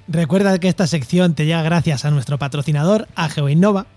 Recuerda 0.08 0.58
que 0.60 0.68
esta 0.68 0.88
sección 0.88 1.34
te 1.34 1.46
llega 1.46 1.64
gracias 1.64 2.06
a 2.06 2.12
nuestro 2.12 2.38
patrocinador, 2.38 3.08
a 3.16 3.30
GeoInnova 3.30 3.88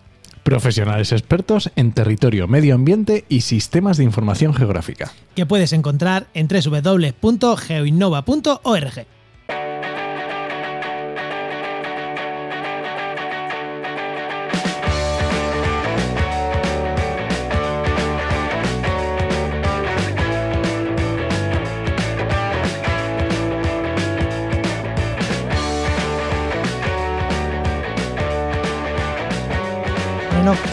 Profesionales 0.47 1.11
expertos 1.11 1.73
en 1.75 1.91
territorio, 1.91 2.47
medio 2.47 2.77
ambiente 2.77 3.25
y 3.29 3.41
sistemas 3.41 3.97
de 3.97 4.05
información 4.05 4.55
geográfica. 4.55 5.13
Que 5.35 5.45
puedes 5.45 5.73
encontrar 5.73 6.29
en 6.35 6.47
www.geoinnova.org. 6.47 9.07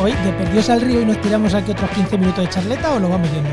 hoy 0.04 0.12
de 0.12 0.34
perdidos 0.34 0.70
al 0.70 0.82
río 0.82 1.02
y 1.02 1.06
nos 1.06 1.22
tiramos 1.22 1.54
aquí 1.54 1.72
otros 1.72 1.90
15 1.92 2.18
minutos 2.18 2.44
de 2.44 2.50
charleta 2.50 2.94
o 2.94 3.00
nos 3.00 3.10
vamos 3.10 3.30
yendo? 3.32 3.50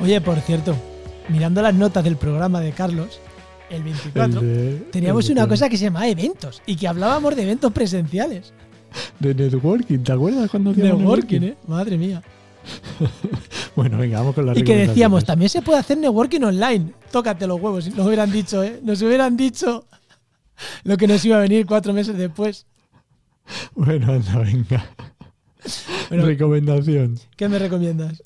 Oye, 0.00 0.20
por 0.20 0.38
cierto, 0.40 0.76
mirando 1.28 1.60
las 1.60 1.74
notas 1.74 2.04
del 2.04 2.16
programa 2.16 2.60
de 2.60 2.70
Carlos, 2.70 3.18
el 3.68 3.82
24, 3.82 4.40
teníamos 4.92 5.28
una 5.30 5.48
cosa 5.48 5.68
que 5.68 5.76
se 5.76 5.84
llamaba 5.86 6.06
eventos 6.06 6.62
y 6.64 6.76
que 6.76 6.86
hablábamos 6.86 7.34
de 7.34 7.42
eventos 7.42 7.72
presenciales. 7.72 8.52
De 9.18 9.34
networking, 9.34 9.98
¿te 9.98 10.12
acuerdas 10.12 10.48
cuando 10.48 10.70
hacíamos 10.70 11.00
networking? 11.00 11.40
eh? 11.42 11.56
Madre 11.66 11.98
mía. 11.98 12.22
bueno, 13.74 13.98
venga, 13.98 14.20
vamos 14.20 14.36
con 14.36 14.46
la 14.46 14.56
Y 14.56 14.62
que 14.62 14.76
decíamos, 14.76 15.24
también 15.24 15.48
se 15.48 15.60
puede 15.60 15.80
hacer 15.80 15.98
networking 15.98 16.42
online. 16.42 16.92
Tócate 17.10 17.48
los 17.48 17.60
huevos, 17.60 17.92
nos 17.96 18.06
hubieran 18.06 18.30
dicho, 18.30 18.62
¿eh? 18.62 18.78
Nos 18.84 19.02
hubieran 19.02 19.36
dicho 19.36 19.86
lo 20.84 20.96
que 20.96 21.08
nos 21.08 21.24
iba 21.24 21.36
a 21.36 21.40
venir 21.40 21.66
cuatro 21.66 21.92
meses 21.92 22.16
después. 22.16 22.66
Bueno, 23.74 24.12
anda, 24.12 24.38
venga. 24.38 24.84
Recomendación. 26.10 27.18
¿Qué 27.36 27.48
me 27.48 27.58
recomiendas? 27.58 28.22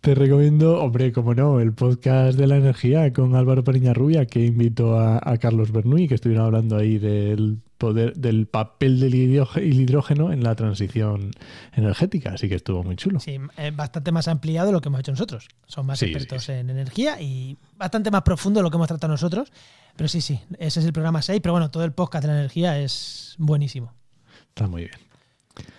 Te 0.00 0.14
recomiendo, 0.14 0.80
hombre, 0.80 1.12
como 1.12 1.34
no, 1.34 1.58
el 1.58 1.72
podcast 1.72 2.38
de 2.38 2.46
la 2.46 2.56
energía 2.56 3.12
con 3.12 3.34
Álvaro 3.34 3.62
Rubia, 3.62 4.26
que 4.26 4.44
invitó 4.44 4.96
a, 4.98 5.36
Carlos 5.38 5.72
Bernuy, 5.72 6.06
que 6.06 6.14
estuvieron 6.14 6.46
hablando 6.46 6.76
ahí 6.76 6.98
del 6.98 7.58
poder, 7.78 8.14
del 8.14 8.46
papel 8.46 9.00
del 9.00 9.14
hidrógeno 9.16 10.32
en 10.32 10.44
la 10.44 10.54
transición 10.54 11.32
energética, 11.72 12.34
así 12.34 12.48
que 12.48 12.54
estuvo 12.54 12.84
muy 12.84 12.94
chulo. 12.94 13.18
Sí, 13.18 13.38
eh, 13.56 13.72
bastante 13.74 14.12
más 14.12 14.28
ampliado 14.28 14.68
de 14.68 14.72
lo 14.72 14.80
que 14.80 14.88
hemos 14.88 15.00
hecho 15.00 15.10
nosotros. 15.10 15.48
Son 15.66 15.84
más 15.84 16.00
expertos 16.00 16.48
en 16.48 16.70
energía 16.70 17.20
y 17.20 17.56
bastante 17.76 18.12
más 18.12 18.22
profundo 18.22 18.60
de 18.60 18.62
lo 18.62 18.70
que 18.70 18.76
hemos 18.76 18.88
tratado 18.88 19.12
nosotros. 19.12 19.52
Pero 19.96 20.06
sí, 20.06 20.20
sí, 20.20 20.38
ese 20.60 20.78
es 20.78 20.86
el 20.86 20.92
programa 20.92 21.22
6, 21.22 21.40
pero 21.42 21.54
bueno, 21.54 21.72
todo 21.72 21.82
el 21.84 21.90
podcast 21.92 22.22
de 22.22 22.28
la 22.28 22.38
energía 22.38 22.78
es 22.78 23.34
buenísimo. 23.36 23.97
Está 24.58 24.66
muy 24.66 24.86
bien. 24.86 24.98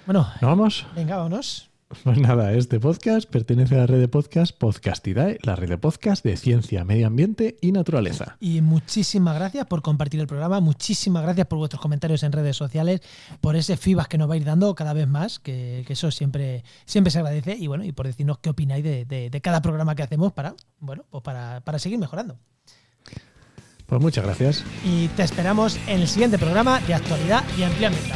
Bueno, 0.05 0.25
¿nos 0.39 0.49
vamos? 0.49 0.87
Venga, 0.95 1.17
vámonos. 1.17 1.69
Pues 2.05 2.17
nada, 2.17 2.53
este 2.53 2.79
podcast 2.79 3.29
pertenece 3.29 3.75
a 3.75 3.79
la 3.79 3.87
red 3.87 3.99
de 3.99 4.07
podcast 4.07 4.57
Podcastidae, 4.57 5.37
la 5.43 5.57
red 5.57 5.67
de 5.67 5.77
podcast 5.77 6.23
de 6.23 6.37
ciencia, 6.37 6.85
medio 6.85 7.07
ambiente 7.07 7.57
y 7.59 7.73
naturaleza. 7.73 8.37
Y 8.39 8.61
muchísimas 8.61 9.35
gracias 9.35 9.65
por 9.65 9.81
compartir 9.81 10.21
el 10.21 10.27
programa, 10.27 10.61
muchísimas 10.61 11.23
gracias 11.23 11.47
por 11.47 11.59
vuestros 11.59 11.81
comentarios 11.81 12.23
en 12.23 12.31
redes 12.31 12.55
sociales, 12.55 13.01
por 13.41 13.57
ese 13.57 13.75
feedback 13.75 14.07
que 14.07 14.17
nos 14.17 14.29
vais 14.29 14.45
dando 14.45 14.73
cada 14.75 14.93
vez 14.93 15.09
más, 15.09 15.39
que, 15.39 15.85
eso 15.89 16.09
siempre, 16.09 16.63
siempre 16.85 17.11
se 17.11 17.19
agradece, 17.19 17.57
y 17.57 17.67
bueno, 17.67 17.83
y 17.83 17.91
por 17.91 18.05
decirnos 18.05 18.37
qué 18.37 18.51
opináis 18.51 18.85
de, 18.85 19.41
cada 19.43 19.61
programa 19.61 19.93
que 19.93 20.03
hacemos 20.03 20.31
para, 20.31 20.55
bueno, 20.79 21.03
pues 21.09 21.21
para, 21.21 21.59
para 21.65 21.79
seguir 21.79 21.99
mejorando. 21.99 22.37
Pues 23.87 24.01
muchas 24.01 24.23
gracias. 24.23 24.63
Y 24.85 25.09
te 25.09 25.23
esperamos 25.23 25.77
en 25.87 25.99
el 25.99 26.07
siguiente 26.07 26.37
programa 26.37 26.79
de 26.81 26.93
actualidad 26.93 27.43
y 27.57 27.63
ampliamiento. 27.63 28.15